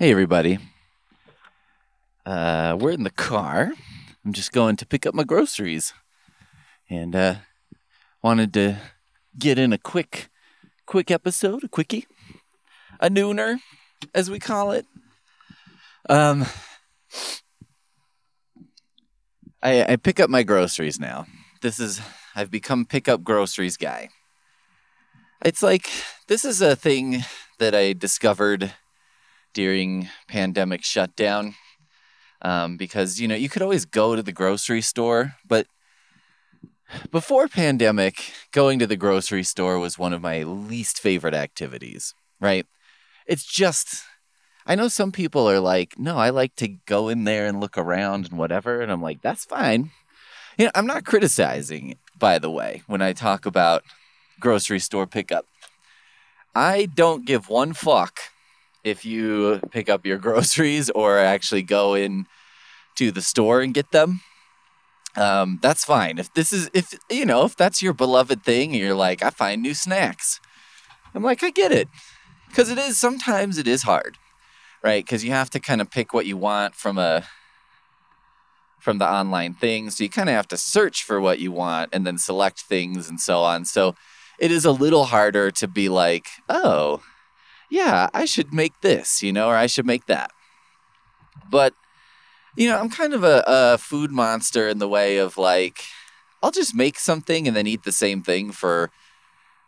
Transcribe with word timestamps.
Hey, 0.00 0.12
everybody. 0.12 0.58
Uh, 2.24 2.74
we're 2.80 2.92
in 2.92 3.02
the 3.02 3.10
car. 3.10 3.70
I'm 4.24 4.32
just 4.32 4.50
going 4.50 4.76
to 4.76 4.86
pick 4.86 5.04
up 5.04 5.14
my 5.14 5.24
groceries, 5.24 5.92
and 6.88 7.14
uh, 7.14 7.34
wanted 8.22 8.54
to 8.54 8.78
get 9.38 9.58
in 9.58 9.74
a 9.74 9.78
quick, 9.78 10.30
quick 10.86 11.10
episode, 11.10 11.64
a 11.64 11.68
quickie, 11.68 12.06
a 12.98 13.10
nooner, 13.10 13.58
as 14.14 14.30
we 14.30 14.38
call 14.38 14.70
it. 14.70 14.86
Um, 16.08 16.46
I 19.62 19.84
I 19.84 19.96
pick 19.96 20.18
up 20.18 20.30
my 20.30 20.44
groceries 20.44 20.98
now. 20.98 21.26
This 21.60 21.78
is 21.78 22.00
I've 22.34 22.50
become 22.50 22.86
pick 22.86 23.06
up 23.06 23.22
groceries 23.22 23.76
guy. 23.76 24.08
It's 25.44 25.62
like 25.62 25.90
this 26.26 26.46
is 26.46 26.62
a 26.62 26.74
thing 26.74 27.22
that 27.58 27.74
I 27.74 27.92
discovered 27.92 28.72
during 29.52 30.08
pandemic 30.28 30.84
shutdown 30.84 31.54
um, 32.42 32.76
because 32.76 33.20
you 33.20 33.28
know 33.28 33.34
you 33.34 33.48
could 33.48 33.62
always 33.62 33.84
go 33.84 34.16
to 34.16 34.22
the 34.22 34.32
grocery 34.32 34.80
store, 34.80 35.34
but 35.46 35.66
before 37.10 37.46
pandemic, 37.46 38.32
going 38.52 38.78
to 38.78 38.86
the 38.86 38.96
grocery 38.96 39.44
store 39.44 39.78
was 39.78 39.98
one 39.98 40.12
of 40.12 40.22
my 40.22 40.42
least 40.42 40.98
favorite 40.98 41.34
activities. 41.34 42.14
Right? 42.40 42.66
It's 43.26 43.44
just 43.44 44.02
I 44.66 44.74
know 44.74 44.88
some 44.88 45.12
people 45.12 45.48
are 45.48 45.60
like, 45.60 45.98
no, 45.98 46.16
I 46.16 46.30
like 46.30 46.54
to 46.56 46.68
go 46.86 47.08
in 47.08 47.24
there 47.24 47.46
and 47.46 47.60
look 47.60 47.76
around 47.76 48.26
and 48.26 48.38
whatever, 48.38 48.80
and 48.80 48.90
I'm 48.90 49.02
like, 49.02 49.22
that's 49.22 49.44
fine. 49.44 49.90
You 50.56 50.66
know, 50.66 50.72
I'm 50.74 50.86
not 50.86 51.04
criticizing, 51.04 51.96
by 52.18 52.38
the 52.38 52.50
way, 52.50 52.82
when 52.86 53.00
I 53.00 53.12
talk 53.12 53.46
about 53.46 53.82
grocery 54.38 54.78
store 54.78 55.06
pickup. 55.06 55.46
I 56.54 56.86
don't 56.86 57.24
give 57.24 57.48
one 57.48 57.72
fuck 57.72 58.18
if 58.84 59.04
you 59.04 59.60
pick 59.70 59.88
up 59.88 60.06
your 60.06 60.18
groceries 60.26 60.90
or 60.90 61.18
actually 61.18 61.62
go 61.62 61.94
in 61.94 62.26
to 62.96 63.10
the 63.10 63.22
store 63.22 63.60
and 63.60 63.74
get 63.74 63.90
them. 63.92 64.20
Um, 65.16 65.58
that's 65.60 65.84
fine. 65.84 66.18
If 66.18 66.32
this 66.34 66.52
is 66.52 66.70
if 66.72 66.94
you 67.10 67.26
know, 67.26 67.44
if 67.44 67.56
that's 67.56 67.82
your 67.82 67.92
beloved 67.92 68.44
thing 68.44 68.70
and 68.72 68.80
you're 68.80 68.94
like, 68.94 69.22
I 69.22 69.30
find 69.30 69.60
new 69.60 69.74
snacks. 69.74 70.40
I'm 71.14 71.24
like, 71.24 71.42
I 71.42 71.50
get 71.50 71.72
it. 71.72 71.88
Cause 72.54 72.68
it 72.68 72.78
is 72.78 72.98
sometimes 72.98 73.58
it 73.58 73.66
is 73.66 73.82
hard. 73.82 74.18
Right? 74.82 75.04
Because 75.04 75.24
you 75.24 75.32
have 75.32 75.50
to 75.50 75.60
kind 75.60 75.80
of 75.80 75.90
pick 75.90 76.14
what 76.14 76.26
you 76.26 76.36
want 76.36 76.74
from 76.74 76.96
a 76.96 77.24
from 78.78 78.98
the 78.98 79.08
online 79.08 79.54
thing. 79.54 79.90
So 79.90 80.04
you 80.04 80.10
kind 80.10 80.28
of 80.28 80.34
have 80.34 80.48
to 80.48 80.56
search 80.56 81.02
for 81.02 81.20
what 81.20 81.38
you 81.38 81.52
want 81.52 81.90
and 81.92 82.06
then 82.06 82.16
select 82.16 82.60
things 82.60 83.08
and 83.08 83.20
so 83.20 83.40
on. 83.42 83.66
So 83.66 83.94
it 84.38 84.50
is 84.50 84.64
a 84.64 84.72
little 84.72 85.04
harder 85.04 85.50
to 85.50 85.68
be 85.68 85.88
like, 85.88 86.28
oh, 86.48 87.02
yeah, 87.70 88.08
I 88.12 88.24
should 88.24 88.52
make 88.52 88.80
this, 88.80 89.22
you 89.22 89.32
know, 89.32 89.48
or 89.48 89.56
I 89.56 89.66
should 89.66 89.86
make 89.86 90.06
that. 90.06 90.32
But, 91.48 91.74
you 92.56 92.68
know, 92.68 92.78
I'm 92.78 92.90
kind 92.90 93.14
of 93.14 93.24
a, 93.24 93.44
a 93.46 93.78
food 93.78 94.10
monster 94.10 94.68
in 94.68 94.78
the 94.78 94.88
way 94.88 95.18
of 95.18 95.38
like, 95.38 95.80
I'll 96.42 96.50
just 96.50 96.74
make 96.74 96.98
something 96.98 97.46
and 97.46 97.56
then 97.56 97.66
eat 97.66 97.84
the 97.84 97.92
same 97.92 98.22
thing 98.22 98.50
for 98.50 98.90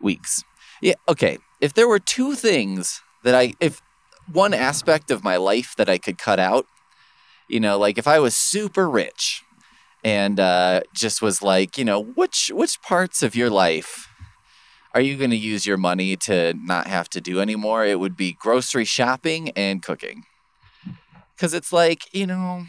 weeks. 0.00 0.42
Yeah, 0.80 0.94
okay. 1.08 1.38
If 1.60 1.74
there 1.74 1.88
were 1.88 1.98
two 1.98 2.34
things 2.34 3.00
that 3.22 3.34
I, 3.34 3.54
if 3.60 3.80
one 4.30 4.52
aspect 4.52 5.10
of 5.10 5.22
my 5.22 5.36
life 5.36 5.74
that 5.76 5.88
I 5.88 5.98
could 5.98 6.18
cut 6.18 6.40
out, 6.40 6.66
you 7.48 7.60
know, 7.60 7.78
like 7.78 7.98
if 7.98 8.08
I 8.08 8.18
was 8.18 8.36
super 8.36 8.88
rich 8.88 9.42
and 10.02 10.40
uh, 10.40 10.80
just 10.94 11.22
was 11.22 11.42
like, 11.42 11.78
you 11.78 11.84
know, 11.84 12.02
which 12.02 12.50
which 12.52 12.80
parts 12.82 13.22
of 13.22 13.36
your 13.36 13.50
life 13.50 14.08
are 14.94 15.00
you 15.00 15.16
going 15.16 15.30
to 15.30 15.36
use 15.36 15.66
your 15.66 15.76
money 15.76 16.16
to 16.16 16.54
not 16.54 16.86
have 16.86 17.08
to 17.10 17.20
do 17.20 17.40
anymore? 17.40 17.84
It 17.84 17.98
would 17.98 18.16
be 18.16 18.36
grocery 18.38 18.84
shopping 18.84 19.50
and 19.50 19.82
cooking. 19.82 20.24
Cuz 21.38 21.54
it's 21.54 21.72
like, 21.72 22.02
you 22.14 22.26
know, 22.26 22.66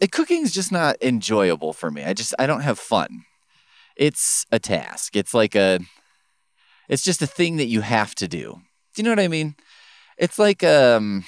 it, 0.00 0.12
cooking's 0.12 0.52
just 0.52 0.70
not 0.70 0.96
enjoyable 1.02 1.72
for 1.72 1.90
me. 1.90 2.04
I 2.04 2.12
just 2.12 2.34
I 2.38 2.46
don't 2.46 2.60
have 2.60 2.78
fun. 2.78 3.24
It's 3.96 4.46
a 4.52 4.58
task. 4.58 5.16
It's 5.16 5.34
like 5.34 5.54
a 5.54 5.80
it's 6.88 7.02
just 7.02 7.22
a 7.22 7.26
thing 7.26 7.56
that 7.56 7.66
you 7.66 7.80
have 7.80 8.14
to 8.16 8.28
do. 8.28 8.60
Do 8.94 9.02
you 9.02 9.04
know 9.04 9.10
what 9.10 9.20
I 9.20 9.28
mean? 9.28 9.56
It's 10.16 10.38
like 10.38 10.62
um 10.62 11.24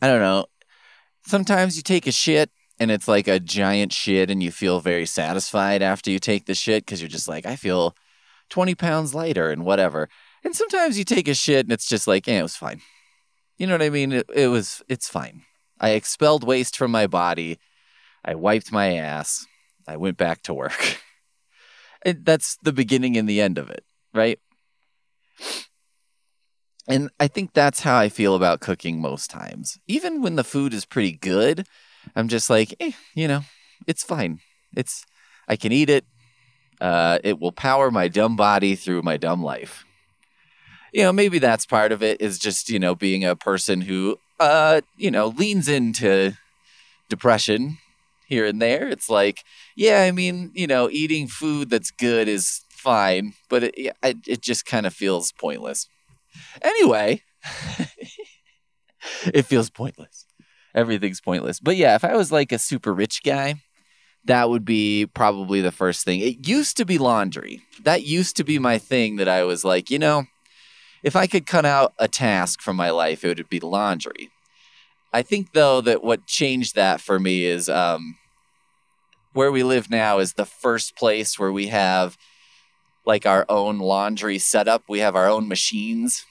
I 0.00 0.06
don't 0.06 0.20
know. 0.20 0.46
Sometimes 1.26 1.76
you 1.76 1.82
take 1.82 2.06
a 2.06 2.12
shit 2.12 2.50
and 2.78 2.90
it's 2.90 3.08
like 3.08 3.28
a 3.28 3.40
giant 3.40 3.92
shit 3.92 4.30
and 4.30 4.42
you 4.42 4.50
feel 4.50 4.80
very 4.80 5.06
satisfied 5.06 5.82
after 5.82 6.10
you 6.10 6.18
take 6.18 6.46
the 6.46 6.54
shit 6.54 6.84
because 6.84 7.00
you're 7.00 7.08
just 7.08 7.28
like 7.28 7.46
i 7.46 7.56
feel 7.56 7.94
20 8.50 8.74
pounds 8.74 9.14
lighter 9.14 9.50
and 9.50 9.64
whatever. 9.64 10.08
And 10.44 10.54
sometimes 10.54 10.98
you 10.98 11.04
take 11.04 11.28
a 11.28 11.34
shit 11.34 11.64
and 11.64 11.72
it's 11.72 11.88
just 11.88 12.06
like 12.06 12.26
yeah 12.26 12.40
it 12.40 12.42
was 12.42 12.56
fine. 12.56 12.80
You 13.56 13.66
know 13.66 13.74
what 13.74 13.82
i 13.82 13.90
mean? 13.90 14.12
It, 14.12 14.26
it 14.34 14.48
was 14.48 14.82
it's 14.88 15.08
fine. 15.08 15.42
I 15.80 15.90
expelled 15.90 16.44
waste 16.44 16.76
from 16.76 16.90
my 16.90 17.06
body. 17.06 17.58
I 18.24 18.34
wiped 18.34 18.72
my 18.72 18.94
ass. 18.94 19.46
I 19.86 19.96
went 19.96 20.16
back 20.16 20.42
to 20.42 20.54
work. 20.54 20.98
That's 22.04 22.56
the 22.62 22.72
beginning 22.72 23.16
and 23.16 23.28
the 23.28 23.40
end 23.40 23.58
of 23.58 23.70
it 23.70 23.84
right? 24.14 24.38
And 26.86 27.10
i 27.18 27.26
think 27.28 27.52
that's 27.52 27.80
how 27.80 27.96
i 27.96 28.08
feel 28.08 28.34
about 28.34 28.60
cooking 28.60 29.00
most 29.00 29.30
times. 29.30 29.78
Even 29.88 30.22
when 30.22 30.36
the 30.36 30.44
food 30.44 30.72
is 30.72 30.84
pretty 30.84 31.12
good 31.12 31.66
I'm 32.16 32.28
just 32.28 32.50
like, 32.50 32.74
eh, 32.80 32.92
you 33.14 33.28
know, 33.28 33.42
it's 33.86 34.04
fine. 34.04 34.40
It's 34.76 35.04
I 35.48 35.56
can 35.56 35.72
eat 35.72 35.90
it. 35.90 36.04
Uh, 36.80 37.18
it 37.24 37.40
will 37.40 37.52
power 37.52 37.90
my 37.90 38.08
dumb 38.08 38.36
body 38.36 38.76
through 38.76 39.02
my 39.02 39.16
dumb 39.16 39.42
life. 39.42 39.84
You 40.92 41.02
know, 41.02 41.12
maybe 41.12 41.38
that's 41.38 41.66
part 41.66 41.92
of 41.92 42.02
it 42.02 42.20
is 42.20 42.38
just, 42.38 42.68
you 42.68 42.78
know, 42.78 42.94
being 42.94 43.24
a 43.24 43.34
person 43.34 43.80
who 43.80 44.18
uh, 44.40 44.80
you 44.96 45.10
know, 45.10 45.28
leans 45.28 45.68
into 45.68 46.32
depression 47.08 47.78
here 48.26 48.46
and 48.46 48.60
there. 48.62 48.88
It's 48.88 49.10
like, 49.10 49.44
yeah, 49.76 50.02
I 50.02 50.12
mean, 50.12 50.50
you 50.54 50.66
know, 50.66 50.90
eating 50.90 51.28
food 51.28 51.70
that's 51.70 51.90
good 51.90 52.28
is 52.28 52.62
fine, 52.70 53.34
but 53.50 53.64
it 53.64 53.74
it, 54.02 54.18
it 54.26 54.42
just 54.42 54.66
kind 54.66 54.86
of 54.86 54.94
feels 54.94 55.32
pointless. 55.32 55.88
Anyway, 56.62 57.22
it 59.32 59.42
feels 59.46 59.70
pointless 59.70 60.23
everything's 60.74 61.20
pointless. 61.20 61.60
But 61.60 61.76
yeah, 61.76 61.94
if 61.94 62.04
I 62.04 62.16
was 62.16 62.32
like 62.32 62.52
a 62.52 62.58
super 62.58 62.92
rich 62.92 63.22
guy, 63.22 63.56
that 64.24 64.48
would 64.48 64.64
be 64.64 65.06
probably 65.06 65.60
the 65.60 65.72
first 65.72 66.04
thing. 66.04 66.20
It 66.20 66.48
used 66.48 66.76
to 66.78 66.84
be 66.84 66.98
laundry. 66.98 67.62
That 67.82 68.04
used 68.04 68.36
to 68.36 68.44
be 68.44 68.58
my 68.58 68.78
thing 68.78 69.16
that 69.16 69.28
I 69.28 69.44
was 69.44 69.64
like, 69.64 69.90
you 69.90 69.98
know, 69.98 70.24
if 71.02 71.14
I 71.14 71.26
could 71.26 71.46
cut 71.46 71.66
out 71.66 71.92
a 71.98 72.08
task 72.08 72.62
from 72.62 72.76
my 72.76 72.90
life, 72.90 73.24
it 73.24 73.36
would 73.36 73.48
be 73.48 73.60
laundry. 73.60 74.30
I 75.12 75.22
think 75.22 75.52
though 75.52 75.80
that 75.82 76.02
what 76.02 76.26
changed 76.26 76.74
that 76.74 77.00
for 77.00 77.20
me 77.20 77.44
is 77.44 77.68
um, 77.68 78.16
where 79.34 79.52
we 79.52 79.62
live 79.62 79.90
now 79.90 80.18
is 80.18 80.32
the 80.32 80.46
first 80.46 80.96
place 80.96 81.38
where 81.38 81.52
we 81.52 81.68
have 81.68 82.16
like 83.04 83.26
our 83.26 83.44
own 83.48 83.78
laundry 83.78 84.38
setup. 84.38 84.84
We 84.88 85.00
have 85.00 85.14
our 85.14 85.28
own 85.28 85.46
machines. 85.46 86.24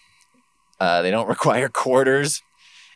Uh, 0.80 1.02
they 1.02 1.12
don't 1.12 1.28
require 1.36 1.70
quarters. 1.70 2.42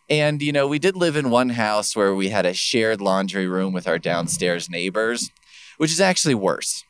And, 0.10 0.42
you 0.42 0.52
know, 0.52 0.68
we 0.68 0.80
did 0.80 0.96
live 0.96 1.16
in 1.16 1.30
one 1.30 1.50
house 1.50 1.96
where 1.96 2.16
we 2.16 2.30
had 2.30 2.46
a 2.46 2.54
shared 2.54 3.02
laundry 3.02 3.48
room 3.48 3.74
with 3.74 3.88
our 3.88 4.00
downstairs 4.00 4.70
neighbors, 4.70 5.32
which 5.78 5.92
is 5.92 6.00
actually 6.00 6.36
worse. 6.36 6.86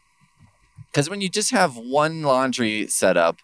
Because 0.92 1.10
when 1.10 1.22
you 1.22 1.30
just 1.30 1.52
have 1.52 1.78
one 1.78 2.22
laundry 2.22 2.88
set 2.88 3.18
up 3.18 3.38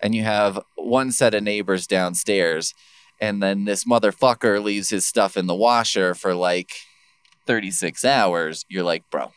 and 0.00 0.14
you 0.14 0.22
have 0.22 0.60
one 0.76 1.12
set 1.12 1.34
of 1.34 1.42
neighbors 1.42 1.86
downstairs, 1.86 2.74
and 3.20 3.42
then 3.42 3.64
this 3.64 3.84
motherfucker 3.84 4.62
leaves 4.62 4.90
his 4.90 5.06
stuff 5.06 5.36
in 5.36 5.46
the 5.46 5.54
washer 5.54 6.14
for 6.14 6.34
like 6.34 6.72
36 7.46 8.04
hours, 8.04 8.64
you're 8.68 8.84
like, 8.84 9.08
bro, 9.10 9.32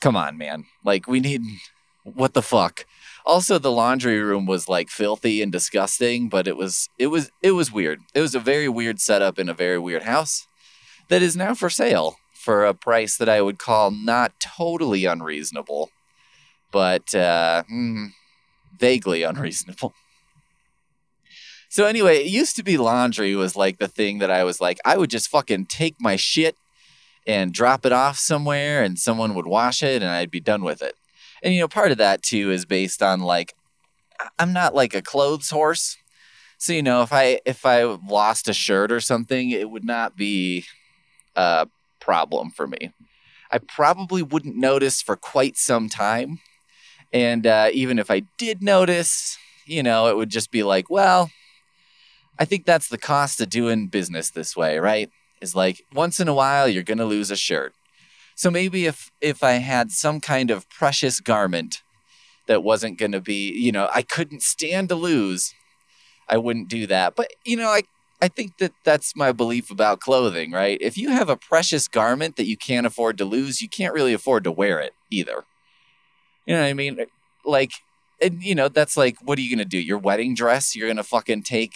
come 0.00 0.16
on, 0.16 0.36
man. 0.36 0.64
Like, 0.84 1.06
we 1.06 1.20
need, 1.20 1.42
what 2.04 2.34
the 2.34 2.42
fuck? 2.42 2.86
also 3.24 3.58
the 3.58 3.72
laundry 3.72 4.20
room 4.20 4.46
was 4.46 4.68
like 4.68 4.90
filthy 4.90 5.40
and 5.40 5.50
disgusting 5.50 6.28
but 6.28 6.46
it 6.46 6.56
was 6.56 6.88
it 6.98 7.06
was 7.08 7.30
it 7.42 7.52
was 7.52 7.72
weird. 7.72 8.00
It 8.14 8.20
was 8.20 8.34
a 8.34 8.40
very 8.40 8.68
weird 8.68 9.00
setup 9.00 9.38
in 9.38 9.48
a 9.48 9.54
very 9.54 9.78
weird 9.78 10.02
house 10.02 10.46
that 11.08 11.22
is 11.22 11.36
now 11.36 11.54
for 11.54 11.70
sale 11.70 12.16
for 12.32 12.64
a 12.64 12.74
price 12.74 13.16
that 13.16 13.28
i 13.28 13.40
would 13.40 13.58
call 13.58 13.90
not 13.90 14.32
totally 14.38 15.04
unreasonable 15.06 15.90
but 16.70 17.14
uh, 17.14 17.62
mm, 17.72 18.08
vaguely 18.76 19.22
unreasonable. 19.22 19.94
So 21.68 21.86
anyway 21.86 22.18
it 22.18 22.26
used 22.26 22.56
to 22.56 22.62
be 22.62 22.76
laundry 22.76 23.34
was 23.34 23.56
like 23.56 23.78
the 23.78 23.88
thing 23.88 24.18
that 24.18 24.30
i 24.30 24.44
was 24.44 24.60
like 24.60 24.78
i 24.84 24.96
would 24.96 25.10
just 25.10 25.28
fucking 25.28 25.66
take 25.66 25.96
my 25.98 26.16
shit 26.16 26.56
and 27.26 27.54
drop 27.54 27.86
it 27.86 27.92
off 27.92 28.18
somewhere 28.18 28.82
and 28.82 28.98
someone 28.98 29.34
would 29.34 29.46
wash 29.46 29.82
it 29.82 30.02
and 30.02 30.10
i'd 30.10 30.30
be 30.30 30.40
done 30.40 30.62
with 30.62 30.82
it 30.82 30.94
and 31.44 31.54
you 31.54 31.60
know 31.60 31.68
part 31.68 31.92
of 31.92 31.98
that 31.98 32.22
too 32.22 32.50
is 32.50 32.64
based 32.64 33.02
on 33.02 33.20
like 33.20 33.54
i'm 34.38 34.52
not 34.52 34.74
like 34.74 34.94
a 34.94 35.02
clothes 35.02 35.50
horse 35.50 35.96
so 36.58 36.72
you 36.72 36.82
know 36.82 37.02
if 37.02 37.12
i 37.12 37.38
if 37.46 37.64
i 37.64 37.84
lost 37.84 38.48
a 38.48 38.52
shirt 38.52 38.90
or 38.90 39.00
something 39.00 39.50
it 39.50 39.70
would 39.70 39.84
not 39.84 40.16
be 40.16 40.64
a 41.36 41.68
problem 42.00 42.50
for 42.50 42.66
me 42.66 42.92
i 43.52 43.58
probably 43.58 44.22
wouldn't 44.22 44.56
notice 44.56 45.00
for 45.00 45.14
quite 45.14 45.56
some 45.56 45.88
time 45.88 46.40
and 47.12 47.46
uh, 47.46 47.68
even 47.72 47.98
if 47.98 48.10
i 48.10 48.22
did 48.38 48.62
notice 48.62 49.38
you 49.66 49.82
know 49.82 50.08
it 50.08 50.16
would 50.16 50.30
just 50.30 50.50
be 50.50 50.64
like 50.64 50.90
well 50.90 51.30
I 52.38 52.44
think 52.44 52.66
that's 52.66 52.88
the 52.88 52.98
cost 52.98 53.40
of 53.40 53.48
doing 53.48 53.86
business 53.86 54.30
this 54.30 54.56
way, 54.56 54.78
right? 54.78 55.10
Is 55.40 55.54
like 55.54 55.82
once 55.92 56.18
in 56.20 56.28
a 56.28 56.34
while 56.34 56.68
you're 56.68 56.82
to 56.82 57.04
lose 57.04 57.30
a 57.30 57.36
shirt. 57.36 57.74
So 58.34 58.50
maybe 58.50 58.86
if 58.86 59.10
if 59.20 59.42
I 59.42 59.52
had 59.52 59.90
some 59.90 60.20
kind 60.20 60.50
of 60.50 60.68
precious 60.68 61.20
garment 61.20 61.82
that 62.46 62.62
wasn't 62.62 62.98
going 62.98 63.12
to 63.12 63.20
be, 63.20 63.50
you 63.52 63.72
know, 63.72 63.88
I 63.94 64.02
couldn't 64.02 64.42
stand 64.42 64.88
to 64.90 64.94
lose, 64.94 65.54
I 66.28 66.36
wouldn't 66.36 66.68
do 66.68 66.86
that. 66.86 67.14
But 67.16 67.28
you 67.44 67.56
know, 67.56 67.68
I 67.68 67.82
I 68.20 68.28
think 68.28 68.58
that 68.58 68.72
that's 68.84 69.14
my 69.16 69.32
belief 69.32 69.70
about 69.70 70.00
clothing, 70.00 70.52
right? 70.52 70.78
If 70.80 70.96
you 70.96 71.10
have 71.10 71.28
a 71.28 71.36
precious 71.36 71.88
garment 71.88 72.36
that 72.36 72.46
you 72.46 72.56
can't 72.56 72.86
afford 72.86 73.18
to 73.18 73.24
lose, 73.24 73.60
you 73.60 73.68
can't 73.68 73.94
really 73.94 74.14
afford 74.14 74.44
to 74.44 74.52
wear 74.52 74.80
it 74.80 74.94
either. 75.10 75.44
You 76.46 76.54
know 76.54 76.62
what 76.62 76.68
I 76.68 76.74
mean? 76.74 76.98
Like, 77.44 77.72
and 78.20 78.42
you 78.42 78.54
know, 78.54 78.68
that's 78.68 78.96
like, 78.96 79.16
what 79.22 79.38
are 79.38 79.42
you 79.42 79.54
gonna 79.54 79.64
do? 79.64 79.78
Your 79.78 79.98
wedding 79.98 80.34
dress? 80.34 80.74
You're 80.74 80.88
gonna 80.88 81.02
fucking 81.02 81.42
take 81.42 81.74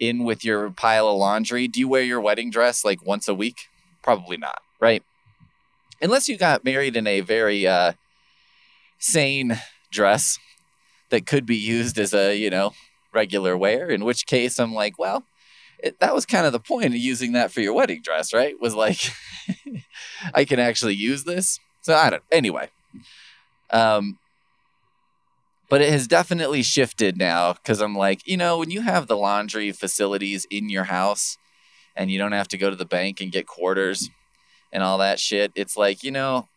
in 0.00 0.24
with 0.24 0.44
your 0.44 0.70
pile 0.70 1.08
of 1.08 1.16
laundry? 1.16 1.68
Do 1.68 1.80
you 1.80 1.88
wear 1.88 2.02
your 2.02 2.20
wedding 2.20 2.50
dress 2.50 2.84
like 2.84 3.04
once 3.04 3.28
a 3.28 3.34
week? 3.34 3.68
Probably 4.02 4.36
not, 4.36 4.60
right? 4.80 5.02
Unless 6.02 6.28
you 6.28 6.36
got 6.36 6.64
married 6.64 6.96
in 6.96 7.06
a 7.06 7.20
very 7.20 7.66
uh, 7.66 7.92
sane 8.98 9.58
dress 9.90 10.38
that 11.10 11.26
could 11.26 11.46
be 11.46 11.56
used 11.56 11.98
as 11.98 12.12
a, 12.12 12.36
you 12.36 12.50
know, 12.50 12.72
regular 13.14 13.56
wear, 13.56 13.88
in 13.88 14.04
which 14.04 14.26
case 14.26 14.58
I'm 14.58 14.74
like, 14.74 14.98
well, 14.98 15.24
it, 15.78 16.00
that 16.00 16.14
was 16.14 16.26
kind 16.26 16.44
of 16.44 16.52
the 16.52 16.58
point 16.58 16.86
of 16.86 16.96
using 16.96 17.32
that 17.32 17.52
for 17.52 17.60
your 17.60 17.72
wedding 17.72 18.00
dress, 18.02 18.32
right? 18.32 18.60
Was 18.60 18.74
like, 18.74 18.98
I 20.34 20.44
can 20.44 20.58
actually 20.58 20.94
use 20.94 21.24
this. 21.24 21.60
So 21.82 21.94
I 21.94 22.10
don't, 22.10 22.22
anyway. 22.32 22.68
Um, 23.70 24.18
but 25.68 25.80
it 25.80 25.90
has 25.90 26.06
definitely 26.06 26.62
shifted 26.62 27.16
now 27.16 27.54
because 27.54 27.80
I'm 27.80 27.96
like, 27.96 28.26
you 28.26 28.36
know, 28.36 28.58
when 28.58 28.70
you 28.70 28.82
have 28.82 29.06
the 29.06 29.16
laundry 29.16 29.72
facilities 29.72 30.46
in 30.50 30.68
your 30.68 30.84
house 30.84 31.38
and 31.96 32.10
you 32.10 32.18
don't 32.18 32.32
have 32.32 32.48
to 32.48 32.58
go 32.58 32.70
to 32.70 32.76
the 32.76 32.84
bank 32.84 33.20
and 33.20 33.32
get 33.32 33.46
quarters 33.46 34.10
and 34.72 34.82
all 34.82 34.98
that 34.98 35.20
shit, 35.20 35.52
it's 35.54 35.76
like, 35.76 36.02
you 36.02 36.10
know, 36.10 36.48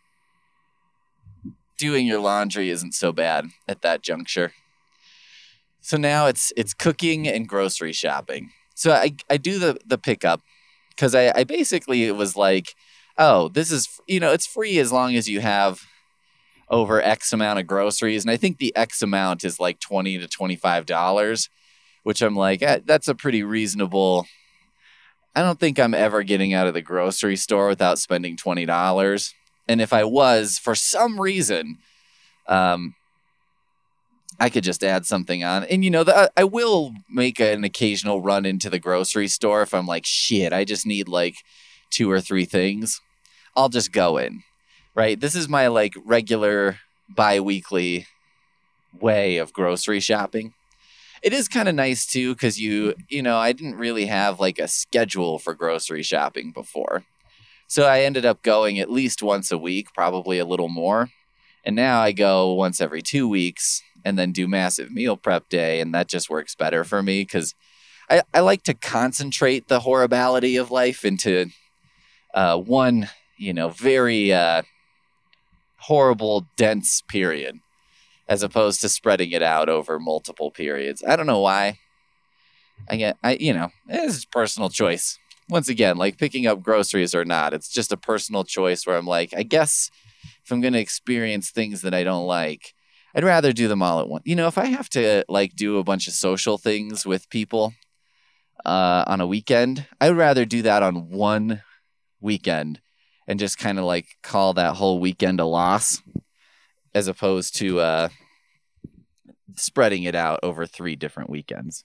doing 1.78 2.08
your 2.08 2.20
laundry 2.20 2.70
isn't 2.70 2.94
so 2.94 3.12
bad 3.12 3.48
at 3.68 3.82
that 3.82 4.02
juncture. 4.02 4.54
So 5.82 5.98
now 5.98 6.26
it's 6.28 6.52
it's 6.58 6.74
cooking 6.74 7.28
and 7.28 7.48
grocery 7.48 7.94
shopping. 7.94 8.50
So 8.74 8.92
I 8.92 9.16
I 9.30 9.38
do 9.38 9.60
the 9.60 9.78
the 9.86 9.98
pickup 9.98 10.42
because 10.90 11.14
I, 11.14 11.32
I 11.36 11.44
basically 11.44 12.06
it 12.06 12.16
was 12.16 12.36
like, 12.36 12.74
oh, 13.18 13.50
this 13.50 13.72
is 13.72 13.88
you 14.08 14.20
know 14.20 14.32
it's 14.32 14.48
free 14.48 14.80
as 14.80 14.92
long 14.92 15.16
as 15.16 15.30
you 15.30 15.42
have 15.42 15.82
over 16.70 17.02
X 17.02 17.32
amount 17.32 17.60
of 17.60 17.68
groceries, 17.68 18.24
and 18.24 18.32
I 18.32 18.38
think 18.38 18.58
the 18.58 18.76
X 18.76 19.02
amount 19.04 19.44
is 19.44 19.60
like 19.60 19.80
twenty 19.80 20.18
to 20.18 20.28
twenty 20.28 20.56
five 20.56 20.88
dollars, 20.88 21.50
which 22.04 22.22
I'm 22.22 22.36
like 22.36 22.64
eh, 22.64 22.80
that's 22.84 23.08
a 23.08 23.16
pretty 23.16 23.44
reasonable. 23.44 24.26
I 25.36 25.42
don't 25.42 25.60
think 25.60 25.80
I'm 25.80 25.94
ever 25.94 26.24
getting 26.24 26.54
out 26.54 26.68
of 26.68 26.74
the 26.74 26.82
grocery 26.82 27.36
store 27.36 27.68
without 27.68 28.00
spending 28.00 28.38
twenty 28.38 28.66
dollars, 28.66 29.34
and 29.68 29.82
if 29.82 29.92
I 29.92 30.04
was, 30.04 30.58
for 30.58 30.76
some 30.76 31.20
reason, 31.20 31.80
um, 32.48 32.96
I 34.40 34.50
could 34.50 34.64
just 34.64 34.84
add 34.84 35.06
something 35.06 35.44
on. 35.44 35.64
And 35.66 35.84
you 35.84 35.92
know, 35.92 36.04
the, 36.04 36.32
I 36.38 36.44
will 36.46 36.94
make 37.10 37.40
an 37.40 37.64
occasional 37.64 38.22
run 38.22 38.46
into 38.46 38.70
the 38.70 38.80
grocery 38.80 39.28
store 39.28 39.62
if 39.62 39.74
I'm 39.74 39.88
like, 39.88 40.06
shit, 40.06 40.54
I 40.54 40.64
just 40.64 40.86
need 40.86 41.08
like 41.08 41.36
two 41.90 42.10
or 42.10 42.22
three 42.22 42.46
things. 42.46 43.02
I'll 43.56 43.70
just 43.70 43.92
go 43.92 44.18
in. 44.18 44.44
Right? 44.94 45.20
This 45.20 45.36
is 45.36 45.50
my 45.50 45.68
like 45.68 45.94
regular 46.06 46.80
bi-weekly 47.10 48.08
way 49.00 49.38
of 49.38 49.52
grocery 49.52 50.00
shopping. 50.00 50.54
It 51.26 51.34
is 51.34 51.48
kind 51.48 51.68
of 51.68 51.74
nice 51.74 52.06
too 52.06 52.36
cuz 52.36 52.60
you, 52.60 52.94
you 53.10 53.24
know, 53.24 53.36
I 53.36 53.52
didn't 53.52 53.78
really 53.78 54.06
have 54.06 54.40
like 54.40 54.60
a 54.60 54.68
schedule 54.68 55.40
for 55.40 55.56
grocery 55.56 56.04
shopping 56.04 56.52
before. 56.52 57.04
So 57.68 57.86
I 57.86 58.02
ended 58.02 58.28
up 58.28 58.44
going 58.44 58.80
at 58.80 58.92
least 58.92 59.24
once 59.24 59.52
a 59.52 59.58
week, 59.58 59.88
probably 59.96 60.38
a 60.38 60.46
little 60.46 60.70
more. 60.70 61.10
And 61.64 61.76
now 61.76 62.00
I 62.00 62.12
go 62.12 62.54
once 62.54 62.80
every 62.80 63.02
2 63.02 63.28
weeks 63.28 63.82
and 64.06 64.20
then 64.20 64.34
do 64.34 64.48
massive 64.48 64.92
meal 64.92 65.18
prep 65.18 65.50
day. 65.50 65.82
And 65.82 65.96
that 65.96 66.08
just 66.08 66.30
works 66.30 66.54
better 66.54 66.84
for 66.84 67.02
me 67.02 67.22
because 67.22 67.56
I, 68.08 68.22
I 68.32 68.42
like 68.42 68.62
to 68.66 68.76
concentrate 68.76 69.68
the 69.68 69.80
horribility 69.80 70.58
of 70.58 70.70
life 70.70 71.04
into 71.04 71.48
uh, 72.36 72.60
one, 72.60 73.10
you 73.36 73.52
know, 73.52 73.70
very 73.70 74.32
uh, 74.32 74.62
horrible, 75.78 76.46
dense 76.56 77.02
period 77.02 77.62
as 78.28 78.44
opposed 78.44 78.82
to 78.82 78.90
spreading 78.90 79.32
it 79.32 79.42
out 79.42 79.70
over 79.70 80.00
multiple 80.00 80.52
periods. 80.52 81.04
I 81.08 81.16
don't 81.16 81.28
know 81.28 81.40
why. 81.40 81.80
I 82.90 82.98
get, 82.98 83.18
I, 83.24 83.38
you 83.40 83.54
know, 83.54 83.70
it's 83.88 84.26
personal 84.26 84.70
choice. 84.70 85.20
Once 85.48 85.70
again, 85.70 85.98
like 85.98 86.18
picking 86.18 86.48
up 86.48 86.62
groceries 86.62 87.14
or 87.14 87.24
not, 87.24 87.54
it's 87.54 87.70
just 87.70 87.92
a 87.92 87.98
personal 87.98 88.44
choice 88.44 88.86
where 88.86 88.98
I'm 88.98 89.06
like, 89.06 89.34
I 89.36 89.44
guess 89.44 89.92
if 90.44 90.52
I'm 90.52 90.62
going 90.62 90.74
to 90.74 90.80
experience 90.80 91.52
things 91.52 91.82
that 91.82 91.94
I 91.94 92.04
don't 92.04 92.26
like, 92.26 92.74
I'd 93.16 93.24
rather 93.24 93.54
do 93.54 93.68
them 93.68 93.82
all 93.82 94.02
at 94.02 94.10
once. 94.10 94.24
You 94.26 94.36
know, 94.36 94.48
if 94.48 94.58
I 94.58 94.66
have 94.66 94.90
to 94.90 95.24
like 95.30 95.56
do 95.56 95.78
a 95.78 95.84
bunch 95.84 96.08
of 96.08 96.14
social 96.14 96.58
things 96.58 97.06
with 97.06 97.30
people 97.30 97.74
uh, 98.66 99.06
on 99.08 99.22
a 99.22 99.28
weekend, 99.28 99.86
I'd 100.02 100.18
rather 100.18 100.46
do 100.46 100.64
that 100.64 100.84
on 100.84 101.10
one 101.10 101.62
weekend 102.20 102.82
and 103.28 103.40
just 103.40 103.58
kind 103.58 103.80
of 103.80 103.86
like 103.86 104.08
call 104.22 104.54
that 104.56 104.76
whole 104.76 105.00
weekend 105.00 105.40
a 105.40 105.46
loss 105.46 106.02
as 106.96 107.10
opposed 107.10 107.56
to 107.58 107.80
uh, 107.82 108.10
spreading 109.56 110.04
it 110.04 110.16
out 110.16 110.40
over 110.42 110.66
three 110.66 110.96
different 110.96 111.30
weekends. 111.30 111.84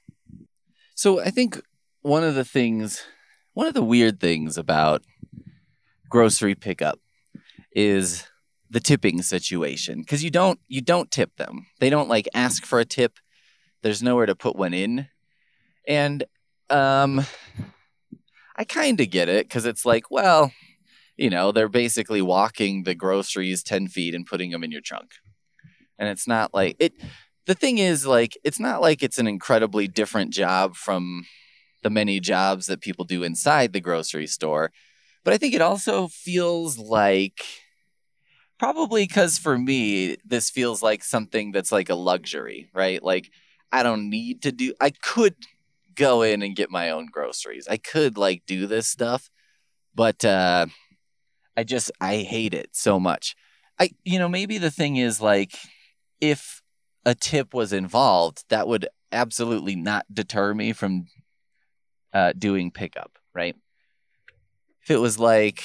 So 0.94 1.20
I 1.20 1.30
think 1.30 1.60
one 2.02 2.22
of 2.22 2.36
the 2.36 2.44
things, 2.44 3.02
one 3.52 3.66
of 3.66 3.74
the 3.74 3.82
weird 3.82 4.20
things 4.20 4.56
about 4.56 5.02
grocery 6.08 6.54
pickup 6.54 7.00
is 7.72 8.26
the 8.70 8.80
tipping 8.80 9.20
situation 9.20 9.98
because 10.00 10.22
you 10.22 10.30
don't 10.30 10.60
you 10.68 10.80
don't 10.80 11.10
tip 11.10 11.36
them. 11.36 11.66
They 11.80 11.90
don't 11.90 12.08
like 12.08 12.28
ask 12.32 12.64
for 12.64 12.78
a 12.78 12.84
tip. 12.84 13.18
There's 13.82 14.02
nowhere 14.02 14.26
to 14.26 14.36
put 14.36 14.54
one 14.54 14.74
in, 14.74 15.08
and 15.88 16.22
um, 16.68 17.26
I 18.56 18.64
kind 18.64 19.00
of 19.00 19.10
get 19.10 19.28
it 19.28 19.48
because 19.48 19.66
it's 19.66 19.84
like, 19.84 20.10
well, 20.10 20.52
you 21.20 21.30
know, 21.30 21.52
they're 21.52 21.68
basically 21.70 22.22
walking 22.22 22.84
the 22.84 22.96
groceries 22.96 23.62
ten 23.64 23.88
feet 23.88 24.14
and 24.16 24.26
putting 24.26 24.50
them 24.52 24.64
in 24.64 24.72
your 24.72 24.82
trunk, 24.82 25.12
and 25.98 26.08
it's 26.08 26.28
not 26.28 26.54
like 26.54 26.76
it. 26.78 26.94
The 27.46 27.54
thing 27.54 27.78
is, 27.78 28.06
like, 28.06 28.38
it's 28.44 28.60
not 28.60 28.80
like 28.80 29.02
it's 29.02 29.18
an 29.18 29.26
incredibly 29.26 29.88
different 29.88 30.32
job 30.32 30.76
from 30.76 31.24
the 31.82 31.90
many 31.90 32.20
jobs 32.20 32.66
that 32.66 32.82
people 32.82 33.04
do 33.04 33.22
inside 33.24 33.72
the 33.72 33.80
grocery 33.80 34.26
store, 34.28 34.72
but 35.24 35.34
I 35.34 35.38
think 35.38 35.54
it 35.54 35.62
also 35.62 36.08
feels 36.08 36.78
like 36.78 37.44
Probably 38.58 39.04
because 39.06 39.38
for 39.38 39.58
me, 39.58 40.16
this 40.24 40.50
feels 40.50 40.82
like 40.82 41.02
something 41.02 41.50
that's 41.50 41.72
like 41.72 41.88
a 41.88 41.94
luxury, 41.94 42.68
right? 42.74 43.02
Like, 43.02 43.30
I 43.72 43.82
don't 43.82 44.10
need 44.10 44.42
to 44.42 44.52
do, 44.52 44.74
I 44.80 44.90
could 44.90 45.34
go 45.94 46.22
in 46.22 46.42
and 46.42 46.54
get 46.54 46.70
my 46.70 46.90
own 46.90 47.06
groceries. 47.10 47.66
I 47.68 47.78
could 47.78 48.18
like 48.18 48.42
do 48.46 48.66
this 48.66 48.86
stuff, 48.86 49.30
but 49.94 50.24
uh, 50.24 50.66
I 51.56 51.64
just, 51.64 51.90
I 52.00 52.18
hate 52.18 52.54
it 52.54 52.70
so 52.72 53.00
much. 53.00 53.36
I, 53.78 53.90
you 54.04 54.18
know, 54.18 54.28
maybe 54.28 54.58
the 54.58 54.70
thing 54.70 54.96
is 54.96 55.20
like, 55.20 55.56
if 56.20 56.62
a 57.04 57.14
tip 57.14 57.54
was 57.54 57.72
involved, 57.72 58.44
that 58.48 58.68
would 58.68 58.88
absolutely 59.10 59.76
not 59.76 60.04
deter 60.12 60.54
me 60.54 60.72
from 60.72 61.06
uh, 62.12 62.32
doing 62.36 62.70
pickup, 62.70 63.18
right? 63.34 63.56
If 64.82 64.90
it 64.90 64.98
was 64.98 65.18
like, 65.18 65.62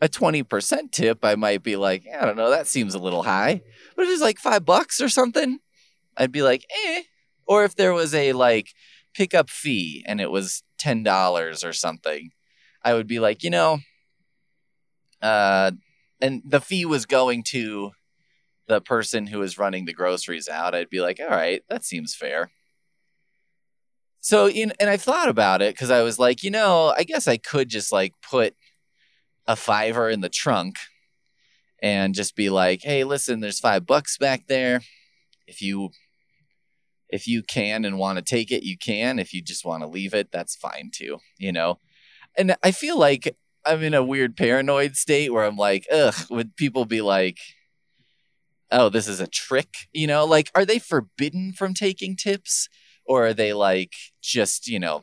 a 0.00 0.08
20% 0.08 0.92
tip, 0.92 1.24
I 1.24 1.34
might 1.34 1.62
be 1.62 1.76
like, 1.76 2.04
I 2.06 2.24
don't 2.24 2.36
know, 2.36 2.50
that 2.50 2.66
seems 2.66 2.94
a 2.94 2.98
little 2.98 3.22
high. 3.24 3.62
But 3.96 4.04
if 4.04 4.10
it's 4.10 4.22
like 4.22 4.38
five 4.38 4.64
bucks 4.64 5.00
or 5.00 5.08
something, 5.08 5.58
I'd 6.16 6.32
be 6.32 6.42
like, 6.42 6.64
eh. 6.86 7.02
Or 7.46 7.64
if 7.64 7.74
there 7.74 7.92
was 7.92 8.14
a 8.14 8.32
like 8.32 8.68
pickup 9.14 9.50
fee 9.50 10.04
and 10.06 10.20
it 10.20 10.30
was 10.30 10.62
$10 10.80 11.64
or 11.64 11.72
something, 11.72 12.30
I 12.84 12.94
would 12.94 13.06
be 13.06 13.18
like, 13.18 13.42
you 13.42 13.50
know, 13.50 13.78
uh, 15.22 15.72
and 16.20 16.42
the 16.44 16.60
fee 16.60 16.84
was 16.84 17.06
going 17.06 17.42
to 17.48 17.92
the 18.66 18.80
person 18.80 19.26
who 19.26 19.38
was 19.38 19.58
running 19.58 19.86
the 19.86 19.94
groceries 19.94 20.48
out, 20.48 20.74
I'd 20.74 20.90
be 20.90 21.00
like, 21.00 21.18
all 21.20 21.28
right, 21.28 21.62
that 21.68 21.84
seems 21.84 22.14
fair. 22.14 22.50
So, 24.20 24.48
in, 24.48 24.72
and 24.78 24.90
I 24.90 24.96
thought 24.96 25.28
about 25.28 25.62
it 25.62 25.74
because 25.74 25.90
I 25.90 26.02
was 26.02 26.18
like, 26.18 26.42
you 26.42 26.50
know, 26.50 26.92
I 26.96 27.04
guess 27.04 27.26
I 27.26 27.36
could 27.38 27.68
just 27.68 27.92
like 27.92 28.12
put 28.20 28.54
a 29.46 29.56
fiver 29.56 30.10
in 30.10 30.20
the 30.20 30.28
trunk 30.28 30.76
and 31.82 32.14
just 32.14 32.36
be 32.36 32.50
like, 32.50 32.82
"Hey, 32.82 33.04
listen, 33.04 33.40
there's 33.40 33.60
5 33.60 33.86
bucks 33.86 34.18
back 34.18 34.46
there. 34.48 34.82
If 35.46 35.62
you 35.62 35.90
if 37.08 37.26
you 37.26 37.42
can 37.42 37.86
and 37.86 37.98
want 37.98 38.18
to 38.18 38.22
take 38.22 38.50
it, 38.52 38.64
you 38.64 38.76
can. 38.76 39.18
If 39.18 39.32
you 39.32 39.40
just 39.40 39.64
want 39.64 39.82
to 39.82 39.88
leave 39.88 40.12
it, 40.12 40.30
that's 40.30 40.56
fine 40.56 40.90
too, 40.92 41.18
you 41.38 41.52
know." 41.52 41.78
And 42.36 42.56
I 42.62 42.72
feel 42.72 42.98
like 42.98 43.36
I'm 43.64 43.82
in 43.82 43.94
a 43.94 44.02
weird 44.04 44.36
paranoid 44.36 44.96
state 44.96 45.32
where 45.32 45.44
I'm 45.44 45.56
like, 45.56 45.86
"Ugh, 45.92 46.14
would 46.30 46.56
people 46.56 46.84
be 46.84 47.00
like, 47.00 47.38
"Oh, 48.70 48.88
this 48.88 49.08
is 49.08 49.20
a 49.20 49.26
trick?" 49.26 49.88
You 49.92 50.06
know, 50.06 50.24
like 50.24 50.50
are 50.54 50.64
they 50.64 50.78
forbidden 50.78 51.52
from 51.52 51.74
taking 51.74 52.16
tips? 52.16 52.68
Or 53.04 53.26
are 53.26 53.34
they 53.34 53.54
like 53.54 53.94
just, 54.22 54.68
you 54.68 54.78
know, 54.78 55.02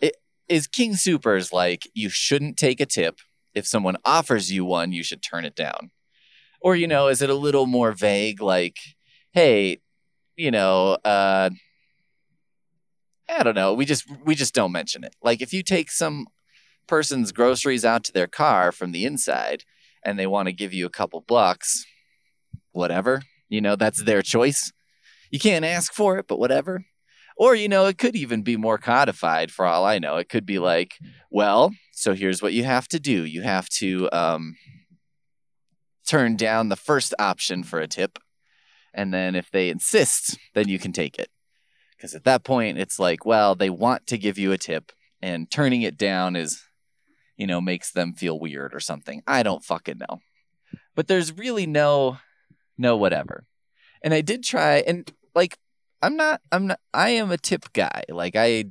it, 0.00 0.16
is 0.48 0.66
King 0.66 0.94
Supers 0.94 1.52
like 1.52 1.88
you 1.94 2.08
shouldn't 2.10 2.56
take 2.56 2.80
a 2.80 2.86
tip? 2.86 3.18
If 3.54 3.66
someone 3.66 3.96
offers 4.04 4.52
you 4.52 4.64
one, 4.64 4.92
you 4.92 5.02
should 5.02 5.22
turn 5.22 5.44
it 5.44 5.54
down. 5.54 5.90
Or, 6.60 6.76
you 6.76 6.86
know, 6.86 7.08
is 7.08 7.22
it 7.22 7.30
a 7.30 7.34
little 7.34 7.66
more 7.66 7.92
vague 7.92 8.40
like, 8.42 8.76
hey, 9.32 9.80
you 10.36 10.50
know, 10.50 10.98
uh, 11.04 11.50
I 13.28 13.42
don't 13.42 13.54
know. 13.54 13.74
We 13.74 13.84
just 13.86 14.06
we 14.24 14.34
just 14.34 14.54
don't 14.54 14.72
mention 14.72 15.04
it. 15.04 15.16
Like 15.22 15.42
if 15.42 15.52
you 15.52 15.62
take 15.62 15.90
some 15.90 16.26
person's 16.86 17.32
groceries 17.32 17.84
out 17.84 18.04
to 18.04 18.12
their 18.12 18.26
car 18.26 18.72
from 18.72 18.92
the 18.92 19.04
inside 19.04 19.64
and 20.04 20.18
they 20.18 20.26
want 20.26 20.46
to 20.46 20.52
give 20.52 20.74
you 20.74 20.86
a 20.86 20.90
couple 20.90 21.20
bucks, 21.20 21.84
whatever. 22.72 23.22
You 23.48 23.60
know, 23.60 23.76
that's 23.76 24.02
their 24.02 24.22
choice. 24.22 24.72
You 25.30 25.38
can't 25.38 25.64
ask 25.64 25.92
for 25.92 26.18
it, 26.18 26.26
but 26.26 26.38
whatever. 26.38 26.84
Or, 27.36 27.54
you 27.54 27.68
know, 27.68 27.86
it 27.86 27.98
could 27.98 28.14
even 28.14 28.42
be 28.42 28.56
more 28.56 28.78
codified 28.78 29.50
for 29.50 29.64
all 29.64 29.84
I 29.84 29.98
know. 29.98 30.16
It 30.16 30.28
could 30.28 30.44
be 30.44 30.58
like, 30.58 30.98
well, 31.30 31.72
so 31.92 32.14
here's 32.14 32.42
what 32.42 32.52
you 32.52 32.64
have 32.64 32.88
to 32.88 33.00
do. 33.00 33.24
You 33.24 33.42
have 33.42 33.68
to 33.80 34.08
um, 34.12 34.56
turn 36.06 36.36
down 36.36 36.68
the 36.68 36.76
first 36.76 37.14
option 37.18 37.62
for 37.62 37.80
a 37.80 37.88
tip. 37.88 38.18
And 38.92 39.14
then 39.14 39.34
if 39.34 39.50
they 39.50 39.70
insist, 39.70 40.38
then 40.54 40.68
you 40.68 40.78
can 40.78 40.92
take 40.92 41.18
it. 41.18 41.30
Because 41.96 42.14
at 42.14 42.24
that 42.24 42.44
point, 42.44 42.78
it's 42.78 42.98
like, 42.98 43.24
well, 43.24 43.54
they 43.54 43.70
want 43.70 44.06
to 44.08 44.18
give 44.18 44.36
you 44.36 44.52
a 44.52 44.58
tip, 44.58 44.90
and 45.22 45.50
turning 45.50 45.82
it 45.82 45.96
down 45.96 46.34
is, 46.34 46.62
you 47.36 47.46
know, 47.46 47.60
makes 47.60 47.90
them 47.90 48.14
feel 48.14 48.38
weird 48.38 48.74
or 48.74 48.80
something. 48.80 49.22
I 49.26 49.42
don't 49.42 49.64
fucking 49.64 49.98
know. 49.98 50.20
But 50.94 51.08
there's 51.08 51.36
really 51.36 51.66
no, 51.66 52.18
no 52.76 52.96
whatever. 52.96 53.44
And 54.02 54.12
I 54.12 54.20
did 54.20 54.42
try, 54.42 54.78
and 54.78 55.10
like, 55.34 55.58
I'm 56.02 56.16
not, 56.16 56.40
I'm 56.50 56.66
not, 56.66 56.80
I 56.92 57.10
am 57.10 57.30
a 57.30 57.38
tip 57.38 57.72
guy. 57.72 58.02
Like, 58.08 58.36
I, 58.36 58.64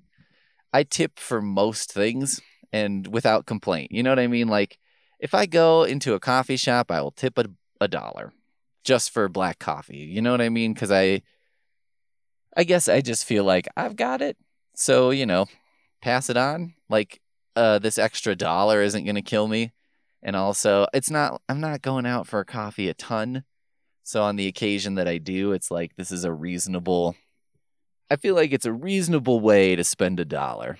I 0.73 0.83
tip 0.83 1.17
for 1.17 1.41
most 1.41 1.91
things 1.91 2.41
and 2.73 3.07
without 3.07 3.45
complaint. 3.45 3.91
You 3.91 4.03
know 4.03 4.11
what 4.11 4.19
I 4.19 4.27
mean? 4.27 4.47
Like, 4.47 4.77
if 5.19 5.33
I 5.33 5.45
go 5.45 5.83
into 5.83 6.13
a 6.13 6.19
coffee 6.19 6.57
shop, 6.57 6.91
I 6.91 7.01
will 7.01 7.11
tip 7.11 7.37
a, 7.37 7.45
a 7.79 7.87
dollar 7.87 8.33
just 8.83 9.11
for 9.11 9.29
black 9.29 9.59
coffee. 9.59 9.97
You 9.97 10.21
know 10.21 10.31
what 10.31 10.41
I 10.41 10.49
mean? 10.49 10.73
Because 10.73 10.91
I, 10.91 11.21
I 12.55 12.63
guess 12.65 12.89
I 12.89 13.01
just 13.01 13.25
feel 13.25 13.43
like 13.43 13.67
I've 13.77 13.95
got 13.95 14.21
it. 14.21 14.35
So, 14.75 15.11
you 15.11 15.25
know, 15.25 15.45
pass 16.01 16.29
it 16.29 16.37
on. 16.37 16.73
Like, 16.89 17.20
uh, 17.55 17.79
this 17.79 17.97
extra 17.97 18.35
dollar 18.35 18.81
isn't 18.81 19.03
going 19.03 19.15
to 19.15 19.21
kill 19.21 19.47
me. 19.47 19.71
And 20.23 20.35
also, 20.35 20.87
it's 20.93 21.09
not, 21.09 21.41
I'm 21.49 21.59
not 21.59 21.81
going 21.81 22.05
out 22.05 22.27
for 22.27 22.39
a 22.39 22.45
coffee 22.45 22.89
a 22.89 22.93
ton. 22.93 23.43
So, 24.03 24.23
on 24.23 24.35
the 24.35 24.47
occasion 24.47 24.95
that 24.95 25.07
I 25.07 25.17
do, 25.17 25.51
it's 25.51 25.71
like 25.71 25.95
this 25.95 26.11
is 26.11 26.23
a 26.23 26.31
reasonable, 26.31 27.15
I 28.09 28.15
feel 28.15 28.35
like 28.35 28.51
it's 28.51 28.65
a 28.65 28.73
reasonable 28.73 29.39
way 29.39 29.75
to 29.75 29.83
spend 29.83 30.19
a 30.19 30.25
dollar. 30.25 30.77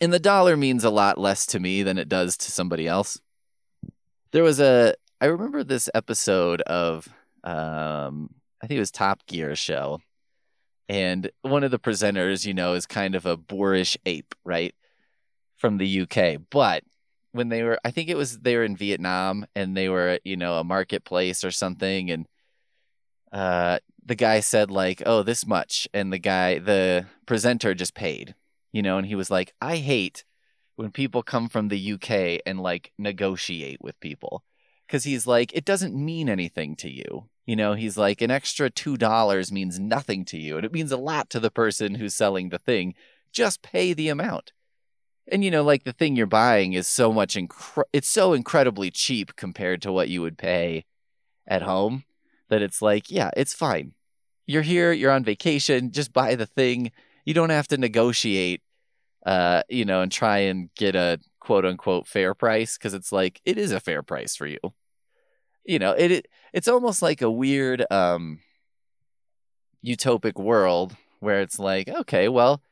And 0.00 0.12
the 0.12 0.18
dollar 0.18 0.56
means 0.56 0.84
a 0.84 0.90
lot 0.90 1.18
less 1.18 1.46
to 1.46 1.60
me 1.60 1.82
than 1.82 1.98
it 1.98 2.08
does 2.08 2.36
to 2.38 2.50
somebody 2.50 2.86
else. 2.86 3.20
There 4.32 4.42
was 4.42 4.60
a, 4.60 4.94
I 5.20 5.26
remember 5.26 5.62
this 5.62 5.88
episode 5.94 6.60
of, 6.62 7.08
um, 7.44 8.30
I 8.60 8.66
think 8.66 8.76
it 8.76 8.80
was 8.80 8.90
Top 8.90 9.24
Gear 9.26 9.54
show 9.54 10.00
and 10.88 11.30
one 11.42 11.64
of 11.64 11.70
the 11.70 11.78
presenters, 11.78 12.44
you 12.44 12.54
know, 12.54 12.74
is 12.74 12.86
kind 12.86 13.14
of 13.14 13.26
a 13.26 13.36
boorish 13.36 13.96
ape, 14.04 14.34
right? 14.44 14.74
From 15.56 15.78
the 15.78 15.86
UK. 16.02 16.38
But 16.50 16.84
when 17.32 17.48
they 17.48 17.62
were 17.62 17.78
I 17.84 17.90
think 17.90 18.08
it 18.08 18.16
was 18.16 18.40
they 18.40 18.56
were 18.56 18.64
in 18.64 18.76
Vietnam 18.76 19.46
and 19.54 19.76
they 19.76 19.88
were, 19.88 20.18
you 20.24 20.36
know, 20.36 20.58
a 20.58 20.64
marketplace 20.64 21.44
or 21.44 21.50
something 21.50 22.10
and 22.10 22.26
uh 23.32 23.78
the 24.06 24.14
guy 24.14 24.40
said 24.40 24.70
like, 24.70 25.02
"Oh, 25.06 25.22
this 25.22 25.46
much." 25.46 25.88
And 25.94 26.12
the 26.12 26.18
guy 26.18 26.58
the 26.58 27.06
presenter 27.26 27.74
just 27.74 27.94
paid. 27.94 28.34
You 28.72 28.82
know, 28.82 28.98
and 28.98 29.06
he 29.06 29.14
was 29.14 29.30
like, 29.30 29.54
"I 29.60 29.76
hate 29.76 30.24
when 30.76 30.90
people 30.90 31.22
come 31.22 31.48
from 31.48 31.68
the 31.68 31.78
UK 31.78 32.40
and 32.46 32.60
like 32.60 32.92
negotiate 32.98 33.80
with 33.80 33.98
people." 34.00 34.44
Cuz 34.88 35.04
he's 35.04 35.26
like, 35.26 35.52
"It 35.54 35.64
doesn't 35.64 35.94
mean 35.94 36.28
anything 36.28 36.76
to 36.76 36.90
you." 36.90 37.30
You 37.46 37.56
know, 37.56 37.74
he's 37.74 37.96
like, 37.98 38.22
an 38.22 38.30
extra 38.30 38.70
$2 38.70 39.52
means 39.52 39.78
nothing 39.78 40.24
to 40.26 40.38
you, 40.38 40.56
and 40.56 40.64
it 40.64 40.72
means 40.72 40.92
a 40.92 40.96
lot 40.96 41.28
to 41.30 41.40
the 41.40 41.50
person 41.50 41.96
who's 41.96 42.14
selling 42.14 42.48
the 42.50 42.58
thing. 42.58 42.94
Just 43.32 43.62
pay 43.62 43.92
the 43.92 44.08
amount. 44.08 44.52
And, 45.30 45.44
you 45.44 45.50
know, 45.50 45.62
like 45.62 45.84
the 45.84 45.92
thing 45.92 46.16
you're 46.16 46.26
buying 46.26 46.74
is 46.74 46.86
so 46.86 47.12
much, 47.12 47.34
incre- 47.34 47.84
it's 47.92 48.08
so 48.08 48.32
incredibly 48.34 48.90
cheap 48.90 49.36
compared 49.36 49.80
to 49.82 49.92
what 49.92 50.08
you 50.08 50.20
would 50.20 50.36
pay 50.36 50.84
at 51.46 51.62
home 51.62 52.04
that 52.50 52.62
it's 52.62 52.82
like, 52.82 53.10
yeah, 53.10 53.30
it's 53.36 53.54
fine. 53.54 53.94
You're 54.46 54.62
here, 54.62 54.92
you're 54.92 55.10
on 55.10 55.24
vacation, 55.24 55.92
just 55.92 56.12
buy 56.12 56.34
the 56.34 56.46
thing. 56.46 56.92
You 57.24 57.32
don't 57.32 57.50
have 57.50 57.68
to 57.68 57.78
negotiate, 57.78 58.62
uh, 59.24 59.62
you 59.70 59.86
know, 59.86 60.02
and 60.02 60.12
try 60.12 60.38
and 60.38 60.68
get 60.74 60.94
a 60.94 61.18
quote 61.40 61.64
unquote 61.64 62.06
fair 62.06 62.34
price 62.34 62.76
because 62.76 62.92
it's 62.92 63.12
like, 63.12 63.40
it 63.46 63.56
is 63.56 63.72
a 63.72 63.80
fair 63.80 64.02
price 64.02 64.36
for 64.36 64.46
you 64.46 64.58
you 65.64 65.78
know, 65.78 65.92
it, 65.92 66.10
it 66.10 66.28
it's 66.52 66.68
almost 66.68 67.02
like 67.02 67.22
a 67.22 67.30
weird 67.30 67.84
um 67.90 68.40
utopic 69.84 70.34
world 70.40 70.96
where 71.20 71.40
it's 71.40 71.58
like, 71.58 71.88
okay, 71.88 72.28
well, 72.28 72.62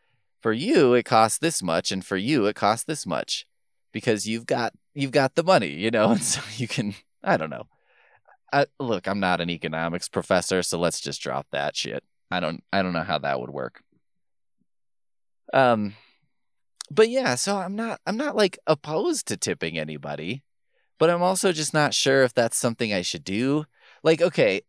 for 0.43 0.53
you 0.53 0.95
it 0.95 1.05
costs 1.05 1.39
this 1.39 1.63
much 1.63 1.93
and 1.93 2.05
for 2.05 2.17
you 2.17 2.47
it 2.47 2.57
costs 2.57 2.85
this 2.85 3.07
much 3.07 3.47
because 3.93 4.27
you've 4.27 4.47
got 4.47 4.73
you've 4.95 5.13
got 5.13 5.35
the 5.35 5.45
money, 5.45 5.71
you 5.71 5.91
know, 5.91 6.11
and 6.13 6.23
so 6.23 6.41
you 6.57 6.69
can 6.69 6.95
I 7.23 7.37
don't 7.37 7.51
know. 7.51 7.67
I, 8.53 8.67
look, 8.79 9.07
I'm 9.07 9.21
not 9.21 9.41
an 9.41 9.49
economics 9.49 10.09
professor, 10.11 10.63
so 10.63 10.79
let's 10.79 11.01
just 11.01 11.23
drop 11.23 11.47
that 11.53 11.77
shit. 11.77 12.05
I 12.31 12.41
don't 12.41 12.63
I 12.73 12.83
don't 12.83 12.93
know 12.93 13.03
how 13.03 13.19
that 13.19 13.41
would 13.41 13.51
work. 13.51 13.83
Um 15.53 15.95
but 16.91 17.09
yeah, 17.09 17.37
so 17.37 17.57
I'm 17.57 17.77
not 17.77 18.01
I'm 18.07 18.17
not 18.17 18.37
like 18.37 18.59
opposed 18.67 19.27
to 19.29 19.37
tipping 19.37 19.79
anybody 19.79 20.43
but 21.03 21.11
I'm 21.11 21.23
also 21.25 21.51
just 21.51 21.75
not 21.75 21.95
sure 21.95 22.23
if 22.23 22.33
that's 22.33 22.57
something 22.57 22.93
I 22.93 23.03
should 23.03 23.25
do. 23.25 23.65
Like, 24.05 24.23
okay, 24.23 24.63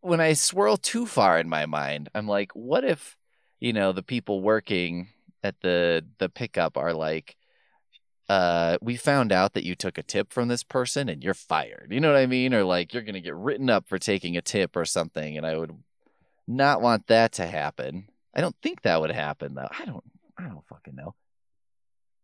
when 0.00 0.20
I 0.20 0.34
swirl 0.34 0.76
too 0.76 1.06
far 1.06 1.40
in 1.40 1.48
my 1.48 1.66
mind, 1.66 2.08
I'm 2.14 2.28
like, 2.28 2.52
what 2.54 2.84
if, 2.84 3.16
you 3.62 3.72
know, 3.72 3.92
the 3.92 4.02
people 4.02 4.40
working 4.40 5.08
at 5.42 5.60
the 5.60 6.04
the 6.18 6.28
pickup 6.28 6.76
are 6.76 6.92
like, 6.92 7.36
uh, 8.28 8.78
we 8.82 8.96
found 8.96 9.30
out 9.32 9.54
that 9.54 9.64
you 9.64 9.76
took 9.76 9.98
a 9.98 10.02
tip 10.02 10.32
from 10.32 10.48
this 10.48 10.64
person 10.64 11.08
and 11.08 11.22
you're 11.22 11.34
fired. 11.34 11.88
You 11.90 12.00
know 12.00 12.12
what 12.12 12.20
I 12.20 12.26
mean? 12.26 12.54
Or 12.54 12.64
like 12.64 12.92
you're 12.92 13.02
gonna 13.02 13.20
get 13.20 13.36
written 13.36 13.70
up 13.70 13.88
for 13.88 13.98
taking 13.98 14.36
a 14.36 14.42
tip 14.42 14.76
or 14.76 14.84
something, 14.84 15.36
and 15.36 15.46
I 15.46 15.56
would 15.56 15.72
not 16.48 16.82
want 16.82 17.06
that 17.06 17.32
to 17.34 17.46
happen. 17.46 18.08
I 18.34 18.40
don't 18.40 18.56
think 18.62 18.82
that 18.82 19.00
would 19.00 19.12
happen 19.12 19.54
though. 19.54 19.68
I 19.70 19.84
don't 19.84 20.04
I 20.36 20.44
don't 20.44 20.66
fucking 20.66 20.96
know. 20.96 21.14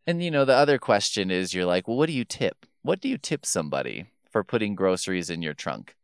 And 0.07 0.23
you 0.23 0.31
know, 0.31 0.45
the 0.45 0.55
other 0.57 0.79
question 0.79 1.31
is 1.31 1.55
you're 1.55 1.67
like, 1.67 1.87
well, 1.87 1.97
what 1.97 2.07
do 2.07 2.15
you 2.15 2.25
tip? 2.25 2.67
what 2.83 3.01
do 3.01 3.09
you 3.09 3.19
tip 3.19 3.45
somebody 3.45 4.07
for 4.31 4.43
putting 4.43 4.75
groceries 4.75 5.29
in 5.29 5.43
your 5.43 5.55
trunk? 5.55 5.95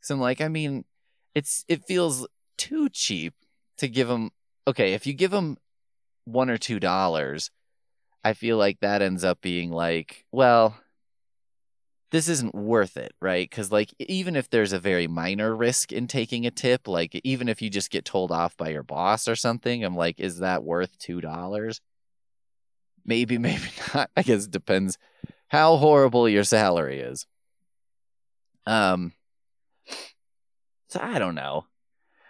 So 0.00 0.14
I'm 0.14 0.20
like, 0.20 0.40
I 0.40 0.48
mean, 0.48 0.86
it's 1.34 1.64
it 1.68 1.84
feels 1.84 2.26
too 2.56 2.88
cheap 2.88 3.34
to 3.76 3.86
give 3.88 4.08
them. 4.08 4.30
Okay, 4.66 4.92
if 4.94 5.06
you 5.06 5.12
give 5.12 5.30
them 5.30 5.56
one 6.24 6.50
or 6.50 6.58
two 6.58 6.78
dollars, 6.78 7.50
I 8.24 8.34
feel 8.34 8.56
like 8.56 8.80
that 8.80 9.02
ends 9.02 9.24
up 9.24 9.40
being 9.40 9.70
like, 9.70 10.24
well, 10.30 10.76
this 12.12 12.28
isn't 12.28 12.54
worth 12.54 12.96
it, 12.96 13.14
right? 13.20 13.48
Because 13.48 13.72
like 13.72 13.92
even 13.98 14.36
if 14.36 14.50
there's 14.50 14.72
a 14.72 14.78
very 14.78 15.08
minor 15.08 15.56
risk 15.56 15.92
in 15.92 16.06
taking 16.06 16.46
a 16.46 16.50
tip, 16.50 16.86
like 16.86 17.18
even 17.24 17.48
if 17.48 17.62
you 17.62 17.70
just 17.70 17.90
get 17.90 18.04
told 18.04 18.30
off 18.30 18.56
by 18.56 18.68
your 18.68 18.82
boss 18.82 19.26
or 19.26 19.34
something, 19.34 19.82
I'm 19.82 19.96
like, 19.96 20.20
is 20.20 20.38
that 20.38 20.62
worth 20.62 20.96
two 20.98 21.20
dollars? 21.20 21.80
Maybe, 23.04 23.38
maybe 23.38 23.68
not. 23.94 24.10
I 24.16 24.22
guess 24.22 24.44
it 24.44 24.50
depends 24.50 24.98
how 25.48 25.76
horrible 25.76 26.28
your 26.28 26.44
salary 26.44 27.00
is. 27.00 27.26
Um, 28.66 29.12
so 30.88 31.00
I 31.02 31.18
don't 31.18 31.34
know. 31.34 31.66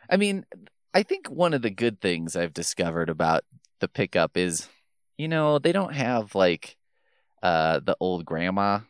I 0.09 0.17
mean, 0.17 0.47
I 0.95 1.03
think 1.03 1.29
one 1.29 1.55
of 1.55 1.63
the 1.63 1.71
good 1.71 2.01
things 2.01 2.37
I've 2.37 2.53
discovered 2.53 3.09
about 3.09 3.45
the 3.81 3.89
pickup 3.89 4.37
is, 4.37 4.69
you 5.17 5.27
know, 5.27 5.59
they 5.59 5.73
don't 5.73 5.95
have 5.95 6.35
like 6.35 6.77
uh, 7.43 7.81
the 7.81 7.97
old 7.99 8.25
grandma, 8.25 8.81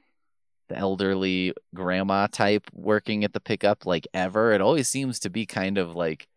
the 0.69 0.77
elderly 0.77 1.55
grandma 1.75 2.27
type 2.27 2.69
working 2.73 3.23
at 3.25 3.33
the 3.33 3.41
pickup 3.41 3.87
like 3.87 4.09
ever. 4.13 4.53
It 4.53 4.61
always 4.61 4.89
seems 4.89 5.21
to 5.21 5.31
be 5.31 5.47
kind 5.47 5.79
of 5.79 5.95
like 5.95 6.29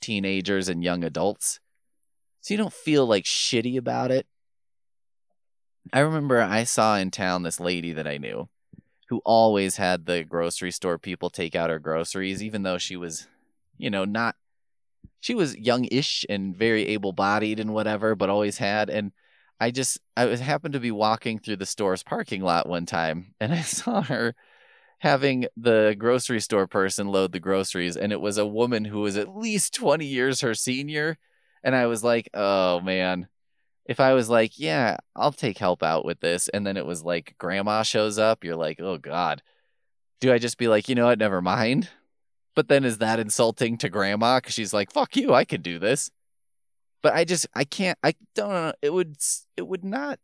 teenagers 0.00 0.68
and 0.68 0.84
young 0.84 1.02
adults. 1.02 1.58
So 2.40 2.54
you 2.54 2.58
don't 2.58 2.72
feel 2.72 3.06
like 3.06 3.24
shitty 3.24 3.76
about 3.76 4.10
it. 4.10 4.26
I 5.92 6.00
remember 6.00 6.40
I 6.40 6.64
saw 6.64 6.96
in 6.96 7.10
town 7.10 7.42
this 7.42 7.60
lady 7.60 7.92
that 7.92 8.06
I 8.06 8.18
knew 8.18 8.48
who 9.08 9.20
always 9.24 9.76
had 9.76 10.06
the 10.06 10.24
grocery 10.24 10.70
store 10.70 10.96
people 10.96 11.28
take 11.28 11.54
out 11.54 11.70
her 11.70 11.78
groceries, 11.78 12.42
even 12.42 12.62
though 12.62 12.78
she 12.78 12.96
was, 12.96 13.26
you 13.76 13.90
know, 13.90 14.04
not, 14.04 14.36
she 15.22 15.34
was 15.34 15.56
young-ish 15.56 16.26
and 16.28 16.54
very 16.54 16.88
able-bodied 16.88 17.60
and 17.60 17.72
whatever, 17.72 18.16
but 18.16 18.28
always 18.28 18.58
had. 18.58 18.90
And 18.90 19.12
I 19.60 19.70
just, 19.70 20.00
I 20.16 20.26
was 20.26 20.40
happened 20.40 20.74
to 20.74 20.80
be 20.80 20.90
walking 20.90 21.38
through 21.38 21.56
the 21.56 21.64
store's 21.64 22.02
parking 22.02 22.42
lot 22.42 22.68
one 22.68 22.86
time 22.86 23.34
and 23.40 23.54
I 23.54 23.60
saw 23.62 24.02
her 24.02 24.34
having 24.98 25.46
the 25.56 25.94
grocery 25.96 26.40
store 26.40 26.66
person 26.66 27.08
load 27.08 27.32
the 27.32 27.40
groceries, 27.40 27.96
and 27.96 28.12
it 28.12 28.20
was 28.20 28.38
a 28.38 28.46
woman 28.46 28.84
who 28.84 29.00
was 29.00 29.16
at 29.16 29.34
least 29.34 29.74
20 29.74 30.06
years 30.06 30.40
her 30.40 30.54
senior. 30.54 31.18
And 31.64 31.74
I 31.74 31.86
was 31.86 32.04
like, 32.04 32.28
oh 32.34 32.80
man. 32.80 33.28
If 33.84 33.98
I 34.00 34.14
was 34.14 34.28
like, 34.28 34.58
yeah, 34.60 34.98
I'll 35.16 35.32
take 35.32 35.58
help 35.58 35.82
out 35.82 36.04
with 36.04 36.20
this, 36.20 36.48
and 36.48 36.66
then 36.66 36.76
it 36.76 36.86
was 36.86 37.02
like 37.02 37.34
grandma 37.38 37.82
shows 37.82 38.18
up, 38.18 38.44
you're 38.44 38.56
like, 38.56 38.80
oh 38.80 38.98
God. 38.98 39.42
Do 40.20 40.32
I 40.32 40.38
just 40.38 40.58
be 40.58 40.68
like, 40.68 40.88
you 40.88 40.94
know 40.96 41.06
what, 41.06 41.18
never 41.18 41.40
mind? 41.40 41.88
But 42.54 42.68
then 42.68 42.84
is 42.84 42.98
that 42.98 43.18
insulting 43.18 43.78
to 43.78 43.88
grandma? 43.88 44.38
Because 44.38 44.54
she's 44.54 44.74
like, 44.74 44.92
fuck 44.92 45.16
you, 45.16 45.32
I 45.32 45.44
can 45.44 45.62
do 45.62 45.78
this. 45.78 46.10
But 47.02 47.14
I 47.14 47.24
just, 47.24 47.46
I 47.54 47.64
can't, 47.64 47.98
I 48.02 48.14
don't 48.34 48.50
know. 48.50 48.72
It 48.82 48.92
would, 48.92 49.16
it 49.56 49.66
would 49.66 49.84
not 49.84 50.18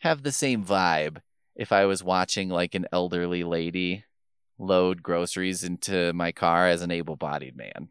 have 0.00 0.22
the 0.22 0.32
same 0.32 0.64
vibe 0.64 1.18
if 1.54 1.72
I 1.72 1.86
was 1.86 2.04
watching 2.04 2.48
like 2.48 2.74
an 2.74 2.86
elderly 2.92 3.44
lady 3.44 4.04
load 4.58 5.02
groceries 5.02 5.64
into 5.64 6.12
my 6.12 6.32
car 6.32 6.68
as 6.68 6.82
an 6.82 6.90
able 6.90 7.16
bodied 7.16 7.56
man. 7.56 7.88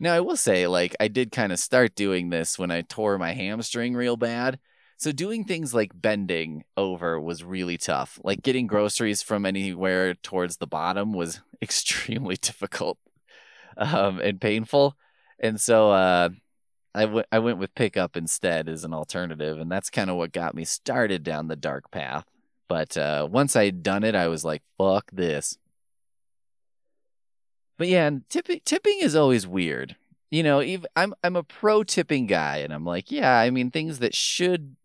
Now, 0.00 0.14
I 0.14 0.20
will 0.20 0.36
say, 0.36 0.66
like, 0.66 0.94
I 0.98 1.08
did 1.08 1.32
kind 1.32 1.52
of 1.52 1.58
start 1.58 1.94
doing 1.94 2.30
this 2.30 2.58
when 2.58 2.70
I 2.70 2.82
tore 2.82 3.16
my 3.16 3.32
hamstring 3.32 3.94
real 3.94 4.16
bad. 4.16 4.58
So, 4.96 5.12
doing 5.12 5.44
things 5.44 5.74
like 5.74 5.90
bending 5.94 6.64
over 6.76 7.20
was 7.20 7.44
really 7.44 7.76
tough. 7.76 8.18
Like, 8.22 8.42
getting 8.42 8.66
groceries 8.66 9.22
from 9.22 9.44
anywhere 9.44 10.14
towards 10.14 10.56
the 10.58 10.66
bottom 10.66 11.12
was 11.12 11.40
extremely 11.62 12.36
difficult 12.36 12.98
um, 13.76 14.20
and 14.20 14.40
painful. 14.40 14.96
And 15.38 15.60
so, 15.60 15.90
uh, 15.90 16.30
I, 16.94 17.02
w- 17.02 17.24
I 17.32 17.40
went 17.40 17.58
with 17.58 17.74
pickup 17.74 18.16
instead 18.16 18.68
as 18.68 18.84
an 18.84 18.94
alternative, 18.94 19.58
and 19.58 19.70
that's 19.70 19.90
kind 19.90 20.10
of 20.10 20.16
what 20.16 20.32
got 20.32 20.54
me 20.54 20.64
started 20.64 21.24
down 21.24 21.48
the 21.48 21.56
dark 21.56 21.90
path. 21.90 22.24
But 22.68 22.96
uh, 22.96 23.28
once 23.30 23.56
I'd 23.56 23.82
done 23.82 24.04
it, 24.04 24.14
I 24.14 24.28
was 24.28 24.44
like, 24.44 24.62
"Fuck 24.78 25.10
this." 25.12 25.58
But 27.76 27.88
yeah, 27.88 28.06
and 28.06 28.28
tipping 28.28 28.60
tipping 28.64 28.98
is 29.00 29.16
always 29.16 29.46
weird. 29.46 29.96
You 30.30 30.42
know, 30.42 30.60
I'm 30.96 31.14
I'm 31.22 31.36
a 31.36 31.42
pro 31.42 31.82
tipping 31.82 32.26
guy, 32.26 32.58
and 32.58 32.72
I'm 32.72 32.84
like, 32.84 33.10
yeah, 33.10 33.38
I 33.38 33.50
mean, 33.50 33.70
things 33.70 33.98
that 33.98 34.14
should 34.14 34.76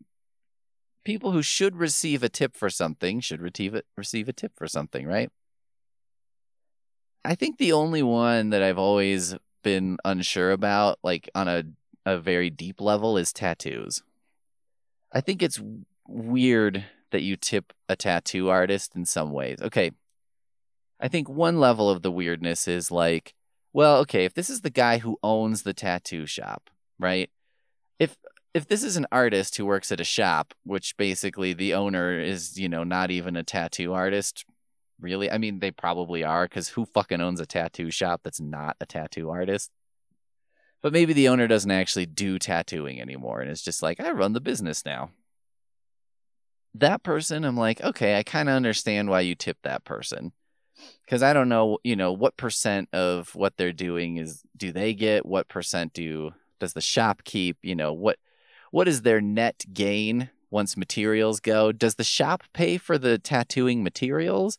people 1.04 1.32
who 1.32 1.42
should 1.42 1.76
receive 1.76 2.24
a 2.24 2.30
tip 2.30 2.56
for 2.56 2.70
something 2.70 3.20
should 3.20 3.42
receive 3.42 3.74
it 3.74 3.86
receive 3.98 4.30
a 4.30 4.34
tip 4.34 4.54
for 4.56 4.68
something, 4.68 5.06
right? 5.06 5.30
I 7.24 7.36
think 7.36 7.58
the 7.58 7.74
only 7.74 8.02
one 8.02 8.50
that 8.52 8.64
I've 8.64 8.78
always 8.78 9.36
been 9.64 9.98
unsure 10.06 10.52
about, 10.52 11.00
like 11.04 11.30
on 11.36 11.48
a 11.48 11.64
a 12.06 12.18
very 12.18 12.50
deep 12.50 12.82
level 12.82 13.18
is 13.18 13.34
tattoos. 13.34 14.02
I 15.12 15.22
think 15.22 15.42
it's 15.42 15.62
weird 16.08 16.86
that 17.12 17.22
you 17.22 17.36
tip 17.36 17.74
a 17.88 17.96
tattoo 17.96 18.50
artist 18.50 18.96
in 18.96 19.06
some 19.06 19.32
ways. 19.32 19.60
Okay. 19.62 19.92
I 21.00 21.08
think 21.08 21.30
one 21.30 21.60
level 21.60 21.90
of 21.90 22.02
the 22.02 22.12
weirdness 22.12 22.68
is 22.68 22.92
like, 22.92 23.34
well, 23.74 23.98
okay, 24.00 24.26
if 24.26 24.34
this 24.34 24.50
is 24.50 24.62
the 24.62 24.70
guy 24.70 24.98
who 24.98 25.18
owns 25.24 25.64
the 25.64 25.74
tattoo 25.74 26.26
shop, 26.26 26.70
right? 26.98 27.30
If 28.54 28.68
this 28.68 28.84
is 28.84 28.98
an 28.98 29.06
artist 29.12 29.58
who 29.58 29.66
works 29.66 29.92
at 29.92 30.00
a 30.00 30.06
shop, 30.06 30.54
which 30.64 30.98
basically 30.98 31.54
the 31.54 31.76
owner 31.76 32.20
is, 32.20 32.60
you 32.60 32.68
know, 32.68 32.84
not 32.84 33.12
even 33.12 33.36
a 33.36 33.44
tattoo 33.44 33.94
artist, 33.94 34.44
really? 35.00 35.30
I 35.30 35.38
mean, 35.38 35.60
they 35.60 35.72
probably 35.72 36.24
are 36.24 36.48
cuz 36.48 36.70
who 36.70 36.86
fucking 36.86 37.22
owns 37.22 37.40
a 37.40 37.46
tattoo 37.46 37.92
shop 37.92 38.22
that's 38.24 38.42
not 38.42 38.76
a 38.82 38.86
tattoo 38.86 39.30
artist? 39.30 39.72
But 40.82 40.94
maybe 40.94 41.14
the 41.14 41.28
owner 41.28 41.48
doesn't 41.48 41.70
actually 41.70 42.08
do 42.08 42.40
tattooing 42.40 43.00
anymore 43.00 43.42
and 43.42 43.52
it's 43.52 43.62
just 43.62 43.84
like, 43.84 44.00
I 44.00 44.12
run 44.12 44.34
the 44.34 44.42
business 44.42 44.84
now. 44.86 45.12
That 46.74 47.04
person, 47.04 47.44
I'm 47.44 47.58
like, 47.58 47.82
okay, 47.82 48.18
I 48.18 48.24
kind 48.24 48.50
of 48.50 48.56
understand 48.56 49.10
why 49.10 49.22
you 49.22 49.36
tip 49.36 49.58
that 49.64 49.84
person. 49.84 50.32
Because 51.06 51.22
I 51.22 51.34
don't 51.34 51.50
know, 51.50 51.80
you 51.84 51.96
know, 51.96 52.14
what 52.14 52.38
percent 52.38 52.90
of 52.94 53.36
what 53.36 53.58
they're 53.58 53.74
doing 53.74 54.18
is 54.18 54.44
do 54.56 54.72
they 54.72 54.94
get? 54.94 55.26
What 55.26 55.50
percent 55.50 55.94
do 55.94 56.32
does 56.60 56.74
the 56.74 56.82
shop 56.82 57.24
keep? 57.24 57.58
You 57.62 57.76
know, 57.76 57.94
what 57.94 58.18
what 58.72 58.88
is 58.88 59.02
their 59.02 59.22
net 59.22 59.66
gain 59.74 60.30
once 60.50 60.78
materials 60.78 61.40
go? 61.40 61.72
Does 61.72 61.96
the 61.96 62.04
shop 62.04 62.44
pay 62.54 62.78
for 62.78 62.98
the 62.98 63.18
tattooing 63.18 63.84
materials? 63.84 64.58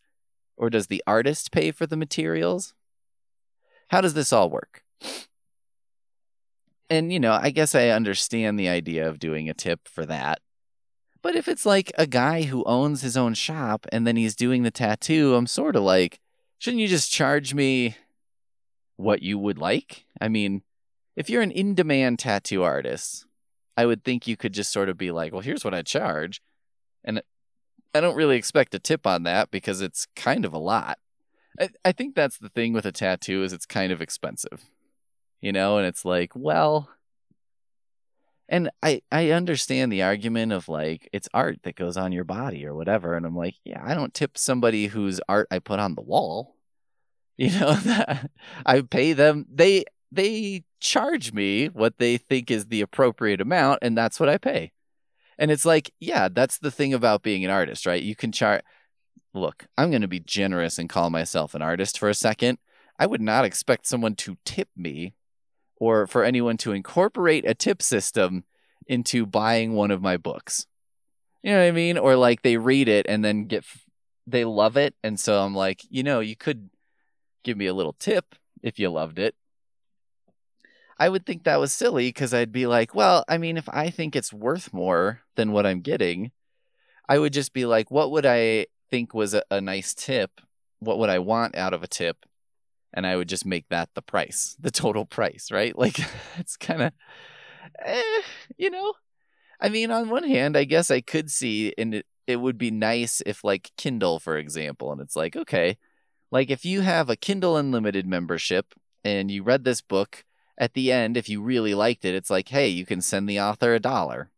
Or 0.56 0.70
does 0.70 0.88
the 0.88 1.02
artist 1.06 1.52
pay 1.52 1.70
for 1.70 1.86
the 1.86 1.96
materials? 1.96 2.74
How 3.88 4.00
does 4.00 4.14
this 4.14 4.32
all 4.32 4.50
work? 4.50 4.84
and 6.90 7.12
you 7.12 7.20
know, 7.20 7.32
I 7.32 7.50
guess 7.50 7.74
I 7.74 7.88
understand 7.88 8.58
the 8.58 8.68
idea 8.68 9.08
of 9.08 9.20
doing 9.20 9.48
a 9.48 9.54
tip 9.54 9.86
for 9.86 10.04
that. 10.06 10.40
But 11.22 11.36
if 11.36 11.48
it's 11.48 11.64
like 11.64 11.92
a 11.96 12.06
guy 12.06 12.42
who 12.42 12.64
owns 12.64 13.02
his 13.02 13.16
own 13.16 13.34
shop 13.34 13.86
and 13.92 14.06
then 14.06 14.16
he's 14.16 14.34
doing 14.34 14.62
the 14.62 14.70
tattoo, 14.70 15.34
I'm 15.34 15.46
sort 15.46 15.76
of 15.76 15.82
like, 15.82 16.18
shouldn't 16.58 16.80
you 16.80 16.88
just 16.88 17.12
charge 17.12 17.54
me 17.54 17.96
what 18.96 19.22
you 19.22 19.38
would 19.38 19.58
like? 19.58 20.06
I 20.20 20.28
mean, 20.28 20.62
if 21.16 21.30
you're 21.30 21.42
an 21.42 21.50
in 21.50 21.74
demand 21.74 22.18
tattoo 22.18 22.62
artist, 22.62 23.26
I 23.76 23.86
would 23.86 24.04
think 24.04 24.26
you 24.26 24.36
could 24.36 24.52
just 24.52 24.72
sort 24.72 24.88
of 24.88 24.98
be 24.98 25.10
like, 25.10 25.32
well, 25.32 25.40
here's 25.40 25.64
what 25.64 25.74
I 25.74 25.82
charge. 25.82 26.42
And 27.04 27.22
I 27.94 28.00
don't 28.00 28.16
really 28.16 28.36
expect 28.36 28.74
a 28.74 28.78
tip 28.78 29.06
on 29.06 29.22
that 29.24 29.50
because 29.50 29.80
it's 29.80 30.06
kind 30.16 30.44
of 30.44 30.52
a 30.52 30.58
lot. 30.58 30.98
I, 31.58 31.70
I 31.84 31.92
think 31.92 32.14
that's 32.14 32.38
the 32.38 32.48
thing 32.48 32.72
with 32.72 32.86
a 32.86 32.92
tattoo 32.92 33.42
is 33.42 33.52
it's 33.52 33.66
kind 33.66 33.92
of 33.92 34.00
expensive 34.00 34.64
you 35.40 35.52
know, 35.52 35.78
and 35.78 35.86
it's 35.86 36.04
like, 36.04 36.32
well, 36.34 36.88
and 38.48 38.70
I 38.82 39.02
I 39.12 39.30
understand 39.30 39.92
the 39.92 40.02
argument 40.02 40.52
of 40.52 40.68
like 40.68 41.08
it's 41.12 41.28
art 41.32 41.60
that 41.62 41.76
goes 41.76 41.96
on 41.96 42.12
your 42.12 42.24
body 42.24 42.66
or 42.66 42.74
whatever, 42.74 43.14
and 43.14 43.24
I'm 43.26 43.36
like, 43.36 43.54
yeah, 43.64 43.82
I 43.84 43.94
don't 43.94 44.12
tip 44.14 44.36
somebody 44.36 44.86
whose 44.88 45.20
art 45.28 45.48
I 45.50 45.58
put 45.60 45.80
on 45.80 45.94
the 45.94 46.02
wall. 46.02 46.56
You 47.40 47.58
know 47.58 47.74
I 48.66 48.82
pay 48.82 49.14
them 49.14 49.46
they 49.50 49.86
they 50.12 50.64
charge 50.80 51.32
me 51.32 51.66
what 51.66 51.98
they 51.98 52.16
think 52.16 52.50
is 52.50 52.66
the 52.66 52.80
appropriate 52.80 53.40
amount 53.40 53.80
and 53.82 53.96
that's 53.96 54.18
what 54.18 54.28
I 54.28 54.38
pay. 54.38 54.72
And 55.38 55.50
it's 55.50 55.64
like, 55.64 55.92
yeah, 56.00 56.28
that's 56.28 56.58
the 56.58 56.70
thing 56.70 56.92
about 56.92 57.22
being 57.22 57.44
an 57.44 57.50
artist, 57.50 57.86
right? 57.86 58.02
You 58.02 58.14
can 58.14 58.32
charge 58.32 58.62
Look, 59.32 59.66
I'm 59.78 59.90
going 59.90 60.02
to 60.02 60.08
be 60.08 60.20
generous 60.20 60.78
and 60.78 60.88
call 60.88 61.08
myself 61.08 61.54
an 61.54 61.62
artist 61.62 61.98
for 61.98 62.08
a 62.08 62.14
second. 62.14 62.58
I 62.98 63.06
would 63.06 63.20
not 63.20 63.44
expect 63.44 63.86
someone 63.86 64.16
to 64.16 64.36
tip 64.44 64.68
me 64.76 65.14
or 65.76 66.06
for 66.06 66.24
anyone 66.24 66.56
to 66.58 66.72
incorporate 66.72 67.48
a 67.48 67.54
tip 67.54 67.80
system 67.80 68.44
into 68.86 69.24
buying 69.24 69.74
one 69.74 69.90
of 69.90 70.02
my 70.02 70.16
books. 70.16 70.66
You 71.42 71.52
know 71.52 71.60
what 71.60 71.68
I 71.68 71.70
mean? 71.70 71.96
Or 71.96 72.16
like 72.16 72.42
they 72.42 72.56
read 72.56 72.88
it 72.88 73.06
and 73.08 73.24
then 73.24 73.44
get 73.44 73.64
they 74.26 74.44
love 74.44 74.76
it 74.76 74.94
and 75.02 75.18
so 75.18 75.40
I'm 75.42 75.54
like, 75.54 75.82
you 75.88 76.02
know, 76.02 76.20
you 76.20 76.36
could 76.36 76.70
give 77.42 77.56
me 77.56 77.66
a 77.66 77.74
little 77.74 77.94
tip 77.94 78.34
if 78.62 78.78
you 78.78 78.90
loved 78.90 79.18
it. 79.18 79.34
I 81.00 81.08
would 81.08 81.26
think 81.26 81.44
that 81.44 81.58
was 81.58 81.72
silly 81.72 82.08
because 82.08 82.32
I'd 82.34 82.52
be 82.52 82.66
like, 82.68 82.94
well, 82.94 83.24
I 83.28 83.38
mean, 83.38 83.56
if 83.56 83.68
I 83.70 83.90
think 83.90 84.14
it's 84.14 84.32
worth 84.32 84.72
more 84.72 85.22
than 85.34 85.50
what 85.50 85.66
I'm 85.66 85.80
getting, 85.80 86.30
I 87.08 87.18
would 87.18 87.32
just 87.32 87.52
be 87.52 87.66
like, 87.66 87.90
what 87.90 88.12
would 88.12 88.26
I 88.26 88.66
think 88.90 89.14
was 89.14 89.34
a, 89.34 89.42
a 89.50 89.60
nice 89.60 89.94
tip? 89.94 90.40
What 90.78 90.98
would 91.00 91.10
I 91.10 91.18
want 91.18 91.56
out 91.56 91.74
of 91.74 91.82
a 91.82 91.88
tip? 91.88 92.26
and 92.92 93.06
I 93.06 93.16
would 93.16 93.28
just 93.28 93.46
make 93.46 93.68
that 93.68 93.90
the 93.94 94.02
price, 94.02 94.56
the 94.58 94.70
total 94.70 95.04
price, 95.04 95.50
right? 95.50 95.76
Like 95.78 95.98
it's 96.38 96.56
kind 96.56 96.82
of, 96.82 96.92
eh, 97.84 98.22
you 98.58 98.70
know. 98.70 98.94
I 99.60 99.68
mean, 99.68 99.90
on 99.90 100.08
one 100.08 100.24
hand, 100.24 100.56
I 100.56 100.64
guess 100.64 100.90
I 100.90 101.00
could 101.00 101.30
see, 101.30 101.74
and 101.78 101.94
it, 101.96 102.06
it 102.26 102.36
would 102.36 102.58
be 102.58 102.70
nice 102.70 103.22
if, 103.26 103.44
like, 103.44 103.72
Kindle, 103.76 104.18
for 104.18 104.38
example, 104.38 104.92
and 104.92 105.00
it's 105.00 105.16
like, 105.16 105.36
okay, 105.36 105.78
like 106.30 106.50
if 106.50 106.64
you 106.64 106.80
have 106.82 107.10
a 107.10 107.16
Kindle 107.16 107.56
Unlimited 107.56 108.06
membership 108.06 108.74
and 109.04 109.30
you 109.30 109.42
read 109.42 109.64
this 109.64 109.82
book, 109.82 110.24
at 110.60 110.74
the 110.74 110.92
end, 110.92 111.16
if 111.16 111.28
you 111.30 111.40
really 111.40 111.74
liked 111.74 112.04
it, 112.04 112.14
it's 112.14 112.28
like, 112.28 112.50
hey, 112.50 112.68
you 112.68 112.84
can 112.84 113.00
send 113.00 113.26
the 113.26 113.40
author 113.40 113.74
a 113.74 113.80
dollar. 113.80 114.30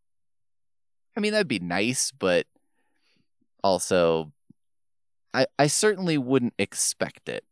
I 1.17 1.19
mean, 1.19 1.33
that'd 1.33 1.49
be 1.49 1.59
nice, 1.59 2.11
but 2.11 2.47
also, 3.61 4.31
I, 5.33 5.45
I 5.59 5.67
certainly 5.67 6.17
wouldn't 6.17 6.53
expect 6.57 7.27
it. 7.27 7.43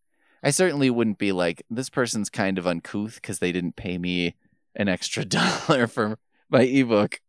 I 0.42 0.52
certainly 0.52 0.90
wouldn't 0.90 1.18
be 1.18 1.34
like 1.34 1.64
this 1.70 1.90
person's 1.90 2.30
kind 2.30 2.58
of 2.58 2.66
uncouth 2.66 3.16
because 3.16 3.40
they 3.40 3.52
didn't 3.52 3.76
pay 3.76 3.98
me 3.98 4.36
an 4.76 4.88
extra 4.88 5.26
dollar 5.68 5.86
for 5.86 6.18
my 6.50 6.62
ebook. 6.62 7.20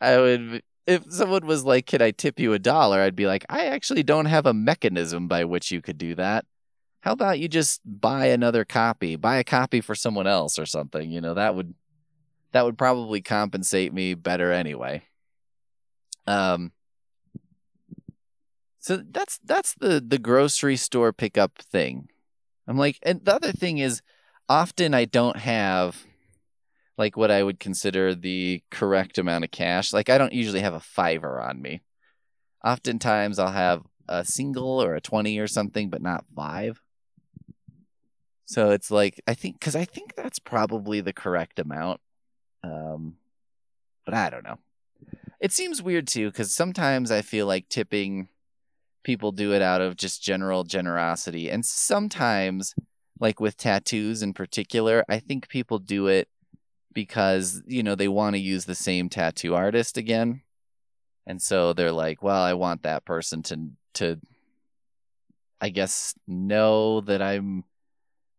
I 0.00 0.16
would 0.16 0.62
if 0.86 1.04
someone 1.10 1.46
was 1.46 1.64
like, 1.64 1.86
"Can 1.86 2.00
I 2.00 2.10
tip 2.10 2.40
you 2.40 2.54
a 2.54 2.58
dollar?" 2.58 3.00
I'd 3.00 3.14
be 3.14 3.26
like, 3.26 3.44
"I 3.50 3.66
actually 3.66 4.02
don't 4.02 4.24
have 4.26 4.46
a 4.46 4.54
mechanism 4.54 5.28
by 5.28 5.44
which 5.44 5.70
you 5.70 5.82
could 5.82 5.98
do 5.98 6.14
that. 6.14 6.46
How 7.00 7.12
about 7.12 7.38
you 7.38 7.48
just 7.48 7.80
buy 7.84 8.26
another 8.26 8.64
copy, 8.64 9.16
buy 9.16 9.38
a 9.38 9.44
copy 9.44 9.80
for 9.80 9.94
someone 9.94 10.26
else 10.26 10.58
or 10.58 10.66
something? 10.66 11.10
You 11.10 11.20
know, 11.20 11.34
that 11.34 11.54
would 11.54 11.74
that 12.52 12.64
would 12.64 12.76
probably 12.78 13.20
compensate 13.20 13.92
me 13.92 14.14
better 14.14 14.52
anyway." 14.52 15.02
Um 16.26 16.72
so 18.78 19.02
that's 19.10 19.38
that's 19.44 19.74
the 19.74 20.02
the 20.06 20.18
grocery 20.18 20.76
store 20.76 21.12
pickup 21.12 21.58
thing. 21.58 22.08
I'm 22.66 22.78
like, 22.78 22.98
and 23.02 23.24
the 23.24 23.34
other 23.34 23.52
thing 23.52 23.78
is, 23.78 24.00
often 24.48 24.94
I 24.94 25.04
don't 25.04 25.36
have 25.36 26.04
like 26.96 27.16
what 27.16 27.30
I 27.30 27.42
would 27.42 27.58
consider 27.58 28.14
the 28.14 28.62
correct 28.70 29.18
amount 29.18 29.44
of 29.44 29.50
cash. 29.50 29.92
Like 29.92 30.08
I 30.10 30.18
don't 30.18 30.32
usually 30.32 30.60
have 30.60 30.74
a 30.74 30.80
fiver 30.80 31.40
on 31.40 31.62
me. 31.62 31.80
Oftentimes 32.64 33.38
I'll 33.38 33.52
have 33.52 33.82
a 34.08 34.24
single 34.24 34.82
or 34.82 34.94
a 34.94 35.00
20 35.00 35.38
or 35.38 35.46
something, 35.46 35.88
but 35.88 36.02
not 36.02 36.24
five. 36.34 36.80
So 38.50 38.70
it's 38.70 38.90
like, 38.90 39.20
I 39.28 39.34
think, 39.34 39.60
because 39.60 39.76
I 39.76 39.84
think 39.84 40.16
that's 40.16 40.40
probably 40.40 41.00
the 41.00 41.12
correct 41.12 41.60
amount. 41.60 42.00
Um, 42.64 43.14
but 44.04 44.12
I 44.12 44.28
don't 44.28 44.42
know. 44.42 44.58
It 45.38 45.52
seems 45.52 45.80
weird 45.80 46.08
too, 46.08 46.32
because 46.32 46.52
sometimes 46.52 47.12
I 47.12 47.22
feel 47.22 47.46
like 47.46 47.68
tipping 47.68 48.28
people 49.04 49.30
do 49.30 49.52
it 49.52 49.62
out 49.62 49.80
of 49.80 49.96
just 49.96 50.24
general 50.24 50.64
generosity. 50.64 51.48
And 51.48 51.64
sometimes, 51.64 52.74
like 53.20 53.38
with 53.38 53.56
tattoos 53.56 54.20
in 54.20 54.34
particular, 54.34 55.04
I 55.08 55.20
think 55.20 55.48
people 55.48 55.78
do 55.78 56.08
it 56.08 56.26
because, 56.92 57.62
you 57.68 57.84
know, 57.84 57.94
they 57.94 58.08
want 58.08 58.34
to 58.34 58.40
use 58.40 58.64
the 58.64 58.74
same 58.74 59.08
tattoo 59.08 59.54
artist 59.54 59.96
again. 59.96 60.42
And 61.24 61.40
so 61.40 61.72
they're 61.72 61.92
like, 61.92 62.20
well, 62.20 62.42
I 62.42 62.54
want 62.54 62.82
that 62.82 63.04
person 63.04 63.44
to 63.44 63.70
to 63.94 64.20
I 65.60 65.68
guess 65.68 66.16
know 66.26 67.00
that 67.02 67.22
I'm 67.22 67.62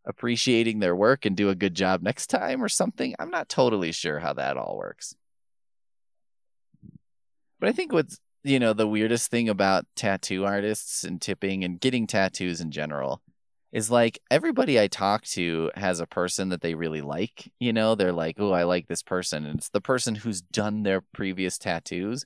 appreciating 0.05 0.79
their 0.79 0.95
work 0.95 1.25
and 1.25 1.35
do 1.35 1.49
a 1.49 1.55
good 1.55 1.75
job 1.75 2.01
next 2.01 2.27
time 2.27 2.63
or 2.63 2.69
something. 2.69 3.15
I'm 3.19 3.29
not 3.29 3.49
totally 3.49 3.91
sure 3.91 4.19
how 4.19 4.33
that 4.33 4.57
all 4.57 4.77
works. 4.77 5.15
But 7.59 7.69
I 7.69 7.71
think 7.71 7.93
what's 7.93 8.19
you 8.43 8.59
know 8.59 8.73
the 8.73 8.87
weirdest 8.87 9.29
thing 9.29 9.49
about 9.49 9.85
tattoo 9.95 10.45
artists 10.45 11.03
and 11.03 11.21
tipping 11.21 11.63
and 11.63 11.79
getting 11.79 12.07
tattoos 12.07 12.59
in 12.59 12.71
general 12.71 13.21
is 13.71 13.91
like 13.91 14.19
everybody 14.29 14.79
I 14.79 14.87
talk 14.87 15.23
to 15.25 15.71
has 15.75 15.99
a 15.99 16.07
person 16.07 16.49
that 16.49 16.61
they 16.61 16.73
really 16.73 17.01
like. 17.01 17.51
You 17.59 17.71
know, 17.71 17.95
they're 17.95 18.11
like, 18.11 18.37
"Oh, 18.39 18.51
I 18.51 18.63
like 18.63 18.87
this 18.87 19.03
person," 19.03 19.45
and 19.45 19.59
it's 19.59 19.69
the 19.69 19.81
person 19.81 20.15
who's 20.15 20.41
done 20.41 20.83
their 20.83 21.01
previous 21.13 21.57
tattoos. 21.57 22.25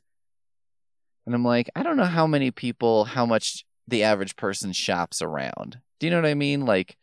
And 1.26 1.36
I'm 1.36 1.44
like, 1.44 1.70
I 1.76 1.84
don't 1.84 1.98
know 1.98 2.04
how 2.04 2.28
many 2.28 2.52
people, 2.52 3.06
how 3.06 3.26
much 3.26 3.66
the 3.88 4.04
average 4.04 4.36
person 4.36 4.74
shops 4.74 5.22
around. 5.22 5.80
Do 6.00 6.08
you 6.08 6.12
know 6.12 6.18
what 6.22 6.30
I 6.30 6.36
mean? 6.36 6.66
Like, 6.66 6.98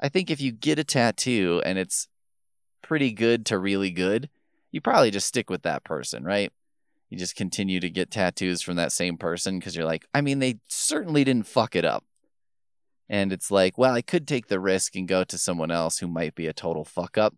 I 0.00 0.08
think 0.08 0.30
if 0.30 0.40
you 0.40 0.52
get 0.52 0.78
a 0.78 0.84
tattoo 0.84 1.62
and 1.64 1.78
it's 1.78 2.08
pretty 2.82 3.12
good 3.12 3.46
to 3.46 3.58
really 3.58 3.90
good, 3.90 4.28
you 4.70 4.80
probably 4.80 5.10
just 5.10 5.26
stick 5.26 5.48
with 5.48 5.62
that 5.62 5.84
person, 5.84 6.24
right? 6.24 6.52
You 7.08 7.18
just 7.18 7.36
continue 7.36 7.80
to 7.80 7.88
get 7.88 8.10
tattoos 8.10 8.62
from 8.62 8.76
that 8.76 8.92
same 8.92 9.16
person 9.16 9.58
because 9.58 9.76
you're 9.76 9.84
like, 9.84 10.06
I 10.12 10.20
mean, 10.20 10.38
they 10.38 10.58
certainly 10.68 11.24
didn't 11.24 11.46
fuck 11.46 11.76
it 11.76 11.84
up. 11.84 12.04
And 13.08 13.32
it's 13.32 13.50
like, 13.50 13.78
well, 13.78 13.94
I 13.94 14.02
could 14.02 14.26
take 14.26 14.48
the 14.48 14.58
risk 14.58 14.96
and 14.96 15.06
go 15.06 15.22
to 15.24 15.38
someone 15.38 15.70
else 15.70 15.98
who 15.98 16.08
might 16.08 16.34
be 16.34 16.48
a 16.48 16.52
total 16.52 16.84
fuck 16.84 17.16
up, 17.16 17.34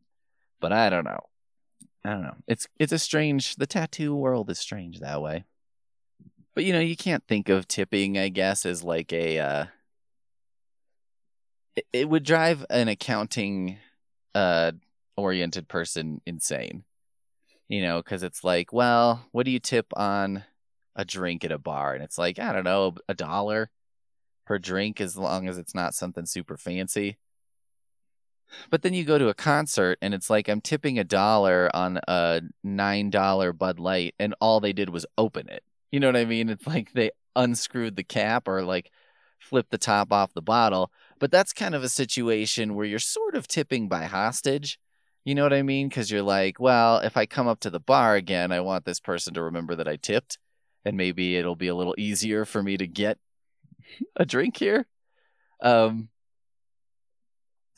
but 0.61 0.73
I 0.73 0.89
don't 0.89 1.05
know. 1.05 1.21
I 2.05 2.11
don't 2.11 2.23
know. 2.23 2.37
It's 2.47 2.67
it's 2.79 2.93
a 2.93 2.99
strange. 2.99 3.57
The 3.57 3.67
tattoo 3.67 4.15
world 4.15 4.49
is 4.51 4.59
strange 4.59 5.01
that 5.01 5.21
way. 5.21 5.45
But 6.55 6.65
you 6.65 6.73
know, 6.73 6.81
you 6.81 6.97
can't 6.97 7.23
think 7.29 7.51
of 7.51 7.69
tipping, 7.69 8.17
I 8.17 8.29
guess, 8.31 8.65
as 8.65 8.83
like 8.83 9.13
a. 9.13 9.39
Uh, 9.39 9.65
it, 11.93 12.09
would 12.09 12.25
drive 12.25 12.65
an 12.71 12.89
accounting 12.89 13.79
uh, 14.35 14.73
oriented 15.17 15.69
person 15.69 16.21
insane 16.27 16.85
you 17.69 17.83
know, 17.83 18.03
because 18.03 18.23
it's 18.23 18.43
like, 18.43 18.73
well, 18.73 19.27
what 19.33 19.45
do 19.45 19.51
you 19.51 19.61
tip 19.61 19.87
on 19.95 20.45
a 20.97 21.05
drink 21.05 21.45
at 21.45 21.53
a 21.53 21.59
bar? 21.59 21.95
And 21.95 22.03
it's 22.03 22.19
like, 22.19 22.39
I 22.39 22.53
don't 22.53 22.65
know, 22.65 22.95
a 23.09 23.15
dollar 23.15 23.71
per 24.47 24.59
drink 24.59 25.01
as 25.01 25.17
long 25.17 25.49
as 25.49 25.59
it's 25.59 25.75
not 25.75 25.95
something 25.95 26.27
super 26.27 26.57
fancy. 26.57 27.19
But 28.71 28.81
then 28.81 28.95
you 28.95 29.05
go 29.05 29.19
to 29.19 29.29
a 29.29 29.35
concert 29.35 29.99
and 30.01 30.15
it's 30.15 30.31
like 30.31 30.49
I'm 30.49 30.63
tipping 30.63 30.99
a 30.99 31.05
dollar 31.05 31.71
on 31.75 32.01
a 32.09 32.41
$9 32.65 33.59
Bud 33.59 33.79
Light 33.79 34.15
and 34.19 34.35
all 34.41 34.61
they 34.61 34.73
did 34.73 34.89
was 34.89 35.05
open 35.19 35.51
it. 35.51 35.63
You 35.93 36.01
know 36.01 36.09
what 36.09 36.17
I 36.17 36.25
mean? 36.25 36.49
It's 36.49 36.67
like 36.67 36.93
they 36.93 37.11
unscrewed 37.37 37.97
the 37.97 38.05
cap 38.05 38.49
or 38.49 38.63
like 38.63 38.91
flipped 39.39 39.71
the 39.71 39.79
top 39.79 40.11
off 40.15 40.33
the 40.33 40.41
bottle. 40.41 40.91
But 41.19 41.31
that's 41.31 41.53
kind 41.53 41.75
of 41.75 41.83
a 41.83 41.89
situation 41.89 42.75
where 42.75 42.87
you're 42.87 42.99
sort 42.99 43.35
of 43.35 43.49
tipping 43.49 43.89
by 43.89 44.05
hostage 44.05 44.79
you 45.29 45.35
know 45.35 45.43
what 45.43 45.53
I 45.53 45.61
mean? 45.61 45.91
Because 45.91 46.11
you're 46.11 46.23
like, 46.23 46.59
well, 46.59 47.01
if 47.01 47.19
I 47.19 47.27
come 47.27 47.49
up 47.49 47.61
to 47.61 47.69
the 47.69 47.79
bar 47.79 48.15
again, 48.15 48.51
I 48.51 48.61
want 48.61 48.87
this 48.87 48.99
person 48.99 49.35
to 49.35 49.43
remember 49.43 49.75
that 49.75 49.87
I 49.87 49.97
tipped, 49.97 50.39
and 50.87 50.97
maybe 50.97 51.37
it'll 51.37 51.55
be 51.55 51.69
a 51.69 51.75
little 51.75 51.95
easier 51.99 52.47
for 52.47 52.63
me 52.63 52.79
to 52.79 52.87
get 52.87 53.19
a 54.17 54.25
drink 54.25 54.57
here. 54.57 54.87
Um, 55.61 56.09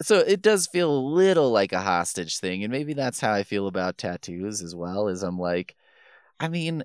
so 0.01 0.19
it 0.19 0.43
does 0.43 0.69
feel 0.69 0.93
a 0.93 1.07
little 1.09 1.51
like 1.51 1.73
a 1.73 1.81
hostage 1.81 2.39
thing, 2.39 2.63
and 2.63 2.71
maybe 2.71 2.93
that's 2.93 3.19
how 3.19 3.33
I 3.33 3.43
feel 3.43 3.67
about 3.67 3.99
tattoos 3.99 4.63
as 4.63 4.77
well. 4.77 5.09
Is 5.09 5.25
I'm 5.25 5.37
like, 5.39 5.75
I 6.39 6.47
mean, 6.47 6.85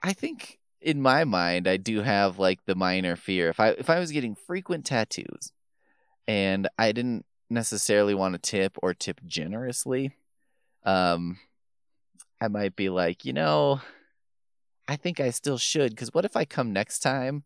I 0.00 0.12
think 0.12 0.60
in 0.82 1.00
my 1.00 1.24
mind 1.24 1.68
I 1.68 1.76
do 1.76 2.02
have 2.02 2.38
like 2.38 2.64
the 2.66 2.74
minor 2.74 3.16
fear 3.16 3.48
if 3.48 3.60
I 3.60 3.68
if 3.70 3.88
I 3.88 3.98
was 3.98 4.12
getting 4.12 4.34
frequent 4.34 4.84
tattoos 4.84 5.52
and 6.26 6.68
I 6.78 6.92
didn't 6.92 7.24
necessarily 7.52 8.14
want 8.14 8.34
to 8.34 8.38
tip 8.38 8.76
or 8.82 8.94
tip 8.94 9.20
generously, 9.26 10.12
um, 10.84 11.38
I 12.40 12.48
might 12.48 12.74
be 12.74 12.88
like, 12.88 13.24
you 13.24 13.32
know, 13.32 13.80
I 14.88 14.96
think 14.96 15.20
I 15.20 15.30
still 15.30 15.58
should. 15.58 15.90
Because 15.90 16.12
what 16.12 16.24
if 16.24 16.36
I 16.36 16.44
come 16.44 16.72
next 16.72 17.00
time 17.00 17.44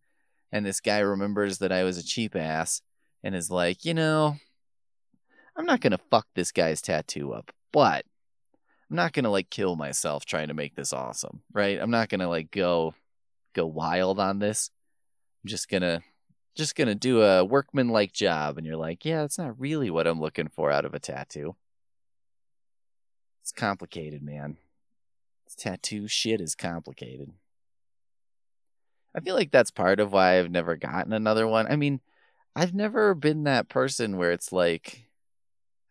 and 0.52 0.64
this 0.64 0.80
guy 0.80 1.00
remembers 1.00 1.58
that 1.58 1.72
I 1.72 1.84
was 1.84 1.98
a 1.98 2.04
cheap 2.04 2.34
ass 2.34 2.80
and 3.22 3.34
is 3.34 3.50
like, 3.50 3.84
you 3.84 3.94
know, 3.94 4.36
I'm 5.56 5.66
not 5.66 5.80
going 5.80 5.92
to 5.92 5.98
fuck 6.10 6.26
this 6.34 6.52
guy's 6.52 6.80
tattoo 6.80 7.32
up, 7.32 7.50
but 7.72 8.04
I'm 8.90 8.96
not 8.96 9.12
going 9.12 9.24
to 9.24 9.30
like 9.30 9.50
kill 9.50 9.76
myself 9.76 10.24
trying 10.24 10.48
to 10.48 10.54
make 10.54 10.76
this 10.76 10.92
awesome, 10.92 11.42
right? 11.52 11.78
I'm 11.80 11.90
not 11.90 12.08
going 12.08 12.20
to 12.20 12.28
like 12.28 12.50
go 12.50 12.94
go 13.56 13.66
wild 13.66 14.20
on 14.20 14.38
this. 14.38 14.70
I'm 15.42 15.48
just 15.48 15.68
to 15.68 16.02
just 16.54 16.76
to 16.76 16.94
do 16.94 17.22
a 17.22 17.44
workman 17.44 17.88
like 17.88 18.12
job. 18.12 18.56
And 18.56 18.66
you're 18.66 18.76
like, 18.76 19.04
yeah, 19.04 19.22
that's 19.22 19.38
not 19.38 19.60
really 19.60 19.90
what 19.90 20.06
I'm 20.06 20.20
looking 20.20 20.48
for 20.48 20.70
out 20.70 20.84
of 20.84 20.94
a 20.94 20.98
tattoo. 20.98 21.56
It's 23.42 23.52
complicated, 23.52 24.22
man. 24.22 24.56
Tattoo 25.56 26.08
shit 26.08 26.40
is 26.40 26.54
complicated. 26.54 27.32
I 29.14 29.20
feel 29.20 29.34
like 29.34 29.50
that's 29.50 29.70
part 29.70 30.00
of 30.00 30.12
why 30.12 30.38
I've 30.38 30.50
never 30.50 30.76
gotten 30.76 31.12
another 31.12 31.46
one. 31.46 31.66
I 31.66 31.76
mean, 31.76 32.00
I've 32.54 32.74
never 32.74 33.14
been 33.14 33.44
that 33.44 33.68
person 33.68 34.18
where 34.18 34.32
it's 34.32 34.52
like, 34.52 35.06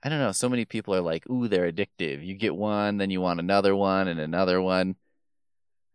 I 0.03 0.09
don't 0.09 0.19
know, 0.19 0.31
so 0.31 0.49
many 0.49 0.65
people 0.65 0.93
are 0.93 1.01
like, 1.01 1.27
ooh, 1.29 1.47
they're 1.47 1.71
addictive. 1.71 2.23
You 2.23 2.35
get 2.35 2.55
one, 2.55 2.97
then 2.97 3.09
you 3.09 3.21
want 3.21 3.39
another 3.39 3.75
one 3.75 4.07
and 4.07 4.19
another 4.19 4.61
one. 4.61 4.95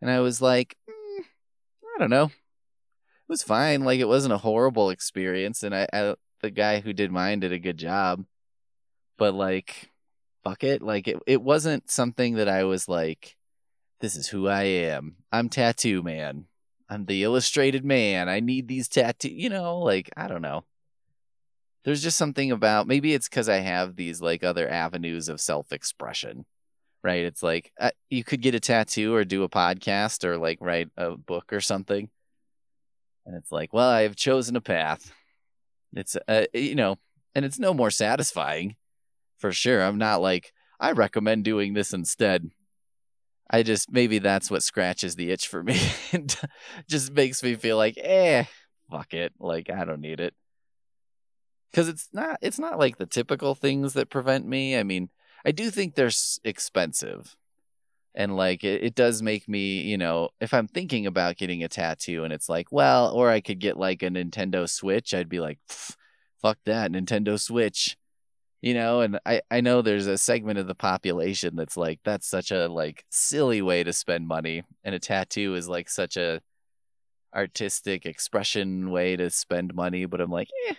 And 0.00 0.10
I 0.10 0.20
was 0.20 0.42
like, 0.42 0.76
don't 2.00 2.10
know 2.10 2.24
It 2.24 3.28
was 3.28 3.42
fine. 3.42 3.84
Like 3.84 4.00
it 4.00 4.08
wasn't 4.08 4.34
a 4.34 4.38
horrible 4.38 4.90
experience, 4.90 5.62
and 5.62 5.74
I, 5.74 5.86
I 5.92 6.14
the 6.40 6.50
guy 6.50 6.80
who 6.80 6.92
did 6.92 7.12
mine 7.12 7.40
did 7.40 7.52
a 7.52 7.58
good 7.58 7.76
job. 7.76 8.24
But 9.18 9.34
like, 9.34 9.90
fuck 10.42 10.64
it. 10.64 10.82
Like 10.82 11.06
it, 11.06 11.18
it 11.26 11.42
wasn't 11.42 11.90
something 11.90 12.36
that 12.36 12.48
I 12.48 12.64
was 12.64 12.88
like, 12.88 13.36
this 14.00 14.16
is 14.16 14.28
who 14.28 14.48
I 14.48 14.62
am. 14.64 15.16
I'm 15.30 15.48
tattoo 15.48 16.02
man. 16.02 16.46
I'm 16.88 17.04
the 17.04 17.22
illustrated 17.22 17.84
man. 17.84 18.28
I 18.28 18.40
need 18.40 18.66
these 18.66 18.88
tattoo. 18.88 19.28
You 19.28 19.50
know, 19.50 19.78
like 19.78 20.10
I 20.16 20.26
don't 20.26 20.42
know. 20.42 20.64
There's 21.84 22.02
just 22.02 22.18
something 22.18 22.50
about 22.50 22.86
maybe 22.86 23.14
it's 23.14 23.28
because 23.28 23.48
I 23.48 23.58
have 23.58 23.96
these 23.96 24.20
like 24.20 24.42
other 24.42 24.68
avenues 24.68 25.28
of 25.28 25.40
self 25.40 25.72
expression 25.72 26.46
right? 27.02 27.24
It's 27.24 27.42
like 27.42 27.72
uh, 27.80 27.90
you 28.08 28.24
could 28.24 28.42
get 28.42 28.54
a 28.54 28.60
tattoo 28.60 29.14
or 29.14 29.24
do 29.24 29.42
a 29.42 29.48
podcast 29.48 30.24
or 30.24 30.36
like 30.38 30.58
write 30.60 30.88
a 30.96 31.16
book 31.16 31.52
or 31.52 31.60
something. 31.60 32.08
And 33.26 33.36
it's 33.36 33.52
like, 33.52 33.72
well, 33.72 33.88
I've 33.88 34.16
chosen 34.16 34.56
a 34.56 34.60
path. 34.60 35.12
It's, 35.92 36.16
uh, 36.28 36.46
you 36.54 36.74
know, 36.74 36.96
and 37.34 37.44
it's 37.44 37.58
no 37.58 37.74
more 37.74 37.90
satisfying 37.90 38.76
for 39.38 39.52
sure. 39.52 39.82
I'm 39.82 39.98
not 39.98 40.20
like, 40.20 40.52
I 40.78 40.92
recommend 40.92 41.44
doing 41.44 41.74
this 41.74 41.92
instead. 41.92 42.50
I 43.50 43.62
just, 43.62 43.90
maybe 43.90 44.18
that's 44.18 44.50
what 44.50 44.62
scratches 44.62 45.16
the 45.16 45.30
itch 45.30 45.48
for 45.48 45.62
me. 45.62 45.80
and 46.12 46.34
just 46.88 47.12
makes 47.12 47.42
me 47.42 47.54
feel 47.54 47.76
like, 47.76 47.98
eh, 47.98 48.44
fuck 48.90 49.12
it. 49.12 49.32
Like, 49.38 49.70
I 49.70 49.84
don't 49.84 50.00
need 50.00 50.20
it. 50.20 50.34
Cause 51.72 51.88
it's 51.88 52.08
not, 52.12 52.38
it's 52.42 52.58
not 52.58 52.80
like 52.80 52.96
the 52.98 53.06
typical 53.06 53.54
things 53.54 53.92
that 53.92 54.10
prevent 54.10 54.44
me. 54.44 54.76
I 54.76 54.82
mean, 54.82 55.08
I 55.44 55.52
do 55.52 55.70
think 55.70 55.94
they're 55.94 56.10
expensive. 56.44 57.36
And 58.14 58.36
like 58.36 58.64
it, 58.64 58.82
it 58.82 58.94
does 58.94 59.22
make 59.22 59.48
me 59.48 59.82
you 59.82 59.96
know 59.96 60.30
if 60.40 60.52
i'm 60.52 60.66
thinking 60.66 61.06
about 61.06 61.36
getting 61.36 61.62
a 61.62 61.68
tattoo 61.68 62.24
and 62.24 62.32
it's 62.32 62.48
like 62.48 62.66
well 62.72 63.12
or 63.12 63.30
i 63.30 63.40
could 63.40 63.60
get 63.60 63.76
like 63.76 64.02
a 64.02 64.06
nintendo 64.06 64.68
switch 64.68 65.14
i'd 65.14 65.28
be 65.28 65.38
like 65.38 65.60
fuck 66.42 66.58
that 66.64 66.90
nintendo 66.90 67.38
switch. 67.38 67.96
You 68.62 68.74
know 68.74 69.00
and 69.00 69.20
i 69.24 69.40
i 69.50 69.60
know 69.60 69.80
there's 69.80 70.08
a 70.08 70.18
segment 70.18 70.58
of 70.58 70.66
the 70.66 70.74
population 70.74 71.54
that's 71.56 71.76
like 71.76 72.00
that's 72.04 72.26
such 72.26 72.50
a 72.50 72.66
like 72.66 73.04
silly 73.10 73.62
way 73.62 73.84
to 73.84 73.92
spend 73.92 74.26
money 74.26 74.64
and 74.84 74.94
a 74.94 74.98
tattoo 74.98 75.54
is 75.54 75.68
like 75.68 75.88
such 75.88 76.16
a 76.16 76.42
artistic 77.34 78.04
expression 78.04 78.90
way 78.90 79.16
to 79.16 79.30
spend 79.30 79.72
money 79.72 80.04
but 80.04 80.20
i'm 80.20 80.30
like 80.30 80.50
eh, 80.68 80.74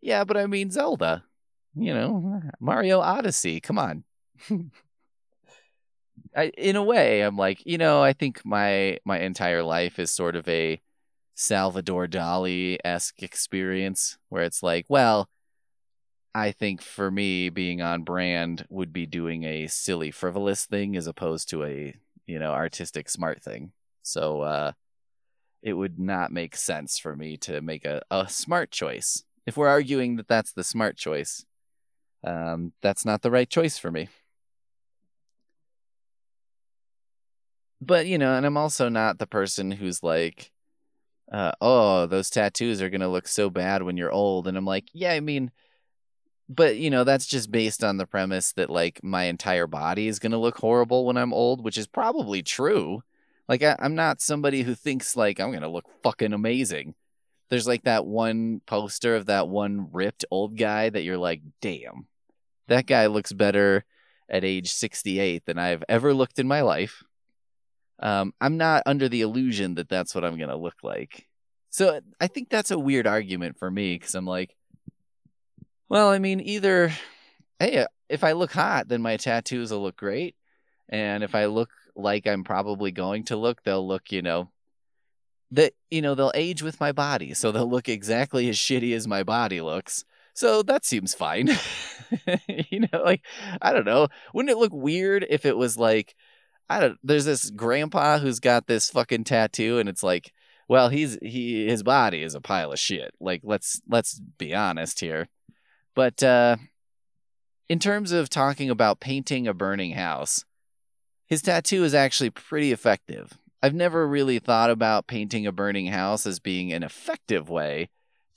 yeah 0.00 0.24
but 0.24 0.36
i 0.36 0.46
mean 0.46 0.70
zelda 0.70 1.22
you 1.74 1.94
know 1.94 2.40
mario 2.60 3.00
odyssey 3.00 3.60
come 3.60 3.78
on 3.78 4.04
I, 6.36 6.52
in 6.56 6.76
a 6.76 6.82
way, 6.82 7.22
I'm 7.22 7.36
like, 7.36 7.64
you 7.66 7.78
know, 7.78 8.02
I 8.02 8.12
think 8.12 8.44
my 8.44 8.98
my 9.04 9.18
entire 9.18 9.62
life 9.62 9.98
is 9.98 10.10
sort 10.10 10.36
of 10.36 10.48
a 10.48 10.80
Salvador 11.34 12.06
Dali 12.06 12.78
esque 12.84 13.22
experience 13.22 14.18
where 14.28 14.42
it's 14.42 14.62
like, 14.62 14.86
well, 14.88 15.28
I 16.34 16.52
think 16.52 16.82
for 16.82 17.10
me, 17.10 17.48
being 17.48 17.82
on 17.82 18.04
brand 18.04 18.64
would 18.68 18.92
be 18.92 19.06
doing 19.06 19.44
a 19.44 19.66
silly, 19.66 20.10
frivolous 20.10 20.66
thing 20.66 20.96
as 20.96 21.06
opposed 21.06 21.48
to 21.50 21.64
a, 21.64 21.94
you 22.26 22.38
know, 22.38 22.52
artistic, 22.52 23.08
smart 23.08 23.42
thing. 23.42 23.72
So, 24.02 24.42
uh, 24.42 24.72
it 25.62 25.74
would 25.74 25.98
not 25.98 26.32
make 26.32 26.56
sense 26.56 26.98
for 26.98 27.16
me 27.16 27.36
to 27.38 27.60
make 27.60 27.84
a, 27.84 28.02
a 28.10 28.28
smart 28.28 28.70
choice. 28.70 29.24
If 29.46 29.56
we're 29.56 29.68
arguing 29.68 30.16
that 30.16 30.28
that's 30.28 30.52
the 30.52 30.64
smart 30.64 30.96
choice, 30.96 31.44
um, 32.24 32.72
that's 32.82 33.04
not 33.04 33.22
the 33.22 33.30
right 33.30 33.48
choice 33.48 33.78
for 33.78 33.90
me. 33.90 34.08
But, 37.80 38.06
you 38.06 38.18
know, 38.18 38.34
and 38.34 38.44
I'm 38.44 38.56
also 38.58 38.88
not 38.88 39.18
the 39.18 39.26
person 39.26 39.70
who's 39.70 40.02
like, 40.02 40.52
uh, 41.32 41.52
oh, 41.60 42.06
those 42.06 42.28
tattoos 42.28 42.82
are 42.82 42.90
going 42.90 43.00
to 43.00 43.08
look 43.08 43.26
so 43.26 43.48
bad 43.48 43.82
when 43.82 43.96
you're 43.96 44.12
old. 44.12 44.46
And 44.46 44.58
I'm 44.58 44.66
like, 44.66 44.88
yeah, 44.92 45.12
I 45.12 45.20
mean, 45.20 45.50
but, 46.48 46.76
you 46.76 46.90
know, 46.90 47.04
that's 47.04 47.26
just 47.26 47.50
based 47.50 47.82
on 47.82 47.96
the 47.96 48.06
premise 48.06 48.52
that, 48.52 48.68
like, 48.68 49.02
my 49.02 49.24
entire 49.24 49.66
body 49.66 50.08
is 50.08 50.18
going 50.18 50.32
to 50.32 50.38
look 50.38 50.58
horrible 50.58 51.06
when 51.06 51.16
I'm 51.16 51.32
old, 51.32 51.64
which 51.64 51.78
is 51.78 51.86
probably 51.86 52.42
true. 52.42 53.02
Like, 53.48 53.62
I, 53.62 53.76
I'm 53.78 53.94
not 53.94 54.20
somebody 54.20 54.62
who 54.62 54.74
thinks, 54.74 55.16
like, 55.16 55.40
I'm 55.40 55.50
going 55.50 55.62
to 55.62 55.68
look 55.68 55.86
fucking 56.02 56.32
amazing. 56.32 56.94
There's 57.48 57.66
like 57.66 57.84
that 57.84 58.06
one 58.06 58.60
poster 58.66 59.16
of 59.16 59.26
that 59.26 59.48
one 59.48 59.88
ripped 59.92 60.24
old 60.30 60.56
guy 60.56 60.90
that 60.90 61.02
you're 61.02 61.18
like, 61.18 61.40
damn, 61.60 62.06
that 62.70 62.86
guy 62.86 63.06
looks 63.06 63.32
better 63.32 63.84
at 64.28 64.44
age 64.44 64.72
68 64.72 65.44
than 65.44 65.58
I've 65.58 65.82
ever 65.88 66.14
looked 66.14 66.38
in 66.38 66.46
my 66.46 66.62
life. 66.62 67.02
Um, 67.98 68.32
I'm 68.40 68.56
not 68.56 68.84
under 68.86 69.08
the 69.08 69.20
illusion 69.20 69.74
that 69.74 69.88
that's 69.88 70.14
what 70.14 70.24
I'm 70.24 70.38
going 70.38 70.48
to 70.48 70.56
look 70.56 70.76
like. 70.82 71.26
So 71.68 72.00
I 72.20 72.28
think 72.28 72.48
that's 72.48 72.70
a 72.70 72.78
weird 72.78 73.06
argument 73.06 73.58
for 73.58 73.70
me 73.70 73.96
because 73.96 74.14
I'm 74.14 74.24
like, 74.24 74.56
well, 75.88 76.10
I 76.10 76.20
mean, 76.20 76.40
either, 76.40 76.92
hey, 77.58 77.86
if 78.08 78.22
I 78.22 78.32
look 78.32 78.52
hot, 78.52 78.88
then 78.88 79.02
my 79.02 79.16
tattoos 79.16 79.72
will 79.72 79.82
look 79.82 79.96
great. 79.96 80.36
And 80.88 81.24
if 81.24 81.34
I 81.34 81.46
look 81.46 81.70
like 81.96 82.26
I'm 82.26 82.44
probably 82.44 82.92
going 82.92 83.24
to 83.24 83.36
look, 83.36 83.64
they'll 83.64 83.86
look, 83.86 84.12
you 84.12 84.22
know, 84.22 84.48
that, 85.50 85.72
you 85.90 86.02
know, 86.02 86.14
they'll 86.14 86.32
age 86.36 86.62
with 86.62 86.78
my 86.78 86.92
body. 86.92 87.34
So 87.34 87.50
they'll 87.50 87.68
look 87.68 87.88
exactly 87.88 88.48
as 88.48 88.56
shitty 88.56 88.94
as 88.94 89.08
my 89.08 89.24
body 89.24 89.60
looks. 89.60 90.04
So 90.40 90.62
that 90.62 90.86
seems 90.86 91.12
fine. 91.12 91.50
you 92.48 92.80
know, 92.80 93.02
like, 93.04 93.26
I 93.60 93.74
don't 93.74 93.84
know. 93.84 94.08
Wouldn't 94.32 94.50
it 94.50 94.56
look 94.56 94.72
weird 94.72 95.26
if 95.28 95.44
it 95.44 95.54
was 95.54 95.76
like, 95.76 96.14
I 96.66 96.80
don't. 96.80 96.98
There's 97.04 97.26
this 97.26 97.50
grandpa 97.50 98.16
who's 98.16 98.40
got 98.40 98.66
this 98.66 98.88
fucking 98.88 99.24
tattoo, 99.24 99.78
and 99.78 99.86
it's 99.86 100.02
like, 100.02 100.32
well, 100.66 100.88
he's 100.88 101.18
he 101.20 101.66
his 101.66 101.82
body 101.82 102.22
is 102.22 102.34
a 102.34 102.40
pile 102.40 102.72
of 102.72 102.78
shit. 102.78 103.12
Like 103.20 103.42
let's 103.44 103.82
let's 103.86 104.18
be 104.38 104.54
honest 104.54 105.00
here. 105.00 105.28
But 105.94 106.22
uh, 106.22 106.56
in 107.68 107.78
terms 107.78 108.10
of 108.10 108.30
talking 108.30 108.70
about 108.70 108.98
painting 108.98 109.46
a 109.46 109.52
burning 109.52 109.92
house, 109.92 110.46
his 111.26 111.42
tattoo 111.42 111.84
is 111.84 111.92
actually 111.92 112.30
pretty 112.30 112.72
effective. 112.72 113.36
I've 113.62 113.74
never 113.74 114.08
really 114.08 114.38
thought 114.38 114.70
about 114.70 115.06
painting 115.06 115.46
a 115.46 115.52
burning 115.52 115.88
house 115.88 116.24
as 116.24 116.40
being 116.40 116.72
an 116.72 116.82
effective 116.82 117.50
way 117.50 117.90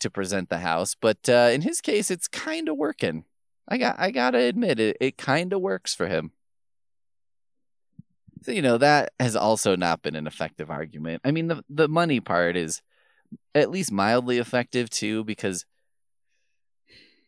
to 0.04 0.12
present 0.12 0.50
the 0.50 0.60
house, 0.60 0.96
but 0.96 1.28
uh, 1.28 1.50
in 1.52 1.62
his 1.62 1.82
case, 1.82 2.12
it's 2.12 2.28
kind 2.28 2.70
of 2.70 2.78
working. 2.78 3.26
I 3.68 3.78
got 3.78 4.00
I 4.00 4.12
gotta 4.12 4.40
admit 4.40 4.80
it. 4.80 4.98
It 5.00 5.18
kind 5.18 5.54
of 5.54 5.62
works 5.62 5.96
for 5.96 6.08
him. 6.08 6.32
So, 8.44 8.52
you 8.52 8.62
know, 8.62 8.78
that 8.78 9.14
has 9.20 9.38
also 9.38 9.76
not 9.78 10.02
been 10.02 10.16
an 10.16 10.28
effective 10.28 10.70
argument. 10.70 11.22
I 11.24 11.32
mean, 11.32 11.48
the 11.48 11.64
the 11.70 11.88
money 11.88 12.20
part 12.20 12.58
is 12.58 12.82
at 13.56 13.72
least 13.72 13.92
mildly 13.92 14.38
effective 14.38 14.90
too 14.90 15.24
because 15.24 15.66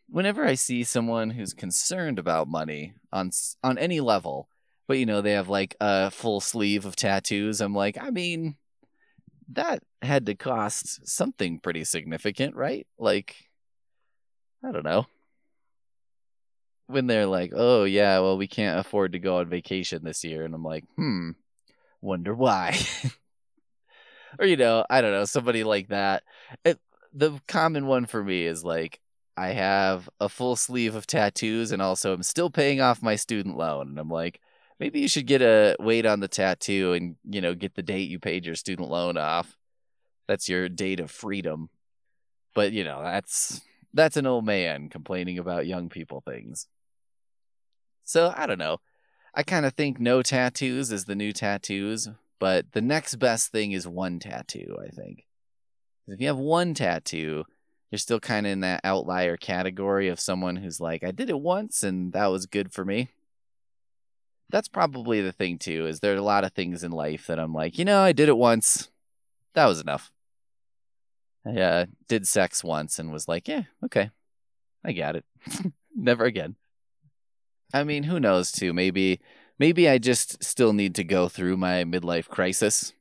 whenever 0.09 0.45
I 0.45 0.55
see 0.55 0.83
someone 0.83 1.31
who's 1.31 1.53
concerned 1.53 2.19
about 2.19 2.47
money 2.47 2.93
on 3.13 3.31
on 3.63 3.77
any 3.77 4.01
level, 4.01 4.49
but 4.88 4.97
you 4.97 5.05
know, 5.05 5.21
they 5.21 5.31
have 5.31 5.49
like 5.49 5.75
a 5.79 6.11
full 6.11 6.41
sleeve 6.41 6.85
of 6.85 6.95
tattoos, 6.97 7.61
I'm 7.61 7.73
like, 7.73 7.97
I 7.99 8.09
mean, 8.09 8.57
that 9.53 9.83
had 10.06 10.26
to 10.28 10.36
cost 10.36 11.08
something 11.08 11.60
pretty 11.60 11.84
significant, 11.84 12.56
right? 12.56 12.88
Like 12.98 13.36
I 14.63 14.72
don't 14.72 14.86
know 14.86 15.06
when 16.88 17.08
they're 17.08 17.26
like, 17.26 17.52
"Oh 17.56 17.84
yeah, 17.84 18.20
well 18.20 18.38
we 18.38 18.48
can't 18.48 18.80
afford 18.80 19.13
to 19.13 19.20
go 19.20 19.38
on 19.38 19.50
vacation 19.50 20.04
this 20.04 20.24
year," 20.24 20.46
and 20.46 20.54
I'm 20.54 20.63
like, 20.63 20.86
"Hmm, 20.96 21.32
wonder 22.02 22.34
why." 22.34 22.78
or 24.39 24.46
you 24.46 24.58
know, 24.58 24.86
I 24.89 25.02
don't 25.02 25.12
know, 25.12 25.26
somebody 25.26 25.63
like 25.63 25.89
that. 25.89 26.24
It, 26.63 26.80
the 27.13 27.39
common 27.48 27.88
one 27.88 28.06
for 28.06 28.24
me 28.24 28.46
is 28.46 28.63
like, 28.63 29.00
I 29.38 29.50
have 29.50 30.10
a 30.20 30.30
full 30.30 30.56
sleeve 30.56 30.96
of 30.96 31.08
tattoos, 31.08 31.72
and 31.72 31.82
also 31.82 32.13
I'm 32.13 32.24
still 32.24 32.50
paying 32.50 32.82
off 32.82 33.04
my 33.04 33.15
student 33.15 33.58
loan, 33.58 33.89
and 33.89 34.00
I'm 34.00 34.10
like, 34.10 34.39
maybe 34.80 35.00
you 35.00 35.08
should 35.08 35.28
get 35.28 35.41
a 35.41 35.76
weight 35.80 36.06
on 36.06 36.20
the 36.20 36.28
tattoo, 36.28 36.94
and 36.94 37.15
you 37.30 37.41
know, 37.41 37.56
get 37.56 37.76
the 37.76 37.84
date 37.84 38.10
you 38.10 38.20
paid 38.20 38.46
your 38.46 38.56
student 38.56 38.89
loan 38.89 39.18
off. 39.18 39.58
That's 40.27 40.49
your 40.49 40.69
date 40.69 40.99
of 40.99 41.11
freedom. 41.11 41.69
But 42.53 42.71
you 42.71 42.83
know, 42.83 43.01
that's 43.03 43.61
that's 43.93 44.17
an 44.17 44.25
old 44.27 44.45
man 44.45 44.89
complaining 44.89 45.39
about 45.39 45.67
young 45.67 45.89
people 45.89 46.21
things. 46.21 46.67
So 48.03 48.33
I 48.35 48.45
don't 48.45 48.59
know. 48.59 48.79
I 49.33 49.43
kind 49.43 49.65
of 49.65 49.73
think 49.73 49.99
no 49.99 50.21
tattoos 50.21 50.91
is 50.91 51.05
the 51.05 51.15
new 51.15 51.33
tattoos, 51.33 52.09
but 52.39 52.71
the 52.71 52.81
next 52.81 53.15
best 53.15 53.51
thing 53.51 53.73
is 53.73 53.88
one 53.88 54.19
tattoo, 54.19 54.77
I 54.81 54.89
think. 54.89 55.25
If 56.07 56.21
you 56.21 56.27
have 56.27 56.38
one 56.38 56.73
tattoo, 56.73 57.43
you're 57.91 57.99
still 57.99 58.19
kind 58.19 58.45
of 58.45 58.53
in 58.53 58.59
that 58.61 58.81
outlier 58.83 59.38
category 59.38 60.07
of 60.07 60.19
someone 60.19 60.57
who's 60.57 60.79
like, 60.79 61.03
I 61.03 61.11
did 61.11 61.29
it 61.29 61.39
once 61.39 61.83
and 61.83 62.13
that 62.13 62.27
was 62.27 62.45
good 62.45 62.71
for 62.71 62.85
me. 62.85 63.09
That's 64.49 64.67
probably 64.67 65.21
the 65.21 65.31
thing 65.31 65.57
too, 65.57 65.88
is 65.88 65.99
there 65.99 66.13
are 66.13 66.17
a 66.17 66.21
lot 66.21 66.43
of 66.43 66.53
things 66.53 66.83
in 66.83 66.91
life 66.91 67.27
that 67.27 67.39
I'm 67.39 67.53
like, 67.53 67.77
you 67.77 67.85
know, 67.85 68.01
I 68.01 68.11
did 68.11 68.29
it 68.29 68.38
once. 68.38 68.89
That 69.53 69.65
was 69.65 69.81
enough. 69.81 70.11
I 71.45 71.88
did 72.08 72.27
sex 72.27 72.63
once 72.63 72.97
and 72.99 73.12
was 73.12 73.27
like, 73.27 73.47
yeah, 73.47 73.63
okay. 73.84 74.10
I 74.84 74.93
got 74.93 75.15
it. 75.15 75.25
Never 75.95 76.25
again. 76.25 76.55
I 77.73 77.84
mean, 77.84 78.03
who 78.03 78.19
knows 78.19 78.51
too? 78.51 78.73
Maybe 78.73 79.19
maybe 79.60 79.88
I 79.89 79.97
just 79.97 80.43
still 80.43 80.73
need 80.73 80.95
to 80.95 81.03
go 81.03 81.27
through 81.27 81.58
my 81.58 81.84
midlife 81.84 82.27
crisis. 82.27 82.93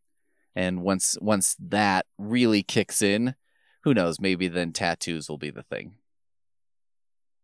And 0.54 0.83
once 0.83 1.18
once 1.20 1.57
that 1.59 2.07
really 2.18 2.62
kicks 2.62 3.02
in, 3.02 3.35
who 3.83 3.94
knows, 3.94 4.20
maybe 4.20 4.48
then 4.48 4.72
tattoos 4.72 5.28
will 5.28 5.38
be 5.38 5.50
the 5.50 5.62
thing. 5.62 5.94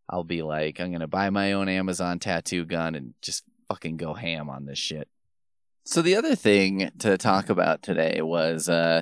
I'll 0.09 0.23
be 0.23 0.41
like, 0.41 0.79
I'm 0.79 0.91
gonna 0.91 1.07
buy 1.07 1.29
my 1.29 1.53
own 1.53 1.69
Amazon 1.69 2.19
tattoo 2.19 2.65
gun 2.65 2.95
and 2.95 3.13
just 3.21 3.43
fucking 3.69 3.97
go 3.97 4.13
ham 4.13 4.49
on 4.49 4.65
this 4.65 4.79
shit. 4.79 5.07
So 5.85 6.01
the 6.01 6.15
other 6.15 6.35
thing 6.35 6.91
to 6.99 7.17
talk 7.17 7.49
about 7.49 7.81
today 7.81 8.21
was 8.21 8.69
uh, 8.69 9.01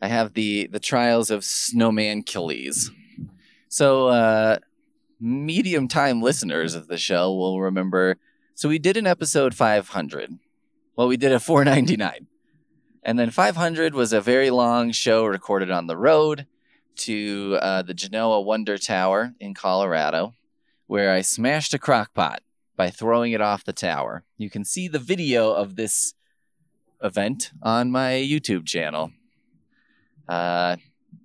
I 0.00 0.08
have 0.08 0.34
the 0.34 0.66
the 0.66 0.80
trials 0.80 1.30
of 1.30 1.42
Snowmanucles. 1.42 2.90
So 3.68 4.08
uh, 4.08 4.58
medium 5.20 5.88
time 5.88 6.20
listeners 6.22 6.74
of 6.74 6.86
the 6.86 6.98
show 6.98 7.34
will 7.34 7.60
remember. 7.60 8.18
So 8.54 8.68
we 8.68 8.78
did 8.78 8.96
an 8.96 9.06
episode 9.06 9.54
500. 9.54 10.38
Well, 10.96 11.08
we 11.08 11.16
did 11.16 11.32
a 11.32 11.40
499. 11.40 12.28
And 13.02 13.18
then 13.18 13.30
500 13.30 13.94
was 13.94 14.12
a 14.12 14.20
very 14.20 14.50
long 14.50 14.92
show 14.92 15.26
recorded 15.26 15.70
on 15.70 15.86
the 15.86 15.96
road 15.96 16.46
to 16.96 17.58
uh, 17.60 17.82
the 17.82 17.94
Genoa 17.94 18.40
Wonder 18.40 18.78
Tower 18.78 19.34
in 19.40 19.54
Colorado, 19.54 20.34
where 20.86 21.12
I 21.12 21.20
smashed 21.20 21.74
a 21.74 21.78
crock 21.78 22.14
pot 22.14 22.42
by 22.76 22.90
throwing 22.90 23.32
it 23.32 23.40
off 23.40 23.64
the 23.64 23.72
tower. 23.72 24.24
You 24.38 24.50
can 24.50 24.64
see 24.64 24.88
the 24.88 24.98
video 24.98 25.52
of 25.52 25.76
this 25.76 26.14
event 27.02 27.50
on 27.62 27.90
my 27.90 28.12
YouTube 28.12 28.66
channel. 28.66 29.12
Uh, 30.28 30.76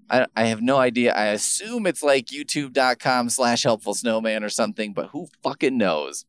I, 0.10 0.26
I 0.36 0.46
have 0.46 0.62
no 0.62 0.78
idea. 0.78 1.14
I 1.14 1.28
assume 1.28 1.86
it's 1.86 2.04
like 2.04 2.28
youtube.com 2.28 3.30
slash 3.30 3.64
helpful 3.64 3.94
snowman 3.94 4.44
or 4.44 4.50
something, 4.50 4.94
but 4.94 5.08
who 5.08 5.28
fucking 5.44 5.78
knows? 5.78 6.26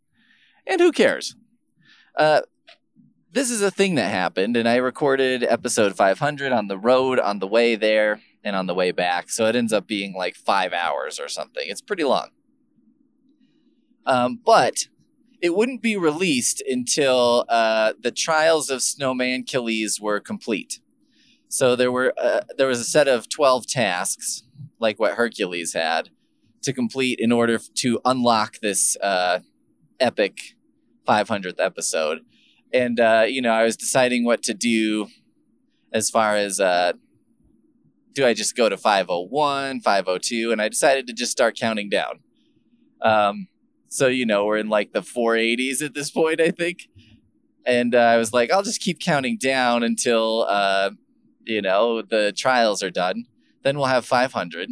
And 0.66 0.80
who 0.80 0.92
cares? 0.92 1.34
Uh, 2.16 2.42
this 3.32 3.50
is 3.50 3.62
a 3.62 3.70
thing 3.70 3.94
that 3.94 4.10
happened, 4.10 4.56
and 4.56 4.68
I 4.68 4.76
recorded 4.76 5.44
episode 5.44 5.96
500 5.96 6.52
on 6.52 6.66
the 6.66 6.78
road 6.78 7.18
on 7.20 7.38
the 7.38 7.46
way 7.46 7.76
there 7.76 8.20
and 8.42 8.56
on 8.56 8.66
the 8.66 8.74
way 8.74 8.90
back. 8.90 9.30
So 9.30 9.46
it 9.46 9.56
ends 9.56 9.72
up 9.72 9.86
being 9.86 10.14
like 10.14 10.34
five 10.34 10.72
hours 10.72 11.20
or 11.20 11.28
something. 11.28 11.64
It's 11.66 11.80
pretty 11.80 12.04
long. 12.04 12.30
Um, 14.06 14.40
but 14.44 14.88
it 15.40 15.54
wouldn't 15.54 15.82
be 15.82 15.96
released 15.96 16.62
until 16.68 17.44
uh, 17.48 17.94
the 18.00 18.10
trials 18.10 18.70
of 18.70 18.80
Snowmanucles 18.80 20.00
were 20.00 20.20
complete. 20.20 20.80
So 21.50 21.74
there 21.74 21.90
were 21.90 22.14
uh, 22.16 22.42
there 22.56 22.68
was 22.68 22.78
a 22.78 22.84
set 22.84 23.08
of 23.08 23.28
12 23.28 23.66
tasks 23.66 24.44
like 24.78 25.00
what 25.00 25.14
Hercules 25.14 25.74
had 25.74 26.10
to 26.62 26.72
complete 26.72 27.18
in 27.18 27.32
order 27.32 27.58
to 27.58 28.00
unlock 28.04 28.60
this 28.60 28.96
uh, 29.02 29.40
epic 29.98 30.54
500th 31.08 31.58
episode. 31.58 32.20
And 32.72 33.00
uh, 33.00 33.24
you 33.28 33.42
know, 33.42 33.50
I 33.50 33.64
was 33.64 33.76
deciding 33.76 34.24
what 34.24 34.44
to 34.44 34.54
do 34.54 35.08
as 35.92 36.08
far 36.08 36.36
as 36.36 36.60
uh, 36.60 36.92
do 38.12 38.24
I 38.24 38.32
just 38.32 38.56
go 38.56 38.68
to 38.68 38.76
501, 38.76 39.80
502? 39.80 40.52
And 40.52 40.62
I 40.62 40.68
decided 40.68 41.08
to 41.08 41.12
just 41.12 41.32
start 41.32 41.58
counting 41.58 41.88
down. 41.88 42.20
Um, 43.02 43.48
so, 43.88 44.06
you 44.06 44.24
know, 44.24 44.44
we're 44.44 44.58
in 44.58 44.68
like 44.68 44.92
the 44.92 45.00
480s 45.00 45.82
at 45.82 45.94
this 45.94 46.12
point, 46.12 46.40
I 46.40 46.52
think. 46.52 46.88
And 47.66 47.92
uh, 47.92 47.98
I 47.98 48.18
was 48.18 48.32
like, 48.32 48.52
I'll 48.52 48.62
just 48.62 48.80
keep 48.80 49.00
counting 49.00 49.36
down 49.36 49.82
until, 49.82 50.46
uh, 50.48 50.90
you 51.44 51.62
know, 51.62 52.02
the 52.02 52.32
trials 52.32 52.82
are 52.82 52.90
done. 52.90 53.24
Then 53.62 53.76
we'll 53.76 53.86
have 53.86 54.06
500. 54.06 54.70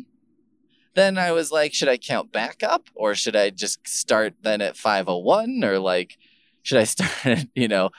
Then 0.95 1.19
I 1.19 1.33
was 1.33 1.53
like, 1.53 1.75
should 1.75 1.89
I 1.89 1.97
count 1.97 2.33
back 2.33 2.63
up 2.63 2.89
or 2.95 3.15
should 3.15 3.37
I 3.37 3.51
just 3.51 3.87
start 3.87 4.35
then 4.43 4.61
at 4.61 4.77
501 4.77 5.63
or 5.63 5.79
like, 5.79 6.19
should 6.63 6.79
I 6.79 6.85
start, 6.85 7.47
you 7.55 7.69
know, 7.69 7.91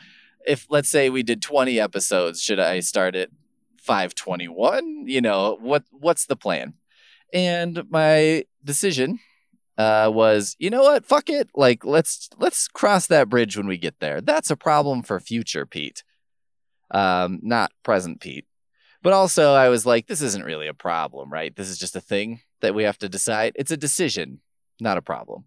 if 0.46 0.66
let's 0.70 0.90
say 0.90 1.10
we 1.10 1.24
did 1.24 1.42
20 1.42 1.80
episodes, 1.80 2.42
should 2.42 2.60
I 2.60 2.80
start 2.80 3.16
at 3.16 3.30
521? 3.78 5.08
You 5.08 5.22
know, 5.22 5.58
what 5.62 5.84
what's 5.92 6.26
the 6.26 6.36
plan? 6.36 6.74
And 7.34 7.84
my 7.90 8.46
decision 8.64 9.20
uh, 9.78 10.12
was, 10.14 10.56
you 10.60 10.70
know 10.70 10.84
what? 10.84 11.06
Fuck 11.06 11.30
it. 11.30 11.50
Like 11.56 11.86
let's 11.86 12.30
let's 12.38 12.68
cross 12.68 13.08
that 13.08 13.30
bridge 13.30 13.56
when 13.56 13.68
we 13.68 13.78
get 13.78 14.00
there. 14.00 14.22
That's 14.22 14.52
a 14.52 14.58
problem 14.58 15.04
for 15.04 15.20
future 15.20 15.66
Pete. 15.66 16.04
Um, 16.92 17.40
not 17.42 17.72
present 17.84 18.20
Pete. 18.20 18.46
But 19.02 19.14
also 19.14 19.54
I 19.54 19.70
was 19.70 19.86
like, 19.86 20.08
this 20.08 20.22
isn't 20.22 20.46
really 20.46 20.68
a 20.68 20.74
problem, 20.74 21.32
right? 21.32 21.56
This 21.56 21.70
is 21.70 21.78
just 21.78 21.96
a 21.96 22.02
thing 22.02 22.42
that 22.62 22.76
we 22.76 22.84
have 22.84 22.98
to 23.00 23.10
decide. 23.10 23.54
It's 23.56 23.72
a 23.72 23.78
decision, 23.78 24.42
not 24.80 24.98
a 24.98 25.02
problem. 25.02 25.46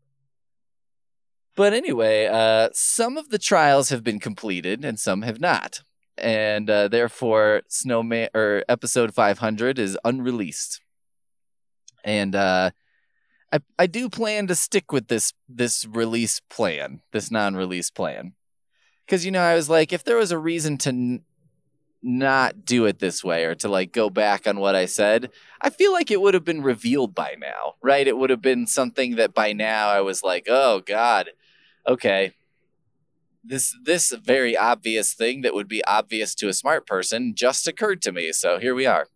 But 1.55 1.75
anyway, 1.75 2.27
uh, 2.27 2.71
some 2.73 3.19
of 3.19 3.29
the 3.29 3.39
trials 3.39 3.91
have 3.91 4.03
been 4.03 4.21
completed 4.21 4.85
and 4.85 4.99
some 4.99 5.23
have 5.23 5.41
not. 5.41 5.83
And 6.17 6.69
uh, 6.71 6.89
therefore, 6.89 7.63
Snowman 7.69 8.29
or 8.35 8.65
episode 8.69 9.15
500 9.15 9.79
is 9.79 9.99
unreleased. 10.05 10.81
And 12.05 12.35
uh, 12.35 12.71
I, 13.53 13.61
I 13.79 13.87
do 13.87 14.09
plan 14.09 14.47
to 14.47 14.55
stick 14.55 14.93
with 14.93 15.09
this 15.09 15.33
this 15.49 15.85
release 15.85 16.41
plan, 16.51 17.03
this 17.13 17.31
non-release 17.31 17.91
plan. 17.91 18.33
Cuz 19.07 19.25
you 19.25 19.31
know, 19.31 19.43
I 19.43 19.55
was 19.55 19.69
like 19.69 19.93
if 19.93 20.05
there 20.05 20.17
was 20.17 20.33
a 20.33 20.39
reason 20.39 20.79
to 20.79 21.21
not 22.03 22.65
do 22.65 22.87
it 22.87 22.99
this 22.99 23.23
way 23.23 23.45
or 23.45 23.55
to 23.55 23.69
like 23.69 23.93
go 23.93 24.11
back 24.11 24.47
on 24.47 24.59
what 24.59 24.75
I 24.75 24.87
said, 24.87 25.31
I 25.61 25.71
feel 25.71 25.93
like 25.93 26.11
it 26.11 26.21
would 26.21 26.35
have 26.35 26.45
been 26.45 26.63
revealed 26.63 27.15
by 27.15 27.37
now, 27.39 27.75
right? 27.83 28.07
It 28.07 28.17
would 28.19 28.31
have 28.31 28.43
been 28.43 28.67
something 28.67 29.17
that 29.17 29.35
by 29.35 29.53
now 29.53 29.89
I 29.89 30.01
was 30.01 30.23
like, 30.23 30.47
"Oh 30.49 30.81
god, 30.81 31.31
okay, 31.87 32.33
this 33.45 33.77
this 33.85 34.13
very 34.13 34.57
obvious 34.57 35.15
thing 35.15 35.43
that 35.43 35.55
would 35.55 35.69
be 35.69 35.85
obvious 35.85 36.35
to 36.37 36.49
a 36.49 36.53
smart 36.53 36.87
person 36.87 37.35
just 37.35 37.67
occurred 37.67 38.03
to 38.03 38.13
me. 38.13 38.33
So 38.33 38.59
here 38.59 38.75
we 38.75 38.87
are. 38.87 39.09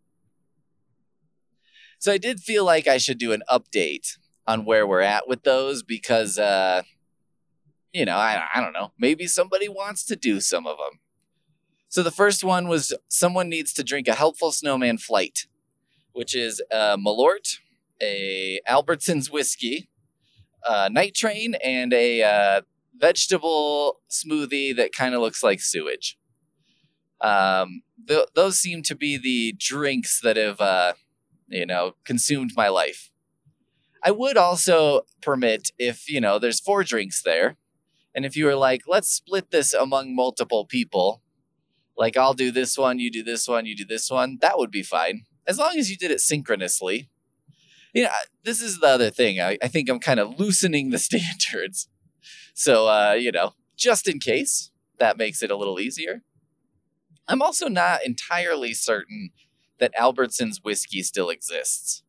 So 1.99 2.13
I 2.13 2.19
did 2.19 2.41
feel 2.41 2.65
like 2.65 2.87
I 2.87 2.99
should 2.99 3.19
do 3.19 3.33
an 3.33 3.43
update 3.49 4.19
on 4.47 4.65
where 4.65 4.87
we're 4.87 5.01
at 5.01 5.29
with 5.29 5.43
those 5.45 5.83
because 5.83 6.39
uh 6.39 6.83
you 7.93 8.05
know, 8.05 8.17
I 8.17 8.43
I 8.55 8.61
don't 8.61 8.73
know. 8.73 8.93
Maybe 8.99 9.27
somebody 9.27 9.69
wants 9.69 10.05
to 10.07 10.17
do 10.17 10.41
some 10.41 10.67
of 10.67 10.77
them. 10.77 11.01
So 11.89 12.03
the 12.03 12.11
first 12.11 12.43
one 12.43 12.69
was 12.69 12.93
someone 13.09 13.49
needs 13.49 13.73
to 13.75 13.85
drink 13.85 14.09
a 14.09 14.15
helpful 14.15 14.53
snowman 14.53 14.99
flight, 14.99 15.47
which 16.13 16.35
is 16.35 16.61
a 16.71 16.99
Malort, 16.99 17.59
a 18.03 18.61
Albertsons 18.69 19.31
whiskey, 19.31 19.89
a 20.65 20.91
night 20.91 21.15
train, 21.15 21.55
and 21.63 21.93
a 21.93 22.23
uh, 22.23 22.61
vegetable 22.99 24.01
smoothie 24.11 24.75
that 24.77 24.93
kind 24.93 25.15
of 25.15 25.21
looks 25.21 25.43
like 25.43 25.61
sewage. 25.61 26.19
Um, 27.21 27.83
th- 28.07 28.29
those 28.35 28.59
seem 28.59 28.83
to 28.83 28.95
be 28.95 29.17
the 29.17 29.55
drinks 29.59 30.21
that 30.21 30.37
have, 30.37 30.61
uh, 30.61 30.95
you 31.49 31.67
know, 31.67 31.95
consumed 32.05 32.53
my 32.57 32.69
life. 32.69 33.11
I 34.05 34.11
would 34.11 34.37
also 34.37 35.03
permit 35.23 35.71
if, 35.79 36.11
you 36.11 36.21
know, 36.21 36.39
there's 36.39 36.61
four 36.61 36.85
drinks 36.85 37.23
there, 37.23 37.57
and 38.15 38.25
if 38.25 38.37
you 38.37 38.45
were 38.45 38.55
like, 38.55 38.83
let's 38.87 39.09
split 39.09 39.51
this 39.51 39.73
among 39.73 40.15
multiple 40.15 40.65
people, 40.67 41.23
like 41.97 42.17
I'll 42.17 42.35
do 42.35 42.51
this 42.51 42.77
one, 42.77 42.99
you 42.99 43.11
do 43.11 43.23
this 43.23 43.49
one, 43.49 43.67
you 43.67 43.77
do 43.77 43.85
this 43.85 44.11
one, 44.11 44.39
that 44.41 44.59
would 44.59 44.71
be 44.71 44.83
fine. 44.83 45.23
As 45.47 45.59
long 45.59 45.77
as 45.79 45.91
you 45.91 45.97
did 45.97 46.11
it 46.11 46.21
synchronously. 46.21 47.09
You 47.95 48.05
know, 48.05 48.11
this 48.45 48.61
is 48.61 48.81
the 48.81 48.89
other 48.89 49.11
thing. 49.11 49.41
I, 49.41 49.57
I 49.63 49.69
think 49.69 49.89
I'm 49.89 50.01
kind 50.01 50.21
of 50.21 50.39
loosening 50.39 50.91
the 50.91 50.99
standards. 50.99 51.89
So, 52.53 52.89
uh, 52.89 53.13
you 53.13 53.33
know, 53.33 53.55
just 53.77 54.09
in 54.09 54.19
case, 54.19 54.71
that 54.99 55.17
makes 55.17 55.43
it 55.43 55.51
a 55.51 55.57
little 55.57 55.81
easier. 55.81 56.23
I'm 57.29 57.43
also 57.43 57.69
not 57.69 58.05
entirely 58.05 58.75
certain 58.75 59.31
that 59.79 59.95
Albertsons 59.95 60.59
whiskey 60.63 61.03
still 61.03 61.29
exists. 61.31 62.03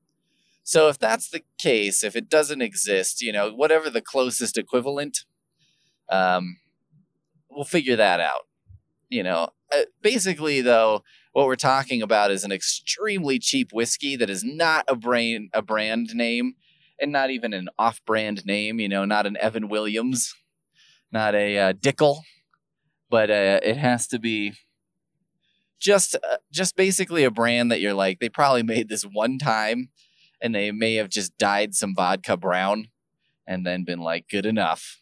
So 0.64 0.90
if 0.90 1.00
that's 1.00 1.30
the 1.30 1.44
case, 1.58 2.04
if 2.04 2.16
it 2.16 2.30
doesn't 2.30 2.62
exist, 2.62 3.22
you 3.22 3.32
know, 3.32 3.52
whatever 3.52 3.90
the 3.90 4.02
closest 4.02 4.58
equivalent, 4.58 5.20
um, 6.10 6.58
we'll 7.50 7.66
figure 7.66 7.96
that 7.96 8.20
out. 8.20 8.47
You 9.10 9.24
know, 9.24 9.50
uh, 9.74 9.84
basically 10.02 10.62
though, 10.62 11.04
what 11.32 11.46
we're 11.46 11.56
talking 11.56 12.02
about 12.02 12.32
is 12.32 12.44
an 12.44 12.52
extremely 12.52 13.40
cheap 13.40 13.72
whiskey 13.72 14.16
that 14.16 14.30
is 14.30 14.44
not 14.44 14.86
a 14.88 14.96
brand 14.96 15.50
a 15.54 15.62
brand 15.62 16.14
name 16.14 16.56
and 17.00 17.12
not 17.12 17.30
even 17.30 17.54
an 17.54 17.70
off-brand 17.78 18.46
name. 18.46 18.80
You 18.80 18.90
know, 18.90 19.06
not 19.06 19.26
an 19.26 19.38
Evan 19.38 19.70
Williams, 19.70 20.34
not 21.12 21.36
a 21.36 21.58
uh, 21.58 21.74
Dickel, 21.74 22.20
but 23.10 23.30
uh, 23.30 23.60
it 23.64 23.78
has 23.78 24.08
to 24.08 24.20
be 24.20 24.54
just 25.80 26.16
uh, 26.16 26.38
just 26.52 26.76
basically 26.76 27.24
a 27.24 27.32
brand 27.32 27.72
that 27.72 27.80
you're 27.80 27.94
like 27.94 28.20
they 28.20 28.30
probably 28.30 28.64
made 28.64 28.90
this 28.90 29.04
one 29.04 29.38
time, 29.38 29.90
and 30.42 30.54
they 30.54 30.72
may 30.72 30.96
have 30.96 31.10
just 31.10 31.38
dyed 31.38 31.76
some 31.76 31.94
vodka 31.96 32.36
brown, 32.36 32.88
and 33.46 33.66
then 33.66 33.84
been 33.84 34.00
like 34.00 34.28
good 34.28 34.46
enough. 34.46 35.02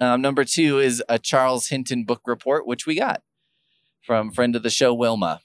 Um, 0.00 0.20
number 0.20 0.44
two 0.44 0.78
is 0.78 1.02
a 1.08 1.18
Charles 1.18 1.68
Hinton 1.68 2.04
book 2.04 2.22
report, 2.26 2.66
which 2.66 2.86
we 2.86 2.94
got 2.94 3.22
from 4.00 4.30
friend 4.30 4.54
of 4.54 4.62
the 4.62 4.70
show 4.70 4.94
Wilma 4.94 5.40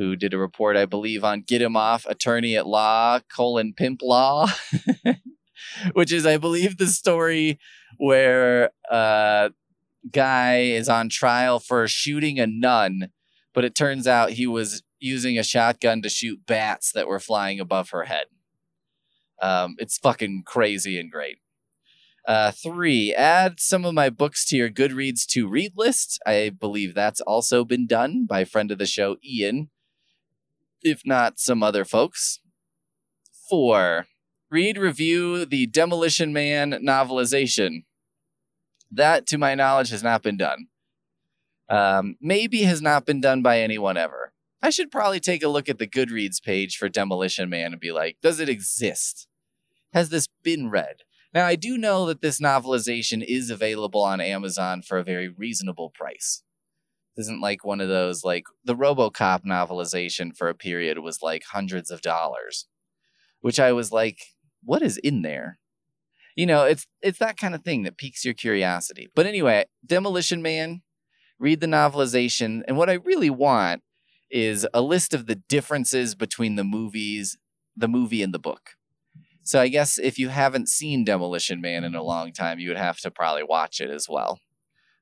who 0.00 0.16
did 0.16 0.32
a 0.32 0.38
report, 0.38 0.78
I 0.78 0.86
believe, 0.86 1.24
on 1.24 1.42
Get 1.42 1.60
Him 1.60 1.76
Off, 1.76 2.06
Attorney 2.06 2.56
at 2.56 2.66
Law, 2.66 3.20
colon 3.30 3.74
Pimp 3.74 4.00
Law, 4.00 4.46
which 5.92 6.10
is, 6.10 6.24
I 6.24 6.38
believe, 6.38 6.78
the 6.78 6.86
story 6.86 7.58
where 7.98 8.70
a 8.90 9.50
guy 10.10 10.60
is 10.60 10.88
on 10.88 11.10
trial 11.10 11.58
for 11.58 11.86
shooting 11.86 12.40
a 12.40 12.46
nun, 12.46 13.10
but 13.52 13.66
it 13.66 13.74
turns 13.74 14.06
out 14.06 14.30
he 14.30 14.46
was 14.46 14.82
using 14.98 15.38
a 15.38 15.42
shotgun 15.42 16.00
to 16.00 16.08
shoot 16.08 16.46
bats 16.46 16.92
that 16.92 17.06
were 17.06 17.20
flying 17.20 17.60
above 17.60 17.90
her 17.90 18.04
head. 18.04 18.24
Um, 19.42 19.76
it's 19.78 19.98
fucking 19.98 20.44
crazy 20.46 20.98
and 20.98 21.12
great. 21.12 21.40
Uh, 22.26 22.52
three, 22.52 23.14
add 23.14 23.58
some 23.58 23.84
of 23.84 23.94
my 23.94 24.10
books 24.10 24.44
to 24.46 24.56
your 24.56 24.68
Goodreads 24.68 25.26
to 25.28 25.48
read 25.48 25.72
list. 25.76 26.20
I 26.26 26.50
believe 26.50 26.94
that's 26.94 27.20
also 27.22 27.64
been 27.64 27.86
done 27.86 28.26
by 28.26 28.44
friend 28.44 28.70
of 28.70 28.78
the 28.78 28.86
show, 28.86 29.16
Ian, 29.24 29.70
if 30.82 31.02
not 31.04 31.40
some 31.40 31.62
other 31.62 31.84
folks. 31.84 32.40
Four, 33.48 34.06
read, 34.50 34.78
review 34.78 35.44
the 35.44 35.66
Demolition 35.66 36.32
Man 36.32 36.72
novelization. 36.72 37.84
That, 38.90 39.26
to 39.28 39.38
my 39.38 39.54
knowledge, 39.54 39.90
has 39.90 40.02
not 40.02 40.22
been 40.22 40.36
done. 40.36 40.68
Um, 41.68 42.16
maybe 42.20 42.62
has 42.62 42.82
not 42.82 43.06
been 43.06 43.20
done 43.20 43.42
by 43.42 43.60
anyone 43.60 43.96
ever. 43.96 44.32
I 44.62 44.70
should 44.70 44.90
probably 44.90 45.20
take 45.20 45.42
a 45.42 45.48
look 45.48 45.68
at 45.68 45.78
the 45.78 45.86
Goodreads 45.86 46.42
page 46.42 46.76
for 46.76 46.88
Demolition 46.88 47.48
Man 47.48 47.72
and 47.72 47.80
be 47.80 47.92
like, 47.92 48.18
does 48.20 48.40
it 48.40 48.48
exist? 48.48 49.26
Has 49.92 50.10
this 50.10 50.26
been 50.42 50.68
read? 50.68 50.96
Now, 51.32 51.46
I 51.46 51.54
do 51.54 51.78
know 51.78 52.06
that 52.06 52.22
this 52.22 52.40
novelization 52.40 53.24
is 53.24 53.50
available 53.50 54.02
on 54.02 54.20
Amazon 54.20 54.82
for 54.82 54.98
a 54.98 55.04
very 55.04 55.28
reasonable 55.28 55.90
price 55.90 56.42
isn't 57.20 57.40
like 57.40 57.64
one 57.64 57.80
of 57.80 57.88
those 57.88 58.24
like 58.24 58.44
the 58.64 58.74
RoboCop 58.74 59.44
novelization 59.44 60.36
for 60.36 60.48
a 60.48 60.54
period 60.54 60.98
was 60.98 61.22
like 61.22 61.44
hundreds 61.52 61.90
of 61.90 62.02
dollars, 62.02 62.66
which 63.40 63.60
I 63.60 63.72
was 63.72 63.92
like, 63.92 64.18
what 64.64 64.82
is 64.82 64.96
in 64.98 65.22
there? 65.22 65.58
You 66.34 66.46
know, 66.46 66.64
it's 66.64 66.86
it's 67.02 67.18
that 67.18 67.36
kind 67.36 67.54
of 67.54 67.62
thing 67.62 67.82
that 67.84 67.98
piques 67.98 68.24
your 68.24 68.34
curiosity. 68.34 69.08
But 69.14 69.26
anyway, 69.26 69.66
Demolition 69.86 70.42
Man, 70.42 70.82
read 71.38 71.60
the 71.60 71.66
novelization, 71.66 72.62
and 72.66 72.76
what 72.76 72.90
I 72.90 72.94
really 72.94 73.30
want 73.30 73.82
is 74.30 74.66
a 74.72 74.80
list 74.80 75.12
of 75.12 75.26
the 75.26 75.34
differences 75.34 76.14
between 76.14 76.56
the 76.56 76.64
movies, 76.64 77.36
the 77.76 77.88
movie 77.88 78.22
and 78.22 78.32
the 78.32 78.38
book. 78.38 78.70
So 79.50 79.60
I 79.60 79.68
guess 79.68 79.98
if 79.98 80.18
you 80.18 80.28
haven't 80.28 80.68
seen 80.68 81.04
Demolition 81.04 81.60
Man 81.60 81.84
in 81.84 81.94
a 81.94 82.02
long 82.02 82.32
time, 82.32 82.58
you 82.60 82.68
would 82.68 82.78
have 82.78 82.98
to 83.00 83.10
probably 83.10 83.42
watch 83.42 83.80
it 83.80 83.90
as 83.90 84.06
well 84.08 84.38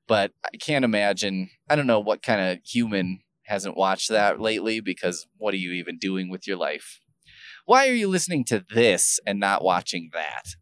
but 0.09 0.31
I 0.43 0.57
can't 0.57 0.83
imagine. 0.83 1.51
I 1.69 1.75
don't 1.75 1.87
know 1.87 1.99
what 1.99 2.23
kind 2.23 2.41
of 2.41 2.59
human 2.65 3.19
hasn't 3.43 3.77
watched 3.77 4.09
that 4.09 4.41
lately 4.41 4.79
because 4.79 5.27
what 5.37 5.53
are 5.53 5.57
you 5.57 5.71
even 5.73 5.99
doing 5.99 6.31
with 6.31 6.47
your 6.47 6.57
life? 6.57 6.99
Why 7.65 7.87
are 7.87 7.93
you 7.93 8.07
listening 8.07 8.43
to 8.45 8.65
this 8.73 9.19
and 9.27 9.39
not 9.39 9.63
watching 9.63 10.09
that? 10.13 10.55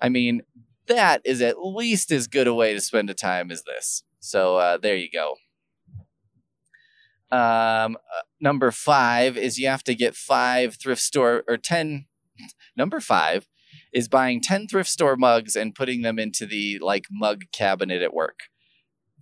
I 0.00 0.08
mean, 0.08 0.42
that 0.86 1.22
is 1.24 1.42
at 1.42 1.58
least 1.58 2.12
as 2.12 2.28
good 2.28 2.46
a 2.46 2.54
way 2.54 2.72
to 2.72 2.80
spend 2.80 3.10
a 3.10 3.14
time 3.14 3.50
as 3.50 3.64
this. 3.64 4.04
So 4.20 4.58
uh, 4.58 4.78
there 4.78 4.96
you 4.96 5.08
go. 5.12 5.34
Um, 7.36 7.96
uh, 7.96 8.22
number 8.40 8.70
five 8.70 9.36
is 9.36 9.58
you 9.58 9.66
have 9.66 9.82
to 9.84 9.96
get 9.96 10.14
five 10.14 10.76
thrift 10.80 11.02
store 11.02 11.42
or 11.48 11.56
10. 11.56 12.06
Number 12.76 13.00
five 13.00 13.46
is 13.92 14.08
buying 14.08 14.40
10 14.40 14.68
thrift 14.68 14.90
store 14.90 15.16
mugs 15.16 15.56
and 15.56 15.74
putting 15.74 16.02
them 16.02 16.18
into 16.18 16.46
the 16.46 16.78
like 16.80 17.06
mug 17.10 17.44
cabinet 17.52 18.02
at 18.02 18.14
work 18.14 18.40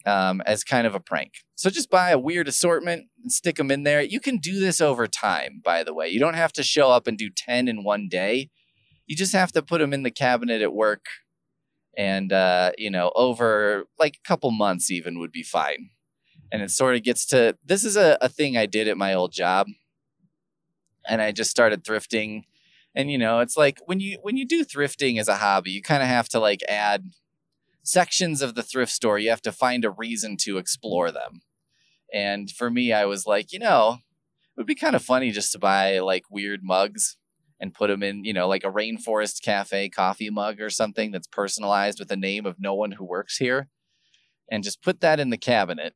um, 0.06 0.42
as 0.46 0.64
kind 0.64 0.86
of 0.86 0.94
a 0.94 1.00
prank. 1.00 1.32
So 1.54 1.70
just 1.70 1.90
buy 1.90 2.10
a 2.10 2.18
weird 2.18 2.48
assortment 2.48 3.06
and 3.22 3.30
stick 3.30 3.56
them 3.56 3.70
in 3.70 3.84
there. 3.84 4.02
You 4.02 4.20
can 4.20 4.38
do 4.38 4.58
this 4.58 4.80
over 4.80 5.06
time, 5.06 5.60
by 5.64 5.84
the 5.84 5.94
way. 5.94 6.08
You 6.08 6.18
don't 6.18 6.34
have 6.34 6.52
to 6.54 6.62
show 6.62 6.90
up 6.90 7.06
and 7.06 7.16
do 7.16 7.30
10 7.30 7.68
in 7.68 7.84
one 7.84 8.08
day. 8.08 8.50
You 9.06 9.16
just 9.16 9.32
have 9.32 9.52
to 9.52 9.62
put 9.62 9.78
them 9.78 9.92
in 9.92 10.02
the 10.02 10.10
cabinet 10.10 10.62
at 10.62 10.72
work. 10.72 11.06
And, 11.96 12.32
uh, 12.32 12.72
you 12.78 12.90
know, 12.90 13.12
over 13.14 13.84
like 13.98 14.16
a 14.16 14.28
couple 14.28 14.50
months 14.50 14.90
even 14.90 15.18
would 15.18 15.32
be 15.32 15.42
fine. 15.42 15.90
And 16.50 16.62
it 16.62 16.70
sort 16.70 16.96
of 16.96 17.02
gets 17.02 17.26
to 17.26 17.56
this 17.64 17.84
is 17.84 17.96
a, 17.96 18.18
a 18.20 18.28
thing 18.28 18.56
I 18.56 18.66
did 18.66 18.88
at 18.88 18.96
my 18.96 19.14
old 19.14 19.32
job. 19.32 19.68
And 21.08 21.20
I 21.20 21.32
just 21.32 21.50
started 21.50 21.84
thrifting. 21.84 22.44
And, 22.94 23.10
you 23.10 23.18
know, 23.18 23.40
it's 23.40 23.56
like 23.56 23.80
when 23.86 24.00
you 24.00 24.18
when 24.22 24.36
you 24.36 24.46
do 24.46 24.64
thrifting 24.64 25.18
as 25.18 25.28
a 25.28 25.36
hobby, 25.36 25.70
you 25.70 25.82
kind 25.82 26.02
of 26.02 26.08
have 26.08 26.28
to 26.30 26.38
like 26.38 26.60
add 26.68 27.10
sections 27.82 28.42
of 28.42 28.54
the 28.54 28.62
thrift 28.62 28.92
store, 28.92 29.18
you 29.18 29.30
have 29.30 29.42
to 29.42 29.52
find 29.52 29.84
a 29.84 29.90
reason 29.90 30.36
to 30.38 30.58
explore 30.58 31.10
them. 31.10 31.40
And 32.12 32.50
for 32.50 32.70
me, 32.70 32.92
I 32.92 33.06
was 33.06 33.26
like, 33.26 33.52
you 33.52 33.58
know, 33.58 33.98
it 34.56 34.60
would 34.60 34.66
be 34.66 34.74
kind 34.74 34.94
of 34.94 35.02
funny 35.02 35.30
just 35.30 35.52
to 35.52 35.58
buy 35.58 35.98
like 35.98 36.24
weird 36.30 36.60
mugs 36.62 37.16
and 37.58 37.74
put 37.74 37.88
them 37.88 38.02
in, 38.02 38.24
you 38.24 38.32
know, 38.32 38.48
like 38.48 38.64
a 38.64 38.70
Rainforest 38.70 39.42
Cafe 39.42 39.88
coffee 39.88 40.30
mug 40.30 40.60
or 40.60 40.68
something 40.68 41.10
that's 41.10 41.26
personalized 41.26 41.98
with 41.98 42.08
the 42.08 42.16
name 42.16 42.44
of 42.44 42.60
no 42.60 42.74
one 42.74 42.92
who 42.92 43.04
works 43.04 43.36
here 43.38 43.68
and 44.50 44.64
just 44.64 44.82
put 44.82 45.00
that 45.00 45.20
in 45.20 45.30
the 45.30 45.38
cabinet. 45.38 45.94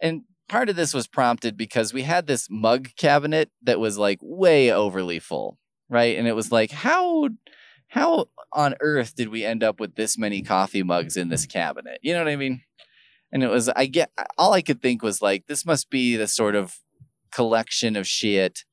And 0.00 0.22
part 0.48 0.68
of 0.68 0.76
this 0.76 0.92
was 0.92 1.06
prompted 1.06 1.56
because 1.56 1.94
we 1.94 2.02
had 2.02 2.26
this 2.26 2.48
mug 2.50 2.90
cabinet 2.96 3.50
that 3.62 3.78
was 3.78 3.98
like 3.98 4.18
way 4.20 4.72
overly 4.72 5.18
full, 5.18 5.58
right? 5.88 6.18
And 6.18 6.26
it 6.26 6.34
was 6.34 6.52
like, 6.52 6.70
how 6.70 7.28
how 7.88 8.26
on 8.54 8.74
earth 8.80 9.14
did 9.14 9.28
we 9.28 9.44
end 9.44 9.62
up 9.62 9.78
with 9.78 9.96
this 9.96 10.16
many 10.16 10.40
coffee 10.40 10.82
mugs 10.82 11.16
in 11.16 11.28
this 11.28 11.44
cabinet? 11.44 11.98
You 12.00 12.14
know 12.14 12.20
what 12.20 12.32
I 12.32 12.36
mean? 12.36 12.62
And 13.30 13.42
it 13.42 13.50
was, 13.50 13.68
I 13.68 13.84
get, 13.84 14.10
all 14.38 14.54
I 14.54 14.62
could 14.62 14.80
think 14.80 15.02
was 15.02 15.20
like, 15.20 15.46
this 15.46 15.66
must 15.66 15.90
be 15.90 16.16
the 16.16 16.26
sort 16.26 16.54
of 16.54 16.80
collection 17.30 17.94
of 17.96 18.06
shit 18.06 18.64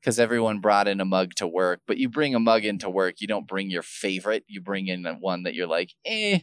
because 0.00 0.18
everyone 0.18 0.60
brought 0.60 0.88
in 0.88 1.00
a 1.00 1.04
mug 1.04 1.34
to 1.36 1.46
work. 1.46 1.80
But 1.86 1.98
you 1.98 2.08
bring 2.08 2.34
a 2.34 2.40
mug 2.40 2.64
into 2.64 2.88
work, 2.88 3.16
you 3.20 3.26
don't 3.26 3.46
bring 3.46 3.70
your 3.70 3.82
favorite. 3.82 4.44
You 4.46 4.60
bring 4.60 4.88
in 4.88 5.04
one 5.20 5.42
that 5.42 5.54
you're 5.54 5.66
like, 5.66 5.90
eh, 6.06 6.40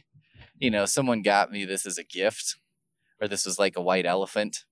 you 0.58 0.70
know, 0.70 0.86
someone 0.86 1.22
got 1.22 1.50
me 1.50 1.64
this 1.64 1.84
as 1.84 1.98
a 1.98 2.04
gift, 2.04 2.56
or 3.20 3.26
this 3.26 3.44
was 3.44 3.58
like 3.58 3.76
a 3.76 3.82
white 3.82 4.06
elephant, 4.06 4.64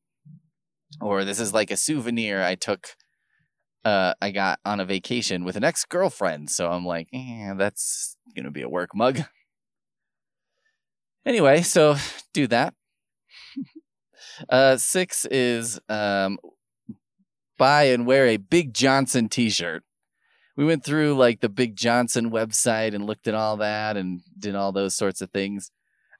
or 1.01 1.25
this 1.25 1.41
is 1.41 1.53
like 1.53 1.71
a 1.71 1.77
souvenir 1.77 2.43
I 2.43 2.55
took 2.55 2.97
uh, 3.85 4.14
I 4.20 4.31
got 4.31 4.61
on 4.64 4.81
a 4.81 4.85
vacation 4.85 5.45
with 5.45 5.57
an 5.57 5.64
ex 5.64 5.85
girlfriend. 5.85 6.51
So 6.51 6.70
I'm 6.70 6.85
like, 6.85 7.09
eh, 7.12 7.55
that's 7.57 8.16
going 8.35 8.45
to 8.45 8.51
be 8.51 8.62
a 8.62 8.68
work 8.68 8.95
mug. 8.95 9.20
Anyway, 11.24 11.62
so 11.62 11.97
do 12.33 12.47
that. 12.47 12.74
uh, 14.49 14.76
six 14.76 15.26
is 15.31 15.81
um, 15.89 16.39
buy 17.59 17.85
and 17.85 18.07
wear 18.07 18.26
a 18.26 18.37
Big 18.37 18.72
Johnson 18.72 19.29
t 19.29 19.51
shirt. 19.51 19.83
We 20.57 20.64
went 20.64 20.85
through 20.85 21.14
like 21.14 21.41
the 21.41 21.49
Big 21.49 21.76
Johnson 21.76 22.31
website 22.31 22.95
and 22.95 23.07
looked 23.07 23.29
at 23.29 23.35
all 23.35 23.59
that 23.59 23.97
and 23.97 24.22
did 24.39 24.55
all 24.55 24.72
those 24.72 24.97
sorts 24.97 25.20
of 25.20 25.31
things. 25.31 25.70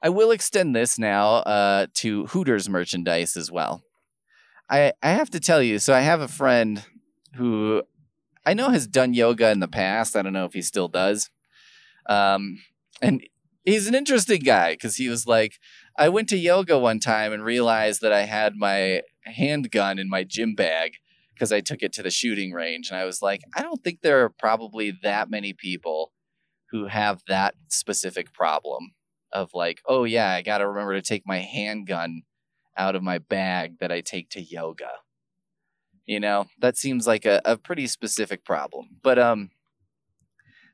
I 0.01 0.09
will 0.09 0.31
extend 0.31 0.75
this 0.75 0.97
now 0.97 1.37
uh, 1.37 1.87
to 1.95 2.27
Hooters 2.27 2.69
merchandise 2.69 3.35
as 3.35 3.51
well. 3.51 3.81
I, 4.69 4.93
I 5.03 5.09
have 5.11 5.29
to 5.31 5.39
tell 5.39 5.61
you, 5.61 5.79
so 5.79 5.93
I 5.93 6.01
have 6.01 6.21
a 6.21 6.27
friend 6.27 6.85
who 7.35 7.83
I 8.45 8.53
know 8.53 8.69
has 8.69 8.87
done 8.87 9.13
yoga 9.13 9.51
in 9.51 9.59
the 9.59 9.67
past. 9.67 10.15
I 10.15 10.21
don't 10.21 10.33
know 10.33 10.45
if 10.45 10.53
he 10.53 10.61
still 10.61 10.87
does. 10.87 11.29
Um, 12.07 12.59
and 13.01 13.21
he's 13.63 13.87
an 13.87 13.95
interesting 13.95 14.41
guy 14.41 14.73
because 14.73 14.95
he 14.95 15.09
was 15.09 15.27
like, 15.27 15.59
I 15.97 16.09
went 16.09 16.29
to 16.29 16.37
yoga 16.37 16.79
one 16.79 16.99
time 16.99 17.33
and 17.33 17.43
realized 17.43 18.01
that 18.01 18.13
I 18.13 18.21
had 18.21 18.55
my 18.55 19.01
handgun 19.25 19.99
in 19.99 20.09
my 20.09 20.23
gym 20.23 20.55
bag 20.55 20.93
because 21.33 21.51
I 21.51 21.61
took 21.61 21.81
it 21.81 21.93
to 21.93 22.03
the 22.03 22.09
shooting 22.09 22.51
range. 22.51 22.89
And 22.89 22.99
I 22.99 23.05
was 23.05 23.21
like, 23.21 23.41
I 23.55 23.61
don't 23.61 23.83
think 23.83 24.01
there 24.01 24.23
are 24.23 24.29
probably 24.29 24.91
that 25.03 25.29
many 25.29 25.53
people 25.53 26.11
who 26.71 26.87
have 26.87 27.21
that 27.27 27.55
specific 27.67 28.33
problem 28.33 28.93
of 29.31 29.51
like, 29.53 29.81
oh, 29.85 30.03
yeah, 30.03 30.31
I 30.31 30.41
got 30.41 30.57
to 30.59 30.67
remember 30.67 30.95
to 30.95 31.01
take 31.01 31.23
my 31.25 31.39
handgun 31.39 32.23
out 32.77 32.95
of 32.95 33.03
my 33.03 33.19
bag 33.19 33.79
that 33.79 33.91
I 33.91 34.01
take 34.01 34.29
to 34.31 34.41
yoga. 34.41 34.89
You 36.09 36.19
know, 36.19 36.47
that 36.59 36.75
seems 36.75 37.05
like 37.05 37.23
a, 37.27 37.39
a 37.45 37.55
pretty 37.55 37.85
specific 37.85 38.43
problem. 38.43 38.97
But 39.03 39.19
um 39.19 39.51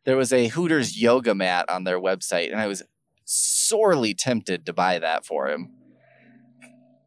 there 0.06 0.16
was 0.16 0.32
a 0.32 0.48
Hooters 0.48 0.98
yoga 1.02 1.36
mat 1.36 1.66
on 1.68 1.84
their 1.84 2.00
website, 2.00 2.52
and 2.54 2.62
I 2.62 2.68
was 2.68 2.84
sorely 3.26 4.14
tempted 4.14 4.66
to 4.66 4.72
buy 4.72 4.98
that 4.98 5.26
for 5.26 5.50
him. 5.50 5.74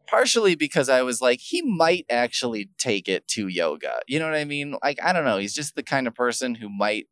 Partially 0.07 0.55
because 0.55 0.91
I 0.91 1.01
was 1.01 1.23
like, 1.23 1.41
he 1.41 1.63
might 1.63 2.05
actually 2.11 2.69
take 2.77 3.09
it 3.09 3.27
to 3.29 3.49
yoga. 3.49 4.01
You 4.07 4.19
know 4.19 4.27
what 4.27 4.35
I 4.35 4.45
mean? 4.45 4.77
Like, 4.83 5.03
I 5.03 5.15
don't 5.15 5.25
know. 5.25 5.39
He's 5.39 5.55
just 5.55 5.75
the 5.75 5.83
kind 5.83 6.07
of 6.07 6.15
person 6.15 6.57
who 6.57 6.69
might 6.69 7.07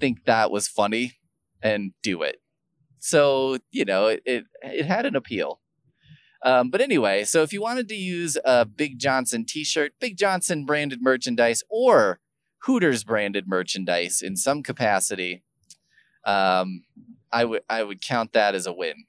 think 0.00 0.24
that 0.24 0.50
was 0.50 0.66
funny 0.66 1.18
and 1.62 1.92
do 2.02 2.22
it. 2.22 2.38
So, 2.98 3.58
you 3.70 3.84
know, 3.84 4.08
it, 4.08 4.22
it, 4.24 4.44
it 4.62 4.86
had 4.86 5.06
an 5.06 5.14
appeal. 5.14 5.60
Um, 6.42 6.70
but 6.70 6.80
anyway, 6.80 7.24
so 7.24 7.42
if 7.42 7.52
you 7.52 7.62
wanted 7.62 7.88
to 7.88 7.94
use 7.94 8.36
a 8.44 8.64
Big 8.64 8.98
Johnson 8.98 9.44
t 9.44 9.64
shirt, 9.64 9.92
Big 10.00 10.16
Johnson 10.16 10.64
branded 10.64 11.02
merchandise, 11.02 11.62
or 11.68 12.20
Hooters 12.64 13.04
branded 13.04 13.46
merchandise 13.46 14.22
in 14.22 14.36
some 14.36 14.62
capacity, 14.62 15.42
um, 16.24 16.84
I 17.32 17.44
would 17.44 17.62
I 17.68 17.82
would 17.82 18.00
count 18.00 18.32
that 18.32 18.54
as 18.54 18.66
a 18.66 18.72
win. 18.72 19.04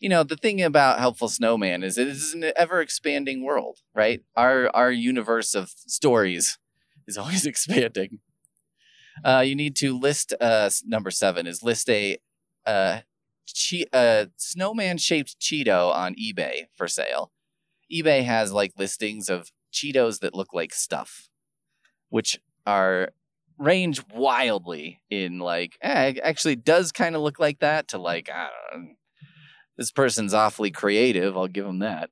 You 0.00 0.10
know, 0.10 0.22
the 0.22 0.36
thing 0.36 0.62
about 0.62 0.98
Helpful 0.98 1.28
Snowman 1.28 1.82
is 1.82 1.96
it 1.96 2.08
is 2.08 2.34
an 2.34 2.52
ever 2.54 2.80
expanding 2.80 3.44
world, 3.44 3.78
right? 3.94 4.22
Our 4.36 4.70
our 4.74 4.90
universe 4.90 5.54
of 5.54 5.70
stories 5.86 6.58
is 7.06 7.18
always 7.18 7.46
expanding. 7.46 8.20
Uh, 9.24 9.42
you 9.46 9.54
need 9.54 9.74
to 9.76 9.98
list 9.98 10.34
uh, 10.40 10.68
number 10.84 11.10
seven 11.10 11.46
is 11.46 11.62
list 11.62 11.88
a 11.88 12.18
uh, 12.66 13.00
che- 13.46 13.86
a 13.92 14.28
snowman 14.36 14.98
shaped 14.98 15.38
Cheeto 15.40 15.94
on 15.94 16.14
eBay 16.14 16.66
for 16.76 16.88
sale. 16.88 17.32
eBay 17.92 18.24
has 18.24 18.52
like 18.52 18.72
listings 18.76 19.28
of 19.28 19.50
Cheetos 19.72 20.20
that 20.20 20.34
look 20.34 20.52
like 20.52 20.72
stuff, 20.74 21.28
which 22.08 22.38
are 22.66 23.10
range 23.58 24.02
wildly 24.14 25.00
in 25.08 25.38
like 25.38 25.78
eh, 25.80 26.14
actually 26.22 26.56
does 26.56 26.92
kind 26.92 27.16
of 27.16 27.22
look 27.22 27.38
like 27.38 27.60
that 27.60 27.88
to 27.88 27.98
like 27.98 28.28
I 28.30 28.48
don't 28.72 28.82
know. 28.84 28.92
This 29.76 29.90
person's 29.90 30.32
awfully 30.34 30.70
creative. 30.70 31.36
I'll 31.36 31.48
give 31.48 31.66
them 31.66 31.80
that. 31.80 32.10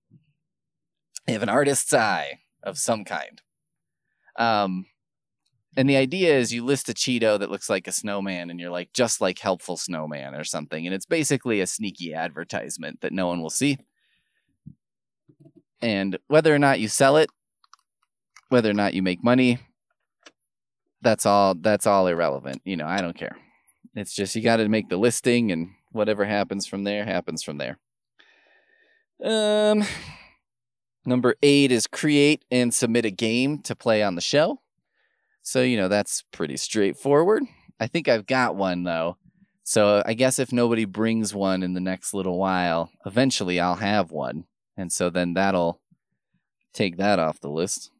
They 1.27 1.33
have 1.33 1.43
an 1.43 1.49
artist's 1.49 1.93
eye 1.95 2.41
of 2.63 2.79
some 2.79 3.05
kind. 3.05 3.41
Um, 4.37 4.87
and 5.77 5.89
the 5.89 5.97
idea 5.97 6.37
is 6.37 6.53
you 6.53 6.65
list 6.65 6.89
a 6.89 6.95
Cheeto 6.95 7.39
that 7.39 7.51
looks 7.51 7.69
like 7.69 7.89
a 7.89 7.93
snowman 7.93 8.51
and 8.51 8.61
you're 8.61 8.71
like, 8.71 8.93
just 8.93 9.21
like 9.21 9.39
helpful 9.39 9.77
snowman 9.77 10.35
or 10.35 10.45
something. 10.45 10.87
And 10.87 10.95
it's 10.95 11.07
basically 11.07 11.61
a 11.61 11.67
sneaky 11.67 12.15
advertisement 12.15 13.01
that 13.01 13.13
no 13.13 13.27
one 13.27 13.43
will 13.43 13.51
see. 13.51 13.79
And 15.83 16.19
whether 16.29 16.55
or 16.55 16.59
not 16.59 16.81
you 16.81 16.89
sell 16.89 17.17
it, 17.17 17.29
whether 18.51 18.71
or 18.71 18.75
not 18.75 18.95
you 18.95 19.03
make 19.03 19.25
money, 19.25 19.59
that's 21.03 21.27
all 21.27 21.55
that's 21.55 21.87
all 21.87 22.07
irrelevant. 22.07 22.63
You 22.65 22.77
know, 22.77 22.87
I 22.87 23.01
don't 23.01 23.17
care. 23.17 23.37
It's 23.95 24.15
just 24.15 24.35
you 24.35 24.43
got 24.43 24.57
to 24.57 24.69
make 24.69 24.89
the 24.89 24.97
listing 24.97 25.53
and 25.53 25.71
whatever 25.93 26.25
happens 26.25 26.67
from 26.67 26.85
there 26.85 27.05
happens 27.05 27.43
from 27.43 27.59
there. 27.59 27.79
Um 29.23 29.85
number 31.05 31.35
8 31.43 31.71
is 31.71 31.87
create 31.87 32.45
and 32.51 32.73
submit 32.73 33.05
a 33.05 33.11
game 33.11 33.59
to 33.63 33.77
play 33.77 34.03
on 34.03 34.15
the 34.15 34.21
show. 34.21 34.61
So, 35.45 35.61
you 35.61 35.77
know, 35.77 35.89
that's 35.89 36.25
pretty 36.33 36.57
straightforward. 36.57 37.45
I 37.79 37.87
think 37.87 38.09
I've 38.09 38.27
got 38.27 38.57
one 38.57 38.83
though. 38.83 39.19
So 39.63 40.03
I 40.05 40.15
guess 40.15 40.39
if 40.39 40.53
nobody 40.53 40.87
brings 40.87 41.35
one 41.35 41.63
in 41.63 41.75
the 41.75 41.81
next 41.81 42.15
little 42.15 42.39
while, 42.39 42.91
eventually 43.05 43.61
I'll 43.61 43.77
have 43.77 44.11
one. 44.11 44.45
And 44.77 44.91
so 44.91 45.11
then 45.11 45.35
that'll 45.35 45.81
take 46.73 46.97
that 46.97 47.19
off 47.19 47.41
the 47.41 47.51
list. 47.51 47.91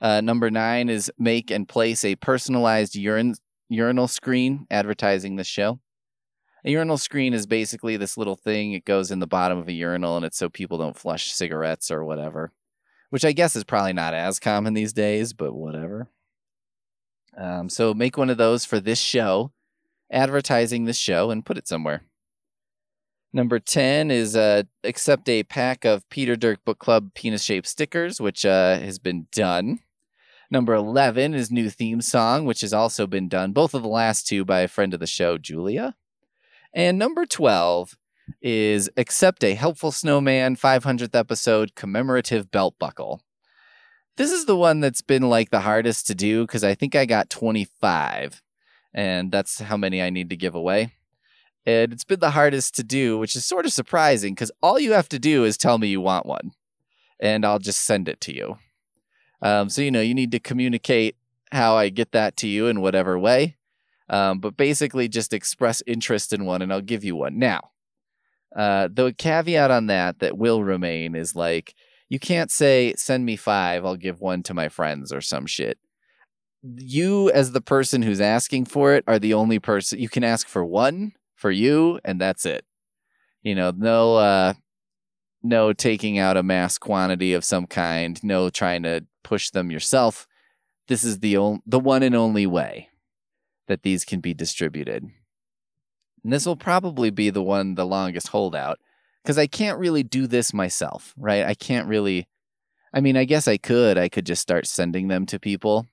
Uh, 0.00 0.22
number 0.22 0.50
nine 0.50 0.88
is 0.88 1.12
make 1.18 1.50
and 1.50 1.68
place 1.68 2.02
a 2.02 2.16
personalized 2.16 2.96
urine, 2.96 3.34
urinal 3.68 4.08
screen 4.08 4.66
advertising 4.70 5.36
the 5.36 5.44
show. 5.44 5.80
A 6.64 6.70
urinal 6.70 6.98
screen 6.98 7.34
is 7.34 7.46
basically 7.46 7.98
this 7.98 8.16
little 8.16 8.36
thing. 8.36 8.72
It 8.72 8.86
goes 8.86 9.10
in 9.10 9.18
the 9.18 9.26
bottom 9.26 9.58
of 9.58 9.68
a 9.68 9.72
urinal 9.72 10.16
and 10.16 10.24
it's 10.24 10.38
so 10.38 10.48
people 10.48 10.78
don't 10.78 10.98
flush 10.98 11.30
cigarettes 11.30 11.90
or 11.90 12.04
whatever, 12.04 12.52
which 13.10 13.24
I 13.26 13.32
guess 13.32 13.54
is 13.54 13.64
probably 13.64 13.92
not 13.92 14.14
as 14.14 14.40
common 14.40 14.72
these 14.72 14.94
days, 14.94 15.34
but 15.34 15.52
whatever. 15.52 16.08
Um, 17.38 17.68
so 17.68 17.94
make 17.94 18.18
one 18.18 18.30
of 18.30 18.36
those 18.36 18.64
for 18.64 18.80
this 18.80 18.98
show, 18.98 19.52
advertising 20.10 20.84
this 20.84 20.98
show, 20.98 21.30
and 21.30 21.46
put 21.46 21.56
it 21.56 21.68
somewhere. 21.68 22.02
Number 23.32 23.58
10 23.58 24.10
is 24.10 24.34
uh, 24.34 24.64
accept 24.82 25.28
a 25.28 25.42
pack 25.44 25.84
of 25.84 26.08
Peter 26.08 26.34
Dirk 26.34 26.64
Book 26.64 26.78
Club 26.78 27.12
penis 27.14 27.44
shaped 27.44 27.66
stickers, 27.66 28.20
which 28.20 28.44
uh, 28.44 28.78
has 28.78 28.98
been 28.98 29.26
done. 29.32 29.80
Number 30.50 30.74
11 30.74 31.34
is 31.34 31.50
new 31.50 31.68
theme 31.68 32.00
song, 32.00 32.46
which 32.46 32.62
has 32.62 32.72
also 32.72 33.06
been 33.06 33.28
done. 33.28 33.52
Both 33.52 33.74
of 33.74 33.82
the 33.82 33.88
last 33.88 34.26
two 34.26 34.44
by 34.46 34.60
a 34.60 34.68
friend 34.68 34.94
of 34.94 35.00
the 35.00 35.06
show, 35.06 35.36
Julia. 35.36 35.94
And 36.72 36.98
number 36.98 37.26
12 37.26 37.96
is 38.40 38.90
accept 38.96 39.44
a 39.44 39.54
Helpful 39.54 39.92
Snowman 39.92 40.56
500th 40.56 41.14
episode 41.14 41.74
commemorative 41.74 42.50
belt 42.50 42.76
buckle. 42.78 43.20
This 44.18 44.32
is 44.32 44.46
the 44.46 44.56
one 44.56 44.80
that's 44.80 45.00
been 45.00 45.22
like 45.22 45.50
the 45.50 45.60
hardest 45.60 46.08
to 46.08 46.14
do 46.14 46.42
because 46.42 46.64
I 46.64 46.74
think 46.74 46.96
I 46.96 47.06
got 47.06 47.30
25, 47.30 48.42
and 48.92 49.30
that's 49.30 49.60
how 49.60 49.76
many 49.76 50.02
I 50.02 50.10
need 50.10 50.28
to 50.30 50.36
give 50.36 50.56
away. 50.56 50.94
And 51.64 51.92
it's 51.92 52.02
been 52.02 52.18
the 52.18 52.30
hardest 52.30 52.74
to 52.74 52.82
do, 52.82 53.16
which 53.16 53.36
is 53.36 53.44
sort 53.44 53.64
of 53.64 53.72
surprising 53.72 54.34
because 54.34 54.50
all 54.60 54.80
you 54.80 54.90
have 54.90 55.08
to 55.10 55.20
do 55.20 55.44
is 55.44 55.56
tell 55.56 55.78
me 55.78 55.86
you 55.86 56.00
want 56.00 56.26
one, 56.26 56.50
and 57.20 57.46
I'll 57.46 57.60
just 57.60 57.82
send 57.82 58.08
it 58.08 58.20
to 58.22 58.34
you. 58.34 58.58
Um, 59.40 59.68
so, 59.68 59.82
you 59.82 59.92
know, 59.92 60.00
you 60.00 60.16
need 60.16 60.32
to 60.32 60.40
communicate 60.40 61.14
how 61.52 61.76
I 61.76 61.88
get 61.88 62.10
that 62.10 62.36
to 62.38 62.48
you 62.48 62.66
in 62.66 62.80
whatever 62.80 63.16
way. 63.20 63.56
Um, 64.08 64.40
but 64.40 64.56
basically, 64.56 65.06
just 65.06 65.32
express 65.32 65.80
interest 65.86 66.32
in 66.32 66.44
one, 66.44 66.60
and 66.60 66.72
I'll 66.72 66.80
give 66.80 67.04
you 67.04 67.14
one. 67.14 67.38
Now, 67.38 67.70
uh, 68.56 68.88
the 68.92 69.14
caveat 69.16 69.70
on 69.70 69.86
that 69.86 70.18
that 70.18 70.36
will 70.36 70.64
remain 70.64 71.14
is 71.14 71.36
like, 71.36 71.76
you 72.08 72.18
can't 72.18 72.50
say, 72.50 72.94
send 72.96 73.24
me 73.24 73.36
five, 73.36 73.84
I'll 73.84 73.96
give 73.96 74.20
one 74.20 74.42
to 74.44 74.54
my 74.54 74.68
friends 74.68 75.12
or 75.12 75.20
some 75.20 75.46
shit. 75.46 75.78
You, 76.62 77.30
as 77.30 77.52
the 77.52 77.60
person 77.60 78.02
who's 78.02 78.20
asking 78.20 78.64
for 78.64 78.94
it, 78.94 79.04
are 79.06 79.18
the 79.18 79.34
only 79.34 79.58
person 79.58 79.98
you 79.98 80.08
can 80.08 80.24
ask 80.24 80.48
for 80.48 80.64
one 80.64 81.12
for 81.34 81.50
you, 81.50 82.00
and 82.04 82.20
that's 82.20 82.44
it. 82.46 82.64
You 83.42 83.54
know, 83.54 83.72
no, 83.76 84.16
uh, 84.16 84.54
no 85.42 85.72
taking 85.72 86.18
out 86.18 86.36
a 86.36 86.42
mass 86.42 86.78
quantity 86.78 87.32
of 87.32 87.44
some 87.44 87.66
kind, 87.66 88.22
no 88.24 88.50
trying 88.50 88.82
to 88.82 89.04
push 89.22 89.50
them 89.50 89.70
yourself. 89.70 90.26
This 90.88 91.04
is 91.04 91.20
the 91.20 91.36
only, 91.36 91.60
the 91.66 91.78
one 91.78 92.02
and 92.02 92.16
only 92.16 92.46
way 92.46 92.88
that 93.68 93.82
these 93.82 94.04
can 94.04 94.20
be 94.20 94.34
distributed. 94.34 95.04
And 96.24 96.32
this 96.32 96.46
will 96.46 96.56
probably 96.56 97.10
be 97.10 97.30
the 97.30 97.42
one 97.42 97.74
the 97.74 97.86
longest 97.86 98.28
holdout 98.28 98.78
because 99.28 99.36
I 99.36 99.46
can't 99.46 99.78
really 99.78 100.02
do 100.02 100.26
this 100.26 100.54
myself, 100.54 101.12
right? 101.18 101.44
I 101.44 101.52
can't 101.52 101.86
really. 101.86 102.26
I 102.94 103.02
mean, 103.02 103.14
I 103.14 103.24
guess 103.24 103.46
I 103.46 103.58
could. 103.58 103.98
I 103.98 104.08
could 104.08 104.24
just 104.24 104.40
start 104.40 104.66
sending 104.66 105.08
them 105.08 105.26
to 105.26 105.38
people 105.38 105.86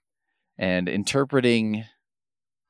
and 0.57 0.87
interpreting, 0.87 1.83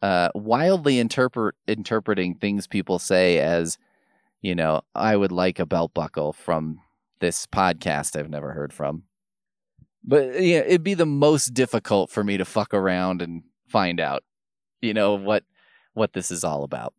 uh, 0.02 0.30
wildly 0.34 0.98
interpret 0.98 1.54
interpreting 1.68 2.34
things 2.34 2.66
people 2.66 2.98
say 2.98 3.38
as, 3.38 3.78
you 4.42 4.56
know, 4.56 4.82
I 4.96 5.16
would 5.16 5.32
like 5.32 5.60
a 5.60 5.68
belt 5.68 5.94
buckle 5.94 6.34
from 6.34 6.80
this 7.20 7.46
podcast 7.46 8.20
I've 8.20 8.32
never 8.32 8.54
heard 8.54 8.74
from. 8.74 9.04
But 10.04 10.42
yeah, 10.42 10.62
it'd 10.62 10.84
be 10.84 10.96
the 10.96 11.06
most 11.06 11.54
difficult 11.54 12.10
for 12.10 12.24
me 12.24 12.38
to 12.38 12.46
fuck 12.46 12.74
around 12.74 13.22
and 13.22 13.44
find 13.68 14.00
out, 14.00 14.24
you 14.82 14.96
know, 14.96 15.14
what 15.14 15.44
what 15.94 16.14
this 16.14 16.32
is 16.32 16.44
all 16.44 16.64
about. 16.64 16.96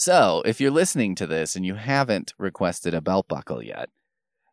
So, 0.00 0.42
if 0.46 0.62
you're 0.62 0.70
listening 0.70 1.14
to 1.16 1.26
this 1.26 1.54
and 1.54 1.66
you 1.66 1.74
haven't 1.74 2.32
requested 2.38 2.94
a 2.94 3.02
belt 3.02 3.28
buckle 3.28 3.62
yet, 3.62 3.90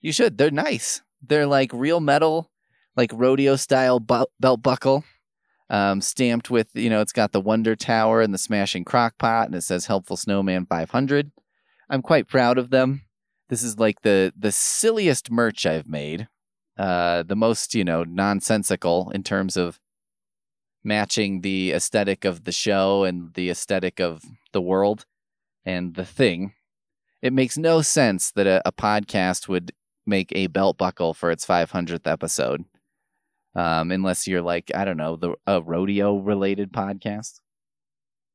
you 0.01 0.11
should. 0.11 0.37
They're 0.37 0.51
nice. 0.51 1.03
They're 1.25 1.47
like 1.47 1.71
real 1.71 2.01
metal, 2.01 2.51
like 2.97 3.11
rodeo 3.13 3.55
style 3.55 4.01
belt 4.01 4.61
buckle, 4.61 5.05
um, 5.69 6.01
stamped 6.01 6.49
with, 6.49 6.67
you 6.73 6.89
know, 6.89 6.99
it's 6.99 7.13
got 7.13 7.31
the 7.31 7.39
Wonder 7.39 7.77
Tower 7.77 8.19
and 8.19 8.33
the 8.33 8.37
Smashing 8.37 8.83
Crock 8.83 9.17
Pot, 9.17 9.45
and 9.45 9.55
it 9.55 9.61
says 9.61 9.85
Helpful 9.85 10.17
Snowman 10.17 10.65
500. 10.65 11.31
I'm 11.89 12.01
quite 12.01 12.27
proud 12.27 12.57
of 12.57 12.69
them. 12.69 13.03
This 13.47 13.63
is 13.63 13.79
like 13.79 14.01
the 14.01 14.33
the 14.37 14.51
silliest 14.51 15.31
merch 15.31 15.65
I've 15.65 15.87
made, 15.87 16.27
uh, 16.77 17.23
the 17.23 17.37
most 17.37 17.73
you 17.73 17.85
know 17.85 18.03
nonsensical 18.03 19.11
in 19.11 19.23
terms 19.23 19.55
of 19.55 19.79
matching 20.83 21.39
the 21.39 21.71
aesthetic 21.71 22.25
of 22.25 22.43
the 22.43 22.51
show 22.51 23.05
and 23.05 23.33
the 23.35 23.49
aesthetic 23.49 24.01
of 24.01 24.23
the 24.51 24.61
world 24.61 25.05
and 25.67 25.95
the 25.95 26.05
thing. 26.05 26.53
It 27.21 27.33
makes 27.33 27.57
no 27.57 27.81
sense 27.81 28.31
that 28.31 28.47
a, 28.47 28.61
a 28.65 28.71
podcast 28.71 29.47
would 29.49 29.73
make 30.05 30.31
a 30.33 30.47
belt 30.47 30.77
buckle 30.77 31.13
for 31.13 31.29
its 31.29 31.45
500th 31.45 32.07
episode, 32.07 32.63
um, 33.53 33.91
unless 33.91 34.27
you're 34.27 34.41
like 34.41 34.71
I 34.73 34.85
don't 34.85 34.97
know 34.97 35.17
the 35.17 35.35
a 35.45 35.61
rodeo 35.61 36.17
related 36.17 36.71
podcast, 36.71 37.41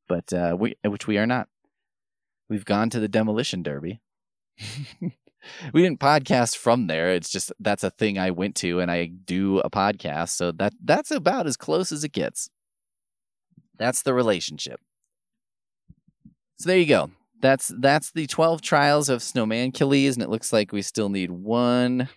but 0.08 0.32
uh, 0.32 0.56
we 0.58 0.76
which 0.84 1.06
we 1.06 1.16
are 1.18 1.26
not. 1.26 1.48
We've 2.50 2.66
gone 2.66 2.90
to 2.90 3.00
the 3.00 3.08
demolition 3.08 3.62
derby. 3.62 4.02
we 5.00 5.82
didn't 5.82 6.00
podcast 6.00 6.56
from 6.56 6.86
there. 6.86 7.14
It's 7.14 7.30
just 7.30 7.50
that's 7.58 7.84
a 7.84 7.90
thing 7.90 8.18
I 8.18 8.30
went 8.30 8.56
to 8.56 8.80
and 8.80 8.90
I 8.90 9.06
do 9.06 9.60
a 9.60 9.70
podcast. 9.70 10.30
So 10.30 10.52
that 10.52 10.74
that's 10.84 11.10
about 11.10 11.46
as 11.46 11.56
close 11.56 11.92
as 11.92 12.04
it 12.04 12.12
gets. 12.12 12.50
That's 13.78 14.02
the 14.02 14.12
relationship. 14.12 14.80
So 16.58 16.68
there 16.68 16.78
you 16.78 16.86
go. 16.86 17.10
That's 17.42 17.72
that's 17.78 18.12
the 18.12 18.26
12 18.26 18.62
trials 18.62 19.08
of 19.08 19.22
Snowman 19.22 19.72
Snowmanucles, 19.72 20.14
and 20.14 20.22
it 20.22 20.30
looks 20.30 20.52
like 20.52 20.72
we 20.72 20.80
still 20.80 21.10
need 21.10 21.30
one, 21.30 22.08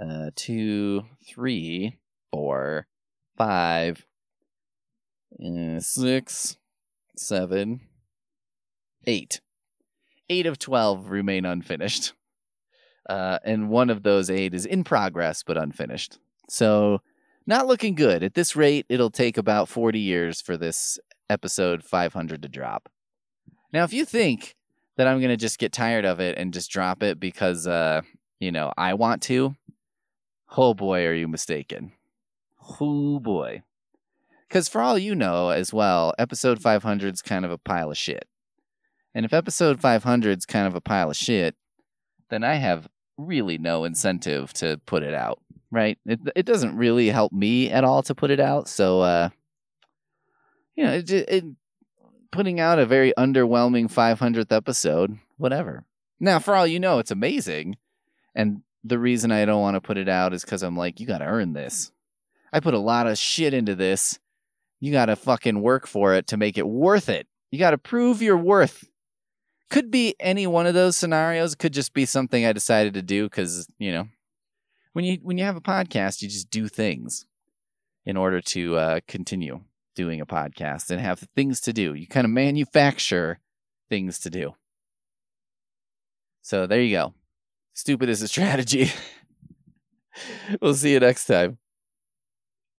uh, 0.00 0.30
two, 0.34 1.04
three, 1.28 1.98
four, 2.32 2.86
five, 3.36 4.04
six, 5.80 6.56
seven, 7.14 7.82
eight 9.06 9.40
eight 10.28 10.46
of 10.46 10.58
12 10.58 11.10
remain 11.10 11.44
unfinished. 11.44 12.12
Uh, 13.08 13.38
and 13.44 13.68
one 13.68 13.90
of 13.90 14.02
those 14.02 14.30
eight 14.30 14.54
is 14.54 14.66
in 14.66 14.82
progress 14.84 15.42
but 15.44 15.56
unfinished. 15.56 16.18
So, 16.48 17.00
not 17.46 17.68
looking 17.68 17.94
good. 17.94 18.24
At 18.24 18.34
this 18.34 18.56
rate, 18.56 18.86
it'll 18.88 19.10
take 19.10 19.38
about 19.38 19.68
40 19.68 20.00
years 20.00 20.40
for 20.40 20.56
this 20.56 20.98
episode 21.30 21.84
500 21.84 22.42
to 22.42 22.48
drop. 22.48 22.88
Now, 23.72 23.84
if 23.84 23.92
you 23.92 24.04
think 24.04 24.56
that 24.96 25.06
I'm 25.06 25.18
going 25.18 25.30
to 25.30 25.36
just 25.36 25.58
get 25.58 25.72
tired 25.72 26.04
of 26.04 26.20
it 26.20 26.38
and 26.38 26.52
just 26.52 26.70
drop 26.70 27.02
it 27.02 27.20
because, 27.20 27.66
uh, 27.66 28.02
you 28.40 28.52
know, 28.52 28.72
I 28.76 28.94
want 28.94 29.22
to, 29.22 29.56
oh 30.56 30.74
boy, 30.74 31.04
are 31.04 31.14
you 31.14 31.28
mistaken. 31.28 31.92
Oh 32.80 33.20
boy. 33.20 33.62
Because 34.48 34.68
for 34.68 34.80
all 34.80 34.98
you 34.98 35.14
know 35.14 35.50
as 35.50 35.72
well, 35.72 36.14
episode 36.18 36.60
500 36.60 37.14
is 37.14 37.22
kind 37.22 37.44
of 37.44 37.50
a 37.50 37.58
pile 37.58 37.90
of 37.90 37.98
shit. 37.98 38.26
And 39.14 39.24
if 39.24 39.32
episode 39.32 39.80
500 39.80 40.38
is 40.38 40.46
kind 40.46 40.66
of 40.66 40.74
a 40.74 40.80
pile 40.80 41.10
of 41.10 41.16
shit, 41.16 41.56
then 42.30 42.44
I 42.44 42.54
have 42.54 42.88
really 43.16 43.58
no 43.58 43.84
incentive 43.84 44.52
to 44.54 44.80
put 44.86 45.02
it 45.02 45.14
out, 45.14 45.40
right? 45.70 45.98
It 46.04 46.20
it 46.36 46.46
doesn't 46.46 46.76
really 46.76 47.08
help 47.08 47.32
me 47.32 47.70
at 47.70 47.84
all 47.84 48.02
to 48.02 48.14
put 48.14 48.30
it 48.30 48.40
out. 48.40 48.68
So, 48.68 49.00
uh, 49.00 49.30
you 50.74 50.84
know, 50.84 50.92
it, 50.92 51.10
it, 51.10 51.44
putting 52.36 52.60
out 52.60 52.78
a 52.78 52.86
very 52.86 53.12
underwhelming 53.18 53.92
500th 53.92 54.52
episode, 54.52 55.18
whatever. 55.36 55.84
Now, 56.20 56.38
for 56.38 56.54
all 56.54 56.66
you 56.66 56.78
know, 56.78 56.98
it's 56.98 57.10
amazing. 57.10 57.76
And 58.34 58.62
the 58.84 58.98
reason 58.98 59.32
I 59.32 59.44
don't 59.44 59.60
want 59.60 59.74
to 59.74 59.80
put 59.80 59.98
it 59.98 60.08
out 60.08 60.32
is 60.32 60.44
because 60.44 60.62
I'm 60.62 60.76
like, 60.76 61.00
you 61.00 61.06
got 61.06 61.18
to 61.18 61.24
earn 61.24 61.52
this. 61.52 61.90
I 62.52 62.60
put 62.60 62.74
a 62.74 62.78
lot 62.78 63.06
of 63.06 63.18
shit 63.18 63.54
into 63.54 63.74
this. 63.74 64.18
You 64.80 64.92
got 64.92 65.06
to 65.06 65.16
fucking 65.16 65.60
work 65.60 65.86
for 65.86 66.14
it 66.14 66.28
to 66.28 66.36
make 66.36 66.58
it 66.58 66.68
worth 66.68 67.08
it. 67.08 67.26
You 67.50 67.58
got 67.58 67.70
to 67.70 67.78
prove 67.78 68.22
your 68.22 68.36
worth 68.36 68.88
could 69.70 69.90
be 69.90 70.14
any 70.20 70.46
one 70.46 70.66
of 70.66 70.74
those 70.74 70.96
scenarios. 70.96 71.54
Could 71.54 71.72
just 71.72 71.92
be 71.92 72.06
something 72.06 72.44
I 72.44 72.52
decided 72.52 72.94
to 72.94 73.02
do 73.02 73.24
because 73.24 73.68
you 73.78 73.92
know, 73.92 74.08
when 74.92 75.04
you 75.04 75.18
when 75.22 75.38
you 75.38 75.44
have 75.44 75.56
a 75.56 75.60
podcast, 75.60 76.22
you 76.22 76.28
just 76.28 76.50
do 76.50 76.68
things 76.68 77.26
in 78.04 78.16
order 78.16 78.40
to 78.40 78.76
uh, 78.76 79.00
continue 79.08 79.60
doing 79.96 80.20
a 80.20 80.26
podcast 80.26 80.90
and 80.90 81.00
have 81.00 81.18
things 81.34 81.60
to 81.62 81.72
do. 81.72 81.94
You 81.94 82.06
kind 82.06 82.24
of 82.24 82.30
manufacture 82.30 83.40
things 83.88 84.20
to 84.20 84.30
do. 84.30 84.54
So 86.42 86.68
there 86.68 86.80
you 86.80 86.96
go. 86.96 87.14
Stupid 87.74 88.08
is 88.08 88.22
a 88.22 88.28
strategy. 88.36 88.92
we'll 90.60 90.74
see 90.74 90.92
you 90.92 91.00
next 91.00 91.26
time. 91.26 91.58